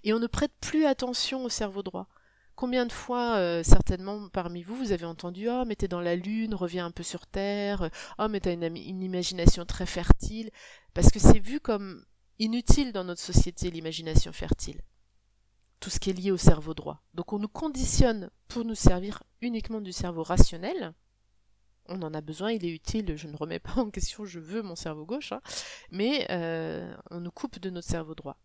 et 0.03 0.11
on 0.11 0.19
ne 0.19 0.27
prête 0.27 0.51
plus 0.59 0.85
attention 0.85 1.45
au 1.45 1.49
cerveau 1.49 1.81
droit. 1.81 2.09
Combien 2.55 2.85
de 2.85 2.91
fois, 2.93 3.35
euh, 3.35 3.63
certainement 3.63 4.29
parmi 4.29 4.63
vous, 4.63 4.75
vous 4.75 4.91
avez 4.93 5.05
entendu 5.05 5.47
Oh, 5.49 5.63
mais 5.67 5.75
t'es 5.75 5.89
dans 5.89 5.99
la 5.99 6.15
lune, 6.15 6.55
reviens 6.55 6.85
un 6.85 6.91
peu 6.91 7.03
sur 7.03 7.27
Terre, 7.27 7.89
oh, 8.17 8.27
mais 8.29 8.39
t'as 8.39 8.53
une, 8.53 8.63
une 8.63 9.03
imagination 9.03 9.65
très 9.65 9.85
fertile, 9.85 10.51
parce 10.93 11.09
que 11.09 11.19
c'est 11.19 11.39
vu 11.39 11.59
comme 11.59 12.05
inutile 12.39 12.93
dans 12.93 13.03
notre 13.03 13.21
société 13.21 13.69
l'imagination 13.71 14.31
fertile. 14.31 14.81
Tout 15.81 15.89
ce 15.89 15.99
qui 15.99 16.09
est 16.09 16.13
lié 16.13 16.31
au 16.31 16.37
cerveau 16.37 16.73
droit. 16.73 17.03
Donc 17.13 17.33
on 17.33 17.39
nous 17.39 17.49
conditionne 17.49 18.29
pour 18.47 18.63
nous 18.63 18.75
servir 18.75 19.23
uniquement 19.41 19.81
du 19.81 19.91
cerveau 19.91 20.23
rationnel. 20.23 20.93
On 21.87 22.01
en 22.01 22.13
a 22.13 22.21
besoin, 22.21 22.51
il 22.51 22.65
est 22.65 22.73
utile, 22.73 23.15
je 23.15 23.27
ne 23.27 23.35
remets 23.35 23.59
pas 23.59 23.75
en 23.75 23.91
question, 23.91 24.25
je 24.25 24.39
veux 24.39 24.61
mon 24.61 24.75
cerveau 24.75 25.05
gauche, 25.05 25.33
hein. 25.33 25.41
mais 25.91 26.25
euh, 26.31 26.95
on 27.11 27.19
nous 27.19 27.31
coupe 27.31 27.59
de 27.59 27.69
notre 27.69 27.87
cerveau 27.87 28.15
droit. 28.15 28.37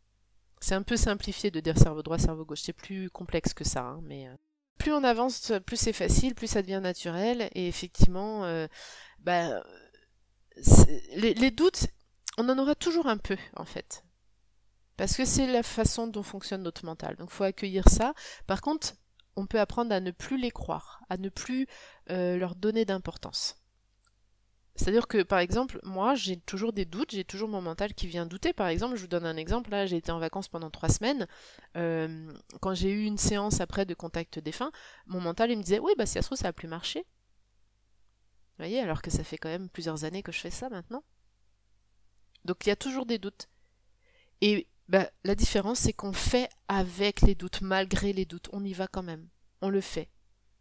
C'est 0.61 0.75
un 0.75 0.83
peu 0.83 0.97
simplifié 0.97 1.51
de 1.51 1.61
dire 1.61 1.79
cerveau 1.79 2.03
droit, 2.03 2.19
cerveau 2.19 2.45
gauche. 2.45 2.61
C'est 2.63 2.75
plus 2.75 3.11
complexe 3.11 3.55
que 3.55 3.65
ça, 3.65 3.83
hein, 3.83 4.01
mais 4.03 4.29
euh, 4.29 4.35
plus 4.79 4.93
on 4.93 5.05
avance, 5.05 5.53
plus 5.67 5.77
c'est 5.77 5.93
facile, 5.93 6.35
plus 6.35 6.47
ça 6.47 6.63
devient 6.63 6.81
naturel. 6.83 7.49
Et 7.55 7.69
effectivement, 7.69 8.45
euh, 8.45 8.67
bah, 9.21 9.63
les, 11.15 11.51
doutes, 11.51 11.87
on 12.39 12.49
en 12.49 12.59
aura 12.59 12.75
toujours 12.75 13.07
un 13.07 13.19
peu, 13.19 13.37
en 13.57 13.65
fait. 13.65 14.05
Parce 14.97 15.17
que 15.17 15.25
c'est 15.25 15.47
la 15.47 15.63
façon 15.63 16.07
dont 16.07 16.23
fonctionne 16.23 16.63
notre 16.63 16.85
mental. 16.85 17.17
Donc 17.17 17.31
il 17.31 17.35
faut 17.35 17.45
accueillir 17.45 17.89
ça. 17.89 18.13
Par 18.47 18.61
contre, 18.61 18.95
on 19.37 19.47
peut 19.47 19.61
apprendre 19.61 19.95
à 19.95 20.01
ne 20.01 20.11
plus 20.11 20.39
les 20.39 20.51
croire, 20.51 21.01
à 21.09 21.17
ne 21.17 21.29
plus 21.29 21.67
euh, 22.11 22.37
leur 22.37 22.55
donner 22.55 22.85
d'importance. 22.85 23.60
C'est-à-dire 24.81 25.09
que, 25.09 25.23
par 25.23 25.41
exemple, 25.41 25.79
moi, 25.83 26.15
j'ai 26.15 26.39
toujours 26.39 26.73
des 26.73 26.87
doutes, 26.87 27.11
j'ai 27.11 27.25
toujours 27.25 27.51
mon 27.51 27.61
mental 27.61 27.93
qui 27.93 28.07
vient 28.07 28.25
douter. 28.25 28.55
Par 28.55 28.69
exemple, 28.69 28.97
je 28.97 29.03
vous 29.03 29.09
donne 29.09 29.27
un 29.27 29.37
exemple, 29.37 29.71
là, 29.71 29.85
j'ai 29.85 29.99
été 29.99 30.11
en 30.11 30.19
vacances 30.19 30.49
pendant 30.49 30.71
trois 30.71 30.89
semaines. 30.89 31.27
Euh, 31.77 32.33
quand 32.63 32.73
j'ai 32.73 32.91
eu 32.91 33.05
une 33.05 33.19
séance 33.19 33.61
après 33.61 33.85
de 33.85 33.93
contact 33.93 34.39
défunt, 34.39 34.73
mon 35.07 35.21
mental, 35.21 35.51
il 35.51 35.59
me 35.59 35.63
disait, 35.63 35.81
oui, 35.81 35.93
bah 35.99 36.07
si 36.07 36.15
ça 36.15 36.23
se 36.23 36.29
trouve, 36.29 36.39
ça 36.39 36.49
a 36.49 36.55
plus 36.55 36.67
marché. 36.67 37.01
Vous 37.01 38.57
voyez, 38.65 38.81
alors 38.81 39.03
que 39.03 39.11
ça 39.11 39.23
fait 39.23 39.37
quand 39.37 39.51
même 39.51 39.69
plusieurs 39.69 40.05
années 40.05 40.23
que 40.23 40.33
je 40.33 40.41
fais 40.41 40.51
ça 40.51 40.71
maintenant. 40.71 41.05
Donc, 42.47 42.65
il 42.65 42.71
y 42.71 42.73
a 42.73 42.77
toujours 42.77 43.05
des 43.05 43.19
doutes. 43.19 43.51
Et 44.41 44.67
bah, 44.89 45.11
la 45.25 45.35
différence, 45.35 45.81
c'est 45.81 45.93
qu'on 45.93 46.15
fait 46.15 46.49
avec 46.69 47.21
les 47.21 47.35
doutes, 47.35 47.61
malgré 47.61 48.15
les 48.15 48.25
doutes. 48.25 48.49
On 48.55 48.65
y 48.65 48.73
va 48.73 48.87
quand 48.87 49.03
même. 49.03 49.29
On 49.61 49.69
le 49.69 49.83
fait. 49.83 50.09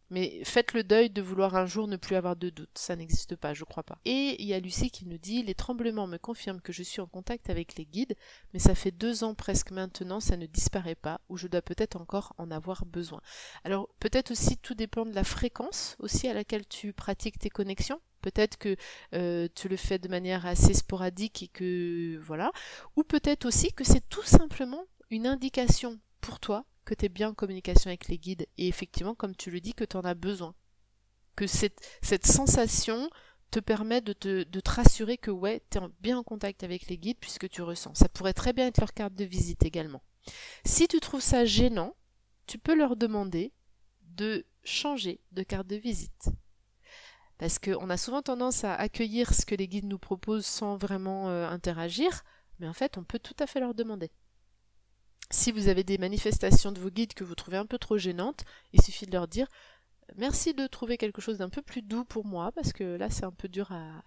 Mais 0.10 0.42
faites 0.44 0.74
le 0.74 0.84
deuil 0.84 1.10
de 1.10 1.22
vouloir 1.22 1.56
un 1.56 1.66
jour 1.66 1.88
ne 1.88 1.98
plus 1.98 2.16
avoir 2.16 2.36
de 2.36 2.50
doute, 2.50 2.70
ça 2.76 2.96
n'existe 2.96 3.36
pas, 3.36 3.54
je 3.54 3.64
crois 3.64 3.84
pas. 3.84 4.00
Et 4.06 4.42
il 4.42 4.48
y 4.48 4.54
a 4.54 4.60
Lucie 4.60 4.90
qui 4.90 5.06
nous 5.06 5.18
dit 5.18 5.44
Les 5.44 5.54
tremblements 5.54 6.08
me 6.08 6.18
confirment 6.18 6.62
que 6.62 6.74
je 6.74 6.84
suis 6.84 7.02
en 7.02 7.08
contact 7.08 7.50
avec 7.50 7.76
les 7.76 7.86
guides, 7.86 8.16
mais 8.54 8.60
ça 8.60 8.76
fait 8.76 8.92
deux 8.92 9.24
ans 9.24 9.36
presque 9.36 9.72
maintenant, 9.72 10.20
ça 10.20 10.38
ne 10.38 10.46
disparaît 10.46 10.96
pas, 10.96 11.22
ou 11.30 11.38
je 11.38 11.48
dois 11.48 11.62
peut-être 11.62 11.96
encore 11.96 12.34
en 12.38 12.52
avoir 12.52 12.86
besoin. 12.86 13.22
Alors 13.64 13.90
peut-être 14.00 14.32
aussi 14.32 14.58
tout 14.58 14.74
dépend 14.74 15.06
de 15.06 15.14
la 15.14 15.24
fréquence 15.24 15.96
aussi 16.00 16.28
à 16.28 16.34
laquelle 16.34 16.68
tu 16.68 16.94
pratiques 16.94 17.40
tes 17.40 17.50
connexions. 17.50 18.02
Peut-être 18.22 18.58
que 18.58 18.76
euh, 19.14 19.48
tu 19.56 19.70
le 19.70 19.78
fais 19.78 19.98
de 19.98 20.10
manière 20.10 20.46
assez 20.46 20.74
sporadique 20.74 21.44
et 21.44 21.48
que 21.48 22.18
voilà. 22.18 22.52
Ou 22.98 23.04
peut-être 23.04 23.46
aussi 23.46 23.72
que 23.72 23.84
c'est 23.86 24.08
tout 24.10 24.24
simplement 24.24 24.86
une 25.10 25.26
indication 25.26 26.00
pour 26.22 26.40
toi 26.40 26.66
que 26.90 26.96
tu 26.96 27.06
es 27.06 27.10
bien 27.10 27.30
en 27.30 27.34
communication 27.36 27.90
avec 27.90 28.08
les 28.08 28.18
guides 28.18 28.48
et 28.58 28.68
effectivement, 28.68 29.14
comme 29.14 29.36
tu 29.36 29.52
le 29.52 29.62
dis, 29.62 29.76
que 29.76 29.84
tu 29.84 29.96
en 29.96 30.02
as 30.02 30.16
besoin. 30.16 30.56
Que 31.36 31.46
cette, 31.46 31.80
sensation 32.26 33.12
te 33.52 33.60
permet 33.60 34.02
de 34.02 34.14
te, 34.14 34.42
de 34.44 34.60
te 34.60 34.72
rassurer 34.72 35.20
que 35.20 35.30
ouais, 35.30 35.62
tu 35.70 35.78
es 35.78 35.82
bien 36.00 36.18
en 36.18 36.24
contact 36.24 36.64
avec 36.64 36.88
les 36.88 36.98
guides 36.98 37.20
puisque 37.20 37.48
tu 37.48 37.62
ressens. 37.62 37.94
Ça 37.94 38.10
pourrait 38.10 38.34
très 38.34 38.54
bien 38.54 38.66
être 38.66 38.80
leur 38.80 38.94
carte 38.94 39.14
de 39.14 39.24
visite 39.24 39.64
également. 39.64 40.02
Si 40.66 40.88
tu 40.88 41.00
trouves 41.00 41.22
ça 41.22 41.46
gênant, 41.46 41.96
tu 42.48 42.58
peux 42.58 42.76
leur 42.76 42.96
demander 42.96 43.54
de 44.02 44.48
changer 44.64 45.22
de 45.32 45.44
carte 45.44 45.68
de 45.68 45.76
visite. 45.76 46.30
Parce 47.38 47.60
qu'on 47.60 47.90
a 47.92 47.98
souvent 47.98 48.24
tendance 48.24 48.64
à 48.64 48.74
accueillir 48.74 49.32
ce 49.36 49.46
que 49.46 49.54
les 49.54 49.68
guides 49.68 49.86
nous 49.86 50.00
proposent 50.00 50.48
sans 50.48 50.76
vraiment 50.76 51.30
euh, 51.30 51.48
interagir, 51.48 52.24
mais 52.58 52.68
en 52.68 52.74
fait, 52.74 52.98
on 52.98 53.04
peut 53.04 53.20
tout 53.20 53.36
à 53.38 53.46
fait 53.46 53.60
leur 53.60 53.76
demander. 53.76 54.12
Si 55.32 55.52
vous 55.52 55.68
avez 55.68 55.84
des 55.84 56.00
manifestations 56.00 56.72
de 56.72 56.80
vos 56.80 56.90
guides 56.90 57.14
que 57.14 57.24
vous 57.24 57.36
trouvez 57.36 57.58
un 57.58 57.68
peu 57.68 57.78
trop 57.78 57.98
gênantes, 57.98 58.44
il 58.74 58.82
suffit 58.82 59.06
de 59.06 59.12
leur 59.12 59.28
dire 59.28 59.48
merci 60.16 60.54
de 60.54 60.66
trouver 60.66 60.98
quelque 60.98 61.22
chose 61.22 61.38
d'un 61.38 61.50
peu 61.50 61.62
plus 61.62 61.84
doux 61.84 62.04
pour 62.04 62.26
moi, 62.26 62.52
parce 62.52 62.74
que 62.74 62.84
là 62.96 63.10
c'est 63.10 63.26
un 63.26 63.32
peu 63.32 63.48
dur 63.48 63.72
à, 63.72 64.02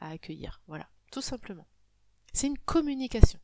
accueillir. 0.00 0.60
Voilà, 0.68 0.88
tout 1.10 1.20
simplement. 1.20 1.66
C'est 2.32 2.46
une 2.46 2.58
communication. 2.58 3.40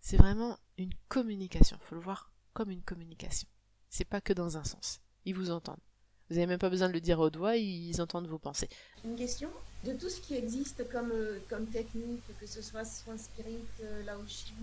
C'est 0.00 0.16
vraiment 0.16 0.58
une 0.78 0.92
communication. 1.08 1.78
Il 1.80 1.86
faut 1.86 1.94
le 1.94 2.00
voir 2.00 2.32
comme 2.52 2.70
une 2.70 2.82
communication. 2.82 3.48
C'est 3.88 4.04
pas 4.04 4.20
que 4.20 4.32
dans 4.32 4.56
un 4.56 4.64
sens. 4.64 5.00
Ils 5.24 5.34
vous 5.34 5.50
entendent. 5.50 5.80
Vous 6.28 6.36
n'avez 6.36 6.46
même 6.46 6.58
pas 6.58 6.70
besoin 6.70 6.88
de 6.88 6.94
le 6.94 7.00
dire 7.00 7.20
au 7.20 7.30
doigt, 7.30 7.56
ils 7.56 8.00
entendent 8.00 8.26
vos 8.26 8.38
pensées. 8.38 8.68
Une 9.04 9.14
question 9.14 9.50
de 9.84 9.92
tout 9.92 10.08
ce 10.08 10.20
qui 10.20 10.34
existe 10.34 10.88
comme, 10.90 11.12
euh, 11.12 11.38
comme 11.48 11.66
technique, 11.66 12.22
que 12.40 12.46
ce 12.46 12.62
soit 12.62 12.84
soin 12.84 13.16
spirit, 13.18 13.58
euh, 13.82 14.02
laoshi, 14.04 14.54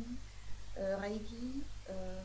euh, 0.82 0.97
Reiki, 0.97 1.63
euh, 1.89 2.21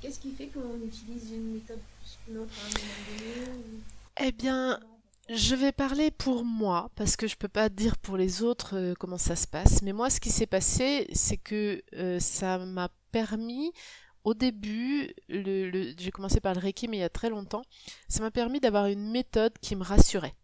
qu'est-ce 0.00 0.18
qui 0.18 0.32
fait 0.32 0.48
qu'on 0.48 0.76
utilise 0.84 1.32
une 1.32 1.54
méthode 1.54 1.80
plus 2.00 2.18
qu'une 2.24 2.38
autre 2.38 2.52
à 2.58 2.66
un 2.66 2.70
moment 2.70 3.56
donné 3.56 3.80
Eh 4.20 4.32
bien, 4.32 4.80
je 5.28 5.54
vais 5.54 5.72
parler 5.72 6.10
pour 6.10 6.44
moi, 6.44 6.90
parce 6.96 7.16
que 7.16 7.26
je 7.26 7.36
peux 7.36 7.48
pas 7.48 7.68
dire 7.68 7.96
pour 7.98 8.16
les 8.16 8.42
autres 8.42 8.76
euh, 8.76 8.94
comment 8.98 9.18
ça 9.18 9.36
se 9.36 9.46
passe. 9.46 9.82
Mais 9.82 9.92
moi, 9.92 10.10
ce 10.10 10.20
qui 10.20 10.30
s'est 10.30 10.46
passé, 10.46 11.06
c'est 11.12 11.36
que 11.36 11.82
ça 12.18 12.58
m'a 12.58 12.88
permis, 13.12 13.72
au 14.24 14.34
début, 14.34 15.14
j'ai 15.28 16.10
commencé 16.12 16.40
par 16.40 16.54
le 16.54 16.60
Reiki, 16.60 16.88
mais 16.88 16.98
il 16.98 17.00
y 17.00 17.04
a 17.04 17.08
très 17.08 17.30
longtemps, 17.30 17.62
ça 18.08 18.20
m'a 18.20 18.30
permis 18.30 18.60
d'avoir 18.60 18.86
une 18.86 19.10
méthode 19.10 19.52
qui 19.60 19.76
me 19.76 19.84
rassurait. 19.84 20.34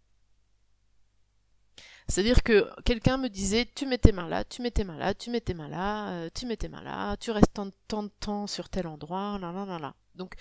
C'est-à-dire 2.08 2.42
que 2.42 2.66
quelqu'un 2.84 3.18
me 3.18 3.28
disait 3.28 3.66
tu 3.74 3.84
mets 3.86 3.98
tes 3.98 4.12
mains 4.12 4.28
là, 4.28 4.42
tu 4.42 4.62
mets 4.62 4.70
tes 4.70 4.82
mains 4.82 4.96
là, 4.96 5.12
tu 5.12 5.30
mets 5.30 5.42
tes 5.42 5.52
mains 5.52 5.68
là, 5.68 6.10
euh, 6.12 6.28
tu 6.34 6.46
mets 6.46 6.56
tes 6.56 6.68
mains 6.68 6.82
là, 6.82 7.16
tu 7.18 7.30
restes 7.30 7.52
tant, 7.52 7.66
de 7.66 8.10
temps 8.18 8.46
sur 8.46 8.70
tel 8.70 8.86
endroit, 8.86 9.38
là 9.38 9.52
là 9.52 9.66
là 9.66 9.78
là. 9.78 9.94
Donc 10.14 10.34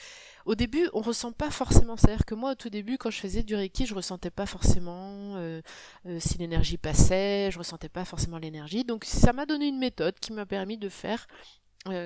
au 0.46 0.56
début, 0.56 0.90
on 0.94 1.02
ressent 1.02 1.34
pas 1.34 1.52
forcément. 1.52 1.98
C'est-à-dire 1.98 2.26
que 2.26 2.36
moi, 2.36 2.54
au 2.54 2.56
tout 2.56 2.70
début, 2.70 2.98
quand 2.98 3.12
je 3.12 3.20
faisais 3.20 3.44
du 3.44 3.54
Reiki, 3.54 3.86
je 3.86 3.94
ressentais 3.94 4.32
pas 4.32 4.46
forcément 4.46 5.36
euh, 5.36 5.62
euh, 6.06 6.20
si 6.22 6.38
l'énergie 6.38 6.78
passait, 6.78 7.52
je 7.52 7.60
ressentais 7.60 7.90
pas 7.90 8.06
forcément 8.06 8.38
l'énergie. 8.38 8.86
Donc 8.86 9.04
ça 9.04 9.34
m'a 9.34 9.46
donné 9.46 9.68
une 9.68 9.78
méthode 9.78 10.18
qui 10.20 10.32
m'a 10.32 10.46
permis 10.46 10.78
de 10.78 10.90
faire 10.90 11.28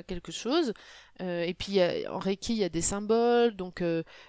quelque 0.05 0.31
chose. 0.31 0.73
et 1.19 1.55
puis 1.57 1.79
en 2.07 2.19
Reiki, 2.19 2.53
il 2.53 2.59
y 2.59 2.63
a 2.63 2.69
des 2.69 2.83
symboles, 2.83 3.55
donc 3.55 3.83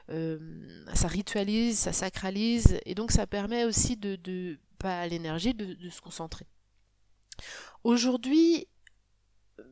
ça 0.08 1.08
ritualise, 1.08 1.78
ça 1.78 1.92
sacralise, 1.92 2.78
et 2.86 2.94
donc 2.94 3.10
ça 3.10 3.26
permet 3.26 3.66
aussi 3.66 3.98
de 3.98 4.16
pas 4.82 5.06
l'énergie 5.06 5.54
de, 5.54 5.88
se 5.88 6.00
concentrer. 6.00 6.46
Aujourd'hui, 7.84 8.68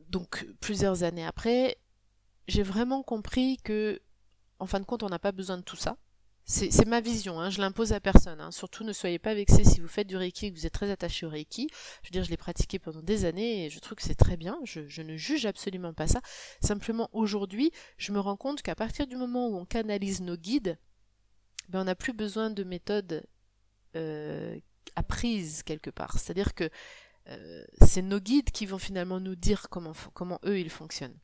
donc 0.09 0.47
plusieurs 0.59 1.03
années 1.03 1.25
après, 1.25 1.77
j'ai 2.47 2.63
vraiment 2.63 3.03
compris 3.03 3.57
que, 3.63 4.01
en 4.59 4.65
fin 4.65 4.79
de 4.79 4.85
compte, 4.85 5.03
on 5.03 5.09
n'a 5.09 5.19
pas 5.19 5.31
besoin 5.31 5.57
de 5.57 5.63
tout 5.63 5.75
ça. 5.75 5.97
C'est 6.45 6.87
ma 6.87 6.99
vision, 6.99 7.39
hein, 7.39 7.49
je 7.49 7.61
l'impose 7.61 7.93
à 7.93 8.01
personne. 8.01 8.41
Hein. 8.41 8.51
Surtout, 8.51 8.83
ne 8.83 8.91
soyez 8.91 9.19
pas 9.19 9.33
vexés 9.33 9.63
si 9.63 9.79
vous 9.79 9.87
faites 9.87 10.07
du 10.07 10.17
Reiki 10.17 10.47
et 10.47 10.51
que 10.51 10.57
vous 10.57 10.65
êtes 10.65 10.73
très 10.73 10.91
attaché 10.91 11.25
au 11.25 11.29
Reiki. 11.29 11.69
Je 12.01 12.09
veux 12.09 12.11
dire, 12.11 12.23
je 12.23 12.29
l'ai 12.29 12.35
pratiqué 12.35 12.77
pendant 12.77 13.01
des 13.01 13.23
années 13.23 13.65
et 13.65 13.69
je 13.69 13.79
trouve 13.79 13.95
que 13.95 14.03
c'est 14.03 14.15
très 14.15 14.35
bien. 14.35 14.59
Je, 14.65 15.01
ne 15.01 15.15
juge 15.15 15.45
absolument 15.45 15.93
pas 15.93 16.07
ça. 16.07 16.19
Simplement, 16.59 17.09
aujourd'hui, 17.13 17.71
je 17.97 18.11
me 18.11 18.19
rends 18.19 18.35
compte 18.35 18.63
qu'à 18.63 18.75
partir 18.75 19.07
du 19.07 19.15
moment 19.15 19.47
où 19.47 19.55
on 19.55 19.65
canalise 19.65 20.21
nos 20.21 20.35
guides, 20.35 20.77
ben, 21.69 21.81
on 21.81 21.83
n'a 21.85 21.95
plus 21.95 22.13
besoin 22.13 22.49
de 22.49 22.63
méthodes 22.63 23.23
euh, 23.95 24.57
apprise 24.95 25.63
quelque 25.63 25.89
part. 25.89 26.19
C'est-à-dire 26.19 26.53
que 26.53 26.69
euh, 27.27 27.63
c'est 27.81 28.01
nos 28.01 28.19
guides 28.19 28.51
qui 28.51 28.65
vont 28.65 28.77
finalement 28.77 29.19
nous 29.19 29.35
dire 29.35 29.67
comment, 29.69 30.39
eux 30.45 30.59
ils 30.59 30.69
fonctionnent. 30.69 31.17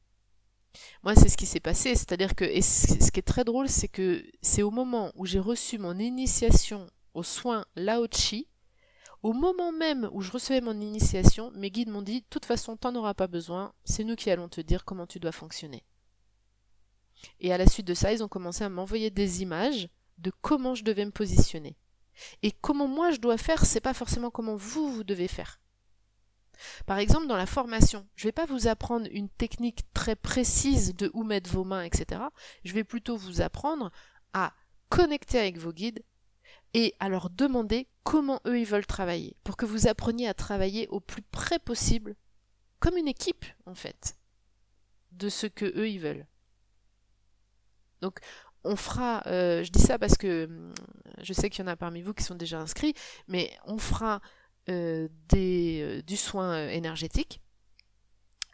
Moi, 1.03 1.15
c'est 1.15 1.29
ce 1.29 1.37
qui 1.37 1.47
s'est 1.47 1.59
passé, 1.59 1.95
c'est-à-dire 1.95 2.35
que, 2.35 2.45
et 2.45 2.61
ce 2.61 3.11
qui 3.11 3.19
est 3.19 3.23
très 3.23 3.43
drôle, 3.43 3.67
c'est 3.67 3.87
que 3.87 4.23
c'est 4.41 4.61
au 4.61 4.69
moment 4.69 5.11
où 5.15 5.25
j'ai 5.25 5.39
reçu 5.39 5.79
mon 5.79 5.97
initiation 5.97 6.87
aux 7.15 7.23
soins 7.23 7.65
Lao 7.75 8.05
Chi, 8.11 8.47
au 9.23 9.33
moment 9.33 9.71
même 9.71 10.07
où 10.11 10.21
je 10.21 10.31
recevais 10.31 10.61
mon 10.61 10.79
initiation, 10.79 11.51
mes 11.55 11.71
guides 11.71 11.89
m'ont 11.89 12.03
dit, 12.03 12.21
de 12.21 12.27
toute 12.29 12.45
façon, 12.45 12.77
t'en 12.77 12.95
auras 12.95 13.15
pas 13.15 13.27
besoin, 13.27 13.73
c'est 13.83 14.03
nous 14.03 14.15
qui 14.15 14.29
allons 14.29 14.49
te 14.49 14.61
dire 14.61 14.85
comment 14.85 15.07
tu 15.07 15.19
dois 15.19 15.31
fonctionner. 15.31 15.83
Et 17.39 17.51
à 17.51 17.57
la 17.57 17.65
suite 17.65 17.87
de 17.87 17.95
ça, 17.95 18.13
ils 18.13 18.23
ont 18.23 18.27
commencé 18.27 18.63
à 18.63 18.69
m'envoyer 18.69 19.09
des 19.09 19.41
images 19.41 19.89
de 20.19 20.31
comment 20.41 20.75
je 20.75 20.83
devais 20.83 21.05
me 21.05 21.11
positionner. 21.11 21.75
Et 22.43 22.51
comment 22.51 22.87
moi 22.87 23.11
je 23.11 23.17
dois 23.17 23.37
faire, 23.37 23.65
c'est 23.65 23.81
pas 23.81 23.93
forcément 23.93 24.29
comment 24.29 24.55
vous, 24.55 24.91
vous 24.91 25.03
devez 25.03 25.27
faire. 25.27 25.59
Par 26.85 26.97
exemple, 26.97 27.27
dans 27.27 27.37
la 27.37 27.45
formation, 27.45 28.07
je 28.15 28.25
ne 28.25 28.27
vais 28.29 28.33
pas 28.33 28.45
vous 28.45 28.67
apprendre 28.67 29.07
une 29.11 29.29
technique 29.29 29.81
très 29.93 30.15
précise 30.15 30.95
de 30.95 31.11
où 31.13 31.23
mettre 31.23 31.51
vos 31.51 31.63
mains, 31.63 31.83
etc. 31.83 32.21
Je 32.63 32.73
vais 32.73 32.83
plutôt 32.83 33.17
vous 33.17 33.41
apprendre 33.41 33.91
à 34.33 34.53
connecter 34.89 35.39
avec 35.39 35.57
vos 35.57 35.71
guides 35.71 36.03
et 36.73 36.95
à 36.99 37.09
leur 37.09 37.29
demander 37.29 37.87
comment 38.03 38.41
eux 38.45 38.59
ils 38.59 38.65
veulent 38.65 38.85
travailler, 38.85 39.35
pour 39.43 39.57
que 39.57 39.65
vous 39.65 39.87
appreniez 39.87 40.27
à 40.27 40.33
travailler 40.33 40.87
au 40.87 40.99
plus 40.99 41.21
près 41.21 41.59
possible, 41.59 42.15
comme 42.79 42.97
une 42.97 43.07
équipe 43.07 43.45
en 43.65 43.75
fait, 43.75 44.15
de 45.11 45.29
ce 45.29 45.47
que 45.47 45.65
eux 45.65 45.89
ils 45.89 45.99
veulent. 45.99 46.27
Donc 48.01 48.19
on 48.67 48.75
fera, 48.75 49.23
euh, 49.27 49.63
je 49.63 49.71
dis 49.71 49.79
ça 49.79 49.97
parce 49.97 50.17
que 50.17 50.45
hum, 50.45 50.73
je 51.21 51.33
sais 51.33 51.49
qu'il 51.49 51.63
y 51.63 51.67
en 51.67 51.71
a 51.71 51.75
parmi 51.75 52.01
vous 52.01 52.13
qui 52.13 52.23
sont 52.23 52.35
déjà 52.35 52.59
inscrits, 52.59 52.93
mais 53.27 53.51
on 53.65 53.77
fera 53.77 54.21
euh, 54.69 55.07
des, 55.29 55.81
euh, 55.81 56.01
du 56.03 56.17
soin 56.17 56.67
énergétique. 56.69 57.41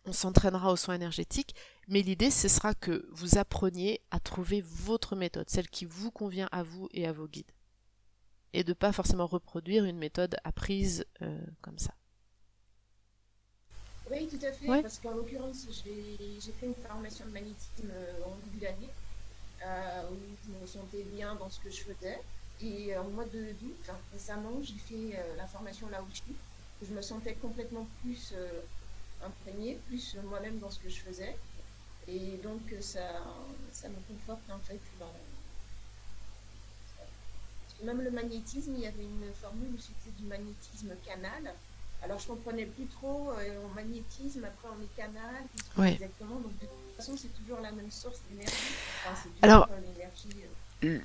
On 0.06 0.14
s'entraînera 0.14 0.72
au 0.72 0.76
soin 0.76 0.96
énergétique, 0.96 1.56
mais 1.88 2.02
l'idée 2.02 2.30
ce 2.30 2.48
sera 2.48 2.74
que 2.74 3.08
vous 3.12 3.38
appreniez 3.38 4.02
à 4.12 4.20
trouver 4.20 4.62
votre 4.62 5.16
méthode, 5.16 5.50
celle 5.50 5.70
qui 5.70 5.86
vous 5.86 6.12
convient 6.12 6.50
à 6.52 6.62
vous 6.62 6.90
et 6.92 7.08
à 7.08 7.12
vos 7.12 7.28
guides. 7.28 7.52
Et 8.54 8.64
de 8.64 8.70
ne 8.70 8.74
pas 8.76 8.92
forcément 8.92 9.26
reproduire 9.26 9.86
une 9.86 9.98
méthode 9.98 10.36
apprise 10.44 11.06
comme 11.62 11.80
ça. 11.80 11.96
Oui, 14.12 14.28
tout 14.28 14.46
à 14.46 14.52
fait, 14.52 14.82
parce 14.82 15.00
qu'en 15.00 15.16
l'occurrence, 15.16 15.66
j'ai 15.86 16.52
fait 16.52 16.66
une 16.68 16.76
formation 16.76 17.26
de 17.26 17.32
magnétisme 17.32 17.92
en 18.26 18.36
début 18.46 18.60
d'année 18.60 18.90
euh, 18.90 19.03
où 20.12 20.16
je 20.46 20.52
me 20.52 20.68
sentais 20.68 21.04
bien 21.04 21.36
dans 21.36 21.50
ce 21.50 21.60
que 21.60 21.70
je 21.70 21.82
faisais. 21.84 22.20
Et 22.62 22.96
en 22.98 23.06
mois 23.06 23.26
de 23.26 23.52
d'août, 23.60 23.90
récemment, 24.12 24.62
j'ai 24.62 24.76
fait 24.76 25.18
euh, 25.18 25.36
la 25.36 25.48
formation 25.48 25.90
là 25.90 26.02
où 26.02 26.08
je 26.86 26.94
me 26.94 27.02
sentais 27.02 27.34
complètement 27.36 27.88
plus 28.02 28.34
euh, 28.36 28.62
imprégnée, 29.26 29.80
plus 29.88 30.16
moi-même 30.30 30.60
dans 30.60 30.70
ce 30.70 30.80
que 30.80 30.90
je 30.90 31.00
faisais. 31.00 31.36
Et 32.08 32.38
donc 32.44 32.62
ça, 32.82 33.24
ça 33.72 33.88
me 33.90 33.96
conforte 34.08 34.42
en 34.50 34.60
fait 34.60 34.80
dans 35.00 35.14
même 37.84 38.02
le 38.02 38.12
magnétisme, 38.12 38.74
il 38.76 38.82
y 38.82 38.88
avait 38.88 39.04
une 39.04 39.34
formule 39.42 39.74
où 39.74 39.80
c'était 39.80 40.16
du 40.18 40.24
magnétisme 40.24 40.94
canal. 41.06 41.54
Alors 42.02 42.20
je 42.20 42.28
comprenais 42.28 42.66
plus 42.66 42.86
trop 42.88 43.32
euh, 43.32 43.66
en 43.66 43.70
magnétisme, 43.70 44.44
après 44.44 44.68
on 44.70 44.82
est 44.82 44.96
canal, 44.96 45.44
exactement. 45.88 46.36
Donc 46.36 46.54
de 46.60 46.66
toute 46.66 46.83
façon, 46.96 47.16
c'est 47.18 47.34
toujours 47.34 47.60
la 47.60 47.72
même 47.72 47.92
source 47.92 48.20
d'énergie. 48.30 48.54
Alors, 49.42 49.70
euh, 50.84 51.00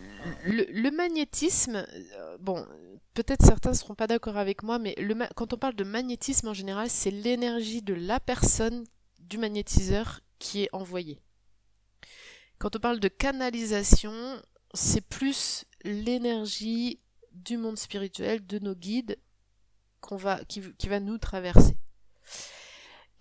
le, 0.45 0.91
magnétisme, 0.91 1.87
euh, 2.17 2.39
bon, 2.39 2.67
peut-être 3.15 3.45
certains 3.45 3.71
ne 3.71 3.75
seront 3.75 3.95
pas 3.95 4.07
d'accord 4.07 4.37
avec 4.37 4.63
moi, 4.63 4.79
mais 4.79 4.95
le, 4.99 5.15
quand 5.35 5.53
on 5.53 5.59
parle 5.59 5.75
de 5.75 5.85
magnétisme 5.85 6.49
en 6.49 6.55
général, 6.55 6.91
c'est 6.91 7.11
l'énergie 7.11 7.83
de 7.83 7.95
la 7.95 8.21
personne, 8.21 8.85
du 9.19 9.39
magnétiseur 9.39 10.21
qui 10.39 10.63
est 10.63 10.69
envoyée. 10.73 11.21
Quand 12.59 12.75
on 12.75 12.81
parle 12.81 13.01
de 13.01 13.09
canalisation, 13.09 14.13
c'est 14.75 15.01
plus 15.01 15.65
l'énergie 15.85 17.01
du 17.33 17.57
monde 17.57 17.79
spirituel, 17.79 18.45
de 18.47 18.59
nos 18.59 18.75
guides, 18.75 19.19
qu'on 20.01 20.17
va, 20.17 20.45
qui, 20.45 20.61
va 20.61 21.01
nous 21.01 21.19
traverser. 21.19 21.77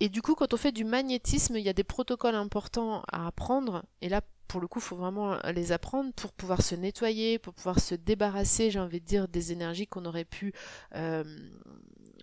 Et 0.00 0.08
du 0.08 0.22
coup, 0.22 0.34
quand 0.34 0.54
on 0.54 0.56
fait 0.56 0.72
du 0.72 0.84
magnétisme, 0.84 1.56
il 1.56 1.64
y 1.64 1.68
a 1.68 1.72
des 1.72 1.84
protocoles 1.84 2.36
importants 2.36 3.02
à 3.12 3.26
apprendre. 3.26 3.84
Et 4.00 4.08
là, 4.08 4.22
pour 4.48 4.60
le 4.60 4.66
coup, 4.66 4.78
il 4.78 4.82
faut 4.82 4.96
vraiment 4.96 5.38
les 5.52 5.72
apprendre 5.72 6.12
pour 6.14 6.32
pouvoir 6.32 6.62
se 6.62 6.74
nettoyer, 6.74 7.38
pour 7.38 7.52
pouvoir 7.52 7.80
se 7.80 7.94
débarrasser, 7.94 8.70
j'ai 8.70 8.80
envie 8.80 9.00
de 9.00 9.06
dire, 9.06 9.28
des 9.28 9.52
énergies 9.52 9.86
qu'on 9.86 10.06
aurait 10.06 10.24
pu 10.24 10.54
euh, 10.94 11.22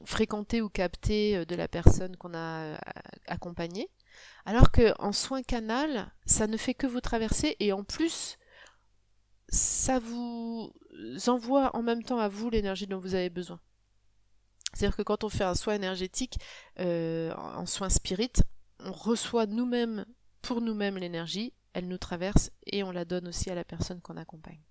fréquenter 0.06 0.62
ou 0.62 0.70
capter 0.70 1.38
euh, 1.38 1.46
de 1.46 1.56
la 1.56 1.68
personne 1.68 2.18
qu'on 2.18 2.34
a 2.34 2.64
euh, 2.64 2.78
accompagnée. 3.28 3.90
Alors 4.46 4.72
qu'en 4.72 5.12
soin 5.12 5.44
canal, 5.44 6.12
ça 6.26 6.48
ne 6.48 6.58
fait 6.58 6.74
que 6.74 6.88
vous 6.88 7.02
traverser 7.02 7.56
et 7.60 7.74
en 7.74 7.84
plus, 7.84 8.38
ça 9.50 10.00
vous 10.00 10.74
envoie 11.28 11.76
en 11.76 11.84
même 11.84 12.04
temps 12.04 12.20
à 12.20 12.28
vous 12.28 12.50
l'énergie 12.50 12.88
dont 12.88 13.00
vous 13.00 13.16
avez 13.16 13.30
besoin. 13.30 13.60
C'est-à-dire 14.76 14.98
que 14.98 15.04
quand 15.04 15.24
on 15.24 15.30
fait 15.30 15.46
un 15.46 15.56
soin 15.56 15.74
énergétique, 15.74 16.38
euh, 16.80 17.34
en 17.34 17.66
soin 17.66 17.90
spirit, 17.90 18.34
on 18.80 18.92
reçoit 18.92 19.46
nous-mêmes, 19.46 20.06
pour 20.42 20.62
nous-mêmes 20.62 20.98
l'énergie, 20.98 21.54
elle 21.74 21.88
nous 21.88 21.98
traverse 21.98 22.52
et 22.66 22.84
on 22.84 22.92
la 22.92 23.06
donne 23.06 23.28
aussi 23.28 23.50
à 23.50 23.56
la 23.56 23.64
personne 23.64 24.02
qu'on 24.02 24.18
accompagne. 24.18 24.62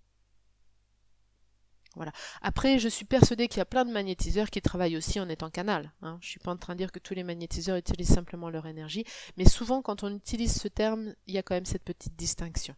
Voilà. 1.96 2.12
Après, 2.42 2.78
je 2.78 2.88
suis 2.88 3.05
persuadée 3.05 3.48
qu'il 3.48 3.59
y 3.59 3.61
a 3.61 3.66
plein 3.66 3.84
de 3.84 3.92
magnétiseurs 3.92 4.50
qui 4.50 4.61
travaillent 4.61 4.96
aussi 4.96 5.20
en 5.20 5.28
étant 5.28 5.48
canal. 5.48 5.92
Hein. 6.02 6.18
Je 6.20 6.28
suis 6.28 6.40
pas 6.40 6.50
en 6.50 6.57
train 6.57 6.74
de 6.74 6.78
dire 6.78 6.92
que 6.92 6.98
tous 6.98 7.14
les 7.14 7.22
magnétiseurs 7.22 7.76
utilisent 7.76 8.12
simplement 8.12 8.50
leur 8.50 8.66
énergie, 8.66 9.05
mais 9.36 9.44
souvent 9.44 9.80
quand 9.80 10.02
on 10.02 10.14
utilise 10.14 10.61
ce 10.61 10.68
terme, 10.68 11.14
il 11.26 11.34
y 11.34 11.38
a 11.38 11.42
quand 11.42 11.55
même 11.55 11.66
cette 11.66 11.84
petite 11.84 12.16
distinction. 12.16 12.74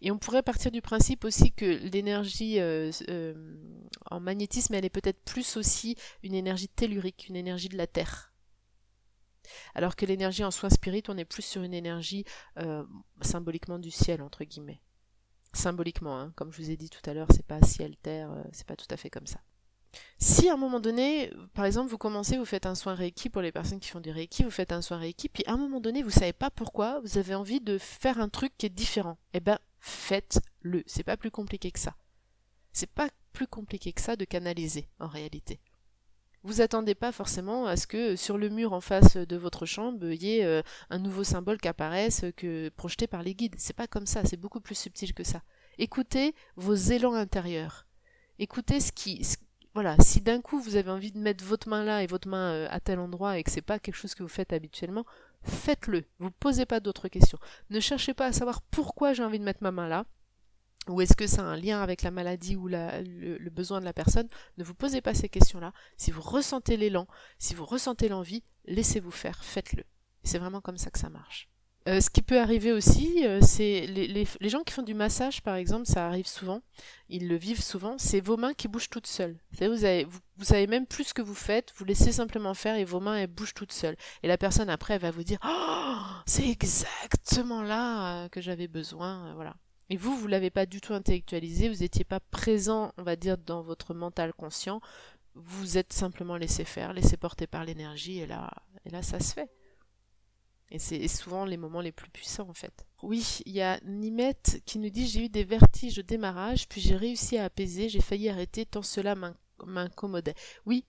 Et 0.00 0.10
on 0.10 0.18
pourrait 0.18 0.42
partir 0.42 0.70
du 0.70 0.82
principe 0.82 1.24
aussi 1.24 1.52
que 1.52 1.64
l'énergie 1.64 2.60
euh, 2.60 2.90
euh, 3.08 3.34
en 4.10 4.20
magnétisme, 4.20 4.74
elle 4.74 4.84
est 4.84 4.90
peut-être 4.90 5.22
plus 5.24 5.56
aussi 5.56 5.96
une 6.22 6.34
énergie 6.34 6.68
tellurique, 6.68 7.28
une 7.28 7.36
énergie 7.36 7.68
de 7.68 7.76
la 7.76 7.86
Terre. 7.86 8.32
Alors 9.74 9.96
que 9.96 10.06
l'énergie 10.06 10.44
en 10.44 10.50
soin 10.50 10.70
spirit, 10.70 11.02
on 11.08 11.18
est 11.18 11.24
plus 11.24 11.42
sur 11.42 11.62
une 11.62 11.74
énergie 11.74 12.24
euh, 12.58 12.84
symboliquement 13.20 13.78
du 13.78 13.90
ciel, 13.90 14.22
entre 14.22 14.44
guillemets. 14.44 14.80
Symboliquement, 15.52 16.18
hein. 16.18 16.32
comme 16.36 16.52
je 16.52 16.62
vous 16.62 16.70
ai 16.70 16.76
dit 16.76 16.88
tout 16.88 17.10
à 17.10 17.14
l'heure, 17.14 17.28
c'est 17.30 17.46
pas 17.46 17.60
ciel, 17.62 17.96
terre, 17.96 18.30
c'est 18.52 18.66
pas 18.66 18.76
tout 18.76 18.86
à 18.90 18.96
fait 18.96 19.10
comme 19.10 19.26
ça. 19.26 19.40
Si 20.18 20.48
à 20.48 20.54
un 20.54 20.56
moment 20.56 20.80
donné, 20.80 21.32
par 21.54 21.64
exemple, 21.64 21.90
vous 21.90 21.98
commencez, 21.98 22.38
vous 22.38 22.44
faites 22.44 22.66
un 22.66 22.74
soin 22.74 22.94
Reiki 22.94 23.28
pour 23.28 23.42
les 23.42 23.52
personnes 23.52 23.80
qui 23.80 23.88
font 23.88 24.00
du 24.00 24.10
Reiki, 24.10 24.44
vous 24.44 24.50
faites 24.50 24.72
un 24.72 24.82
soin 24.82 24.98
Reiki, 24.98 25.28
puis 25.28 25.42
à 25.46 25.52
un 25.52 25.56
moment 25.56 25.80
donné, 25.80 26.02
vous 26.02 26.10
savez 26.10 26.32
pas 26.32 26.50
pourquoi, 26.50 27.00
vous 27.00 27.18
avez 27.18 27.34
envie 27.34 27.60
de 27.60 27.78
faire 27.78 28.20
un 28.20 28.28
truc 28.28 28.52
qui 28.56 28.66
est 28.66 28.70
différent. 28.70 29.18
Eh 29.34 29.40
ben, 29.40 29.58
faites-le. 29.80 30.82
C'est 30.86 31.02
pas 31.02 31.16
plus 31.16 31.30
compliqué 31.30 31.70
que 31.70 31.80
ça. 31.80 31.96
C'est 32.72 32.90
pas 32.90 33.08
plus 33.32 33.46
compliqué 33.46 33.92
que 33.92 34.00
ça 34.00 34.16
de 34.16 34.24
canaliser, 34.24 34.88
en 35.00 35.08
réalité. 35.08 35.60
Vous 36.44 36.60
attendez 36.60 36.96
pas 36.96 37.12
forcément 37.12 37.66
à 37.66 37.76
ce 37.76 37.86
que 37.86 38.16
sur 38.16 38.36
le 38.36 38.48
mur 38.48 38.72
en 38.72 38.80
face 38.80 39.16
de 39.16 39.36
votre 39.36 39.64
chambre, 39.64 40.10
il 40.10 40.22
y 40.22 40.38
ait 40.38 40.44
euh, 40.44 40.62
un 40.90 40.98
nouveau 40.98 41.22
symbole 41.22 41.58
qui 41.58 41.68
apparaisse 41.68 42.24
que 42.36 42.68
projeté 42.70 43.06
par 43.06 43.22
les 43.22 43.34
guides. 43.34 43.54
C'est 43.58 43.76
pas 43.76 43.86
comme 43.86 44.06
ça, 44.06 44.24
c'est 44.24 44.36
beaucoup 44.36 44.60
plus 44.60 44.74
subtil 44.74 45.14
que 45.14 45.22
ça. 45.22 45.42
Écoutez 45.78 46.34
vos 46.56 46.74
élans 46.74 47.14
intérieurs. 47.14 47.86
Écoutez 48.40 48.80
ce 48.80 48.90
qui, 48.90 49.24
voilà, 49.74 49.96
si 50.00 50.20
d'un 50.20 50.40
coup 50.40 50.60
vous 50.60 50.76
avez 50.76 50.90
envie 50.90 51.12
de 51.12 51.18
mettre 51.18 51.44
votre 51.44 51.68
main 51.68 51.82
là 51.82 52.02
et 52.02 52.06
votre 52.06 52.28
main 52.28 52.52
euh, 52.52 52.68
à 52.70 52.80
tel 52.80 52.98
endroit 52.98 53.38
et 53.38 53.42
que 53.42 53.50
c'est 53.50 53.62
pas 53.62 53.78
quelque 53.78 53.94
chose 53.94 54.14
que 54.14 54.22
vous 54.22 54.28
faites 54.28 54.52
habituellement, 54.52 55.06
faites-le. 55.44 56.04
Vous 56.18 56.30
posez 56.30 56.66
pas 56.66 56.80
d'autres 56.80 57.08
questions. 57.08 57.38
Ne 57.70 57.80
cherchez 57.80 58.12
pas 58.12 58.26
à 58.26 58.32
savoir 58.32 58.60
pourquoi 58.62 59.14
j'ai 59.14 59.24
envie 59.24 59.38
de 59.38 59.44
mettre 59.44 59.62
ma 59.62 59.72
main 59.72 59.88
là. 59.88 60.04
Ou 60.88 61.00
est-ce 61.00 61.14
que 61.14 61.28
ça 61.28 61.42
a 61.42 61.44
un 61.44 61.56
lien 61.56 61.80
avec 61.80 62.02
la 62.02 62.10
maladie 62.10 62.56
ou 62.56 62.66
le, 62.66 63.48
besoin 63.50 63.78
de 63.80 63.84
la 63.84 63.92
personne 63.92 64.28
Ne 64.58 64.64
vous 64.64 64.74
posez 64.74 65.00
pas 65.00 65.14
ces 65.14 65.28
questions-là. 65.28 65.72
Si 65.96 66.10
vous 66.10 66.22
ressentez 66.22 66.76
l'élan, 66.76 67.06
si 67.38 67.54
vous 67.54 67.64
ressentez 67.64 68.08
l'envie, 68.08 68.42
laissez-vous 68.64 69.12
faire, 69.12 69.44
faites-le. 69.44 69.84
C'est 70.24 70.38
vraiment 70.38 70.60
comme 70.60 70.78
ça 70.78 70.90
que 70.90 70.98
ça 70.98 71.08
marche. 71.08 71.51
Euh, 71.88 72.00
ce 72.00 72.10
qui 72.10 72.22
peut 72.22 72.38
arriver 72.38 72.70
aussi, 72.70 73.26
euh, 73.26 73.40
c'est 73.42 73.86
les, 73.86 74.48
gens 74.48 74.62
qui 74.62 74.72
font 74.72 74.82
du 74.82 74.94
massage, 74.94 75.42
par 75.42 75.56
exemple, 75.56 75.86
ça 75.86 76.06
arrive 76.06 76.28
souvent, 76.28 76.62
ils 77.08 77.26
le 77.26 77.34
vivent 77.34 77.62
souvent, 77.62 77.96
c'est 77.98 78.20
vos 78.20 78.36
mains 78.36 78.54
qui 78.54 78.68
bougent 78.68 78.88
toutes 78.88 79.08
seules. 79.08 79.36
Vous, 79.60 79.84
avez, 79.84 80.04
vous, 80.04 80.44
savez 80.44 80.68
même 80.68 80.86
plus 80.86 81.04
ce 81.04 81.14
que 81.14 81.22
vous 81.22 81.34
faites, 81.34 81.72
vous 81.76 81.84
laissez 81.84 82.12
simplement 82.12 82.54
faire 82.54 82.76
et 82.76 82.84
vos 82.84 83.00
mains, 83.00 83.16
elles 83.16 83.26
bougent 83.26 83.54
toutes 83.54 83.72
seules. 83.72 83.96
Et 84.22 84.28
la 84.28 84.38
personne, 84.38 84.70
après, 84.70 84.94
elle 84.94 85.00
va 85.00 85.10
vous 85.10 85.24
dire 85.24 85.38
oh, 85.44 86.02
c'est 86.24 86.48
exactement 86.48 87.62
là 87.62 88.24
euh, 88.24 88.28
que 88.28 88.40
j'avais 88.40 88.68
besoin. 88.68 89.34
voilà. 89.34 89.56
Et 89.90 89.96
vous, 89.96 90.16
vous 90.16 90.28
l'avez 90.28 90.50
pas 90.50 90.66
du 90.66 90.80
tout 90.80 90.94
intellectualisé, 90.94 91.68
vous 91.68 91.80
n'étiez 91.80 92.04
pas 92.04 92.20
présent, 92.20 92.92
on 92.96 93.02
va 93.02 93.16
dire, 93.16 93.38
dans 93.38 93.60
votre 93.60 93.92
mental 93.92 94.32
conscient. 94.32 94.80
Vous 95.34 95.78
êtes 95.78 95.92
simplement 95.92 96.36
laissé 96.36 96.64
faire, 96.64 96.92
laissé 96.92 97.16
porter 97.16 97.48
par 97.48 97.64
l'énergie, 97.64 98.20
et 98.20 98.26
là, 98.26 98.50
et 98.84 98.90
là, 98.90 99.02
ça 99.02 99.18
se 99.18 99.34
fait. 99.34 99.50
Et 100.72 100.78
c'est 100.78 101.06
souvent 101.06 101.44
les 101.44 101.58
moments 101.58 101.82
les 101.82 101.92
plus 101.92 102.08
puissants 102.08 102.48
en 102.48 102.54
fait. 102.54 102.86
Oui, 103.02 103.40
il 103.44 103.52
y 103.52 103.60
a 103.60 103.78
Nimette 103.84 104.62
qui 104.64 104.78
nous 104.78 104.88
dit 104.88 105.06
j'ai 105.06 105.26
eu 105.26 105.28
des 105.28 105.44
vertiges 105.44 105.98
au 105.98 106.02
démarrage, 106.02 106.66
puis 106.66 106.80
j'ai 106.80 106.96
réussi 106.96 107.36
à 107.36 107.44
apaiser, 107.44 107.90
j'ai 107.90 108.00
failli 108.00 108.30
arrêter 108.30 108.64
tant 108.64 108.80
cela 108.80 109.14
m'incommodait. 109.66 110.34
Oui, 110.64 110.86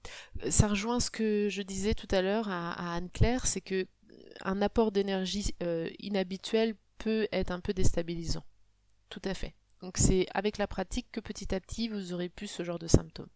ça 0.50 0.70
rejoint 0.70 1.02
ce 1.02 1.12
que 1.12 1.50
je 1.50 1.62
disais 1.62 1.96
tout 1.96 2.08
à 2.12 2.22
l'heure 2.22 2.48
à, 2.48 2.96
Anne-Claire, 2.96 3.46
c'est 3.46 3.60
que 3.60 3.86
un 4.40 4.62
apport 4.62 4.94
d'énergie 4.94 5.54
euh, 5.62 5.90
inhabituel 6.00 6.76
peut 6.98 7.28
être 7.34 7.52
un 7.52 7.60
peu 7.60 7.74
déstabilisant. 7.74 8.46
Tout 9.10 9.22
à 9.26 9.34
fait. 9.34 9.54
Donc 9.82 9.98
c'est 9.98 10.28
avec 10.34 10.58
la 10.60 10.68
pratique 10.68 11.08
que 11.12 11.20
petit 11.20 11.54
à 11.54 11.60
petit 11.60 11.90
vous 11.90 12.14
aurez 12.14 12.30
plus 12.30 12.48
ce 12.48 12.64
genre 12.64 12.80
de 12.80 12.88
symptômes. 12.88 13.28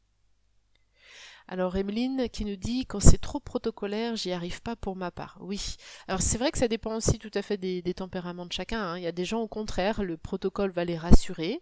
Alors 1.49 1.77
Emeline 1.77 2.27
qui 2.29 2.43
nous 2.43 2.57
dit 2.57 2.85
quand 2.85 2.99
c'est 2.99 3.17
trop 3.17 3.39
protocolaire, 3.39 4.17
j'y 4.17 4.33
arrive 4.33 4.61
pas 4.61 4.75
pour 4.75 4.95
ma 4.97 5.11
part. 5.11 5.37
Oui. 5.39 5.77
Alors 6.07 6.21
c'est 6.21 6.37
vrai 6.37 6.51
que 6.51 6.57
ça 6.57 6.67
dépend 6.67 6.95
aussi 6.95 7.19
tout 7.19 7.31
à 7.33 7.41
fait 7.41 7.57
des, 7.57 7.81
tempéraments 7.93 8.45
de 8.45 8.51
chacun. 8.51 8.81
Hein. 8.81 8.97
Il 8.97 9.03
y 9.03 9.07
a 9.07 9.13
des 9.13 9.25
gens 9.25 9.39
au 9.39 9.47
contraire, 9.47 10.03
le 10.03 10.17
protocole 10.17 10.71
va 10.71 10.83
les 10.83 10.97
rassurer. 10.97 11.61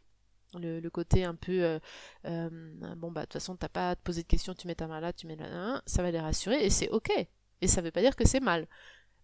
Le, 0.57 0.87
côté 0.87 1.25
un 1.25 1.35
peu 1.35 1.63
euh, 1.63 1.79
euh, 2.23 2.49
bon 2.95 3.11
bah 3.11 3.21
de 3.21 3.25
toute 3.25 3.33
façon 3.33 3.57
t'as 3.57 3.67
pas 3.67 3.89
à 3.89 3.95
te 3.97 4.01
poser 4.01 4.21
de 4.21 4.27
questions, 4.27 4.53
tu 4.53 4.67
mets 4.67 4.75
ta 4.75 4.87
main 4.87 5.01
là, 5.01 5.11
tu 5.11 5.27
mets 5.27 5.35
là, 5.35 5.81
ça 5.85 6.01
va 6.01 6.11
les 6.11 6.19
rassurer 6.19 6.63
et 6.63 6.69
c'est 6.69 6.89
ok. 6.91 7.11
Et 7.59 7.67
ça 7.67 7.81
veut 7.81 7.91
pas 7.91 7.99
dire 7.99 8.15
que 8.15 8.25
c'est 8.25 8.39
mal. 8.39 8.67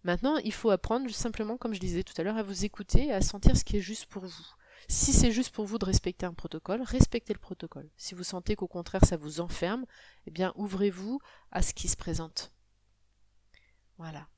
Maintenant, 0.04 0.36
il 0.38 0.52
faut 0.52 0.70
apprendre 0.70 1.08
simplement, 1.10 1.56
comme 1.56 1.74
je 1.74 1.80
disais 1.80 2.02
tout 2.02 2.14
à 2.18 2.22
l'heure, 2.22 2.36
à 2.36 2.42
vous 2.42 2.64
écouter, 2.64 3.12
à 3.12 3.20
sentir 3.20 3.56
ce 3.56 3.64
qui 3.64 3.76
est 3.76 3.80
juste 3.80 4.06
pour 4.06 4.24
vous. 4.24 4.46
Si 4.88 5.12
c'est 5.12 5.32
juste 5.32 5.54
pour 5.54 5.64
vous 5.64 5.78
de 5.78 5.84
respecter 5.84 6.26
un 6.26 6.34
protocole, 6.34 6.82
respectez 6.82 7.32
le 7.32 7.38
protocole. 7.38 7.88
Si 7.96 8.14
vous 8.14 8.24
sentez 8.24 8.56
qu'au 8.56 8.68
contraire 8.68 9.04
ça 9.04 9.16
vous 9.16 9.40
enferme, 9.40 9.84
eh 10.26 10.30
bien 10.30 10.52
ouvrez-vous 10.56 11.20
à 11.50 11.62
ce 11.62 11.74
qui 11.74 11.88
se 11.88 11.96
présente. 11.96 12.52
Voilà. 13.98 14.28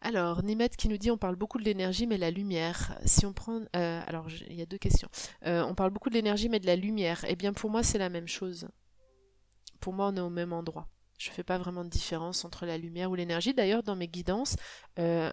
Alors, 0.00 0.42
Nimet 0.44 0.68
qui 0.70 0.88
nous 0.88 0.96
dit 0.96 1.10
on 1.10 1.18
parle 1.18 1.36
beaucoup 1.36 1.58
de 1.58 1.64
l'énergie 1.64 2.06
mais 2.06 2.16
de 2.16 2.20
la 2.20 2.30
lumière. 2.30 2.98
Si 3.04 3.26
on 3.26 3.32
prend, 3.32 3.62
euh, 3.74 4.00
alors 4.06 4.28
il 4.48 4.54
y 4.54 4.62
a 4.62 4.66
deux 4.66 4.78
questions. 4.78 5.08
Euh, 5.46 5.62
on 5.64 5.74
parle 5.74 5.90
beaucoup 5.90 6.08
de 6.08 6.14
l'énergie 6.14 6.48
mais 6.48 6.60
de 6.60 6.66
la 6.66 6.76
lumière. 6.76 7.24
Eh 7.28 7.36
bien 7.36 7.52
pour 7.52 7.70
moi 7.70 7.82
c'est 7.82 7.98
la 7.98 8.08
même 8.08 8.28
chose. 8.28 8.68
Pour 9.80 9.92
moi 9.92 10.08
on 10.08 10.16
est 10.16 10.20
au 10.20 10.30
même 10.30 10.52
endroit. 10.52 10.88
Je 11.18 11.30
ne 11.30 11.34
fais 11.34 11.42
pas 11.42 11.58
vraiment 11.58 11.84
de 11.84 11.90
différence 11.90 12.44
entre 12.44 12.64
la 12.64 12.78
lumière 12.78 13.10
ou 13.10 13.16
l'énergie. 13.16 13.54
D'ailleurs 13.54 13.82
dans 13.82 13.96
mes 13.96 14.06
guidances, 14.06 14.54
euh, 15.00 15.30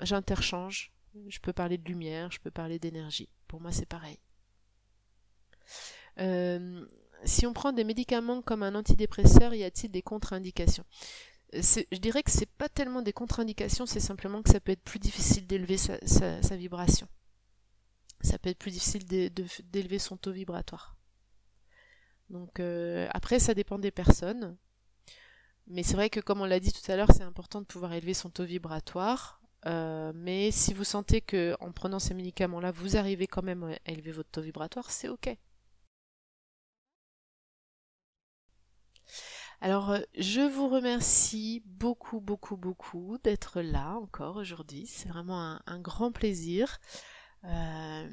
j'interchange 0.00 0.91
je 1.28 1.40
peux 1.40 1.52
parler 1.52 1.78
de 1.78 1.88
lumière, 1.88 2.30
je 2.30 2.40
peux 2.40 2.50
parler 2.50 2.78
d'énergie. 2.78 3.28
Pour 3.48 3.60
moi, 3.60 3.72
c'est 3.72 3.86
pareil. 3.86 4.18
Euh, 6.18 6.86
si 7.24 7.46
on 7.46 7.52
prend 7.52 7.72
des 7.72 7.84
médicaments 7.84 8.42
comme 8.42 8.62
un 8.62 8.74
antidépresseur, 8.74 9.54
y 9.54 9.64
a-t-il 9.64 9.90
des 9.90 10.02
contre-indications? 10.02 10.84
Je 11.52 11.98
dirais 11.98 12.22
que 12.22 12.30
c'est 12.30 12.50
pas 12.50 12.68
tellement 12.68 13.02
des 13.02 13.12
contre-indications, 13.12 13.84
c'est 13.84 14.00
simplement 14.00 14.42
que 14.42 14.50
ça 14.50 14.60
peut 14.60 14.72
être 14.72 14.82
plus 14.82 14.98
difficile 14.98 15.46
d'élever 15.46 15.76
sa, 15.76 16.56
vibration. 16.56 17.08
Ça 18.22 18.38
peut 18.38 18.48
être 18.48 18.58
plus 18.58 18.70
difficile 18.70 19.04
d'élever 19.06 19.98
son 19.98 20.16
taux 20.16 20.32
vibratoire. 20.32 20.96
Donc 22.30 22.60
euh, 22.60 23.06
après, 23.12 23.38
ça 23.38 23.52
dépend 23.52 23.78
des 23.78 23.90
personnes. 23.90 24.56
Mais 25.66 25.82
c'est 25.82 25.94
vrai 25.94 26.08
que 26.08 26.20
comme 26.20 26.40
on 26.40 26.46
l'a 26.46 26.60
dit 26.60 26.72
tout 26.72 26.90
à 26.90 26.96
l'heure, 26.96 27.12
c'est 27.12 27.22
important 27.22 27.60
de 27.60 27.66
pouvoir 27.66 27.92
élever 27.92 28.14
son 28.14 28.30
taux 28.30 28.44
vibratoire. 28.44 29.41
Euh, 29.66 30.12
mais 30.14 30.50
si 30.50 30.74
vous 30.74 30.84
sentez 30.84 31.20
que 31.20 31.56
en 31.60 31.72
prenant 31.72 31.98
ces 31.98 32.14
médicaments-là, 32.14 32.72
vous 32.72 32.96
arrivez 32.96 33.26
quand 33.26 33.42
même 33.42 33.64
à 33.64 33.90
élever 33.90 34.12
votre 34.12 34.30
taux 34.30 34.40
vibratoire, 34.42 34.90
c'est 34.90 35.08
ok. 35.08 35.36
Alors, 39.60 39.90
euh, 39.92 40.00
je 40.18 40.40
vous 40.40 40.68
remercie 40.68 41.62
beaucoup, 41.66 42.20
beaucoup, 42.20 42.56
beaucoup 42.56 43.16
d'être 43.22 43.60
là 43.60 43.94
encore 43.94 44.36
aujourd'hui. 44.36 44.86
C'est 44.86 45.08
vraiment 45.08 45.60
un, 45.66 45.78
grand 45.78 46.10
plaisir. 46.10 46.78
Euh, 47.44 48.08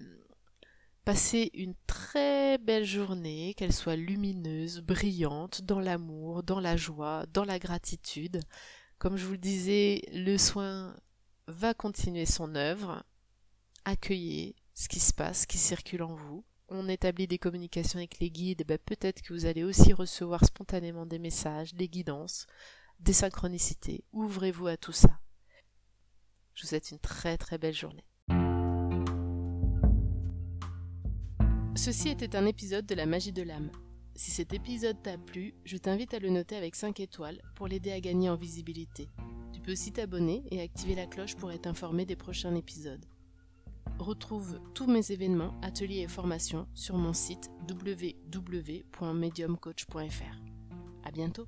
passez 1.05 1.49
une 1.55 1.73
très 1.87 2.59
belle 2.59 2.85
journée, 2.85 3.55
qu'elle 3.55 3.73
soit 3.73 3.95
lumineuse, 3.95 4.81
brillante, 4.81 5.63
dans 5.63 5.79
l'amour, 5.79 6.43
dans 6.43 6.59
la 6.59 6.77
joie, 6.77 7.25
dans 7.33 7.45
la 7.45 7.57
gratitude. 7.57 8.41
Comme 8.99 9.17
je 9.17 9.25
vous 9.25 9.31
le 9.33 9.37
disais, 9.39 10.03
le 10.13 10.37
soin 10.37 10.95
va 11.49 11.73
continuer 11.73 12.25
son 12.25 12.55
œuvre. 12.55 13.03
Accueillez 13.85 14.55
ce 14.73 14.87
qui 14.87 14.99
se 14.99 15.13
passe, 15.13 15.41
ce 15.41 15.47
qui 15.47 15.57
circule 15.57 16.03
en 16.03 16.15
vous 16.15 16.43
on 16.71 16.87
établit 16.87 17.27
des 17.27 17.39
communications 17.39 17.99
avec 17.99 18.19
les 18.19 18.29
guides, 18.29 18.63
ben, 18.67 18.77
peut-être 18.77 19.21
que 19.21 19.33
vous 19.33 19.45
allez 19.45 19.63
aussi 19.63 19.93
recevoir 19.93 20.45
spontanément 20.45 21.05
des 21.05 21.19
messages, 21.19 21.73
des 21.73 21.87
guidances, 21.87 22.47
des 22.99 23.13
synchronicités. 23.13 24.03
Ouvrez-vous 24.13 24.67
à 24.67 24.77
tout 24.77 24.91
ça. 24.91 25.19
Je 26.53 26.63
vous 26.63 26.67
souhaite 26.67 26.91
une 26.91 26.99
très 26.99 27.37
très 27.37 27.57
belle 27.57 27.73
journée. 27.73 28.05
Ceci 31.75 32.09
était 32.09 32.35
un 32.35 32.45
épisode 32.45 32.85
de 32.85 32.95
la 32.95 33.05
magie 33.05 33.31
de 33.31 33.41
l'âme. 33.41 33.71
Si 34.20 34.30
cet 34.32 34.53
épisode 34.53 35.01
t'a 35.01 35.17
plu, 35.17 35.53
je 35.63 35.78
t'invite 35.78 36.13
à 36.13 36.20
le 36.20 36.30
noter 36.30 36.57
avec 36.57 36.76
5 36.76 36.99
étoiles 36.99 37.41
pour 37.55 37.70
l'aider 37.70 37.93
à 37.93 38.01
gagner 38.01 38.30
en 38.30 38.36
visibilité. 38.36 39.07
Tu 39.53 39.61
peux 39.61 39.72
aussi 39.72 39.93
t'abonner 39.93 40.43
et 40.51 40.59
activer 40.59 40.93
la 40.93 41.05
cloche 41.05 41.38
pour 41.38 41.53
être 41.53 41.67
informé 41.67 42.05
des 42.05 42.17
prochains 42.17 42.53
épisodes. 42.53 43.05
Retrouve 43.97 44.59
tous 44.74 44.88
mes 44.88 45.13
événements, 45.13 45.57
ateliers 45.61 46.01
et 46.01 46.09
formations 46.09 46.67
sur 46.74 46.97
mon 46.97 47.13
site 47.13 47.49
www.mediumcoach.fr. 47.70 50.41
À 51.05 51.11
bientôt! 51.11 51.47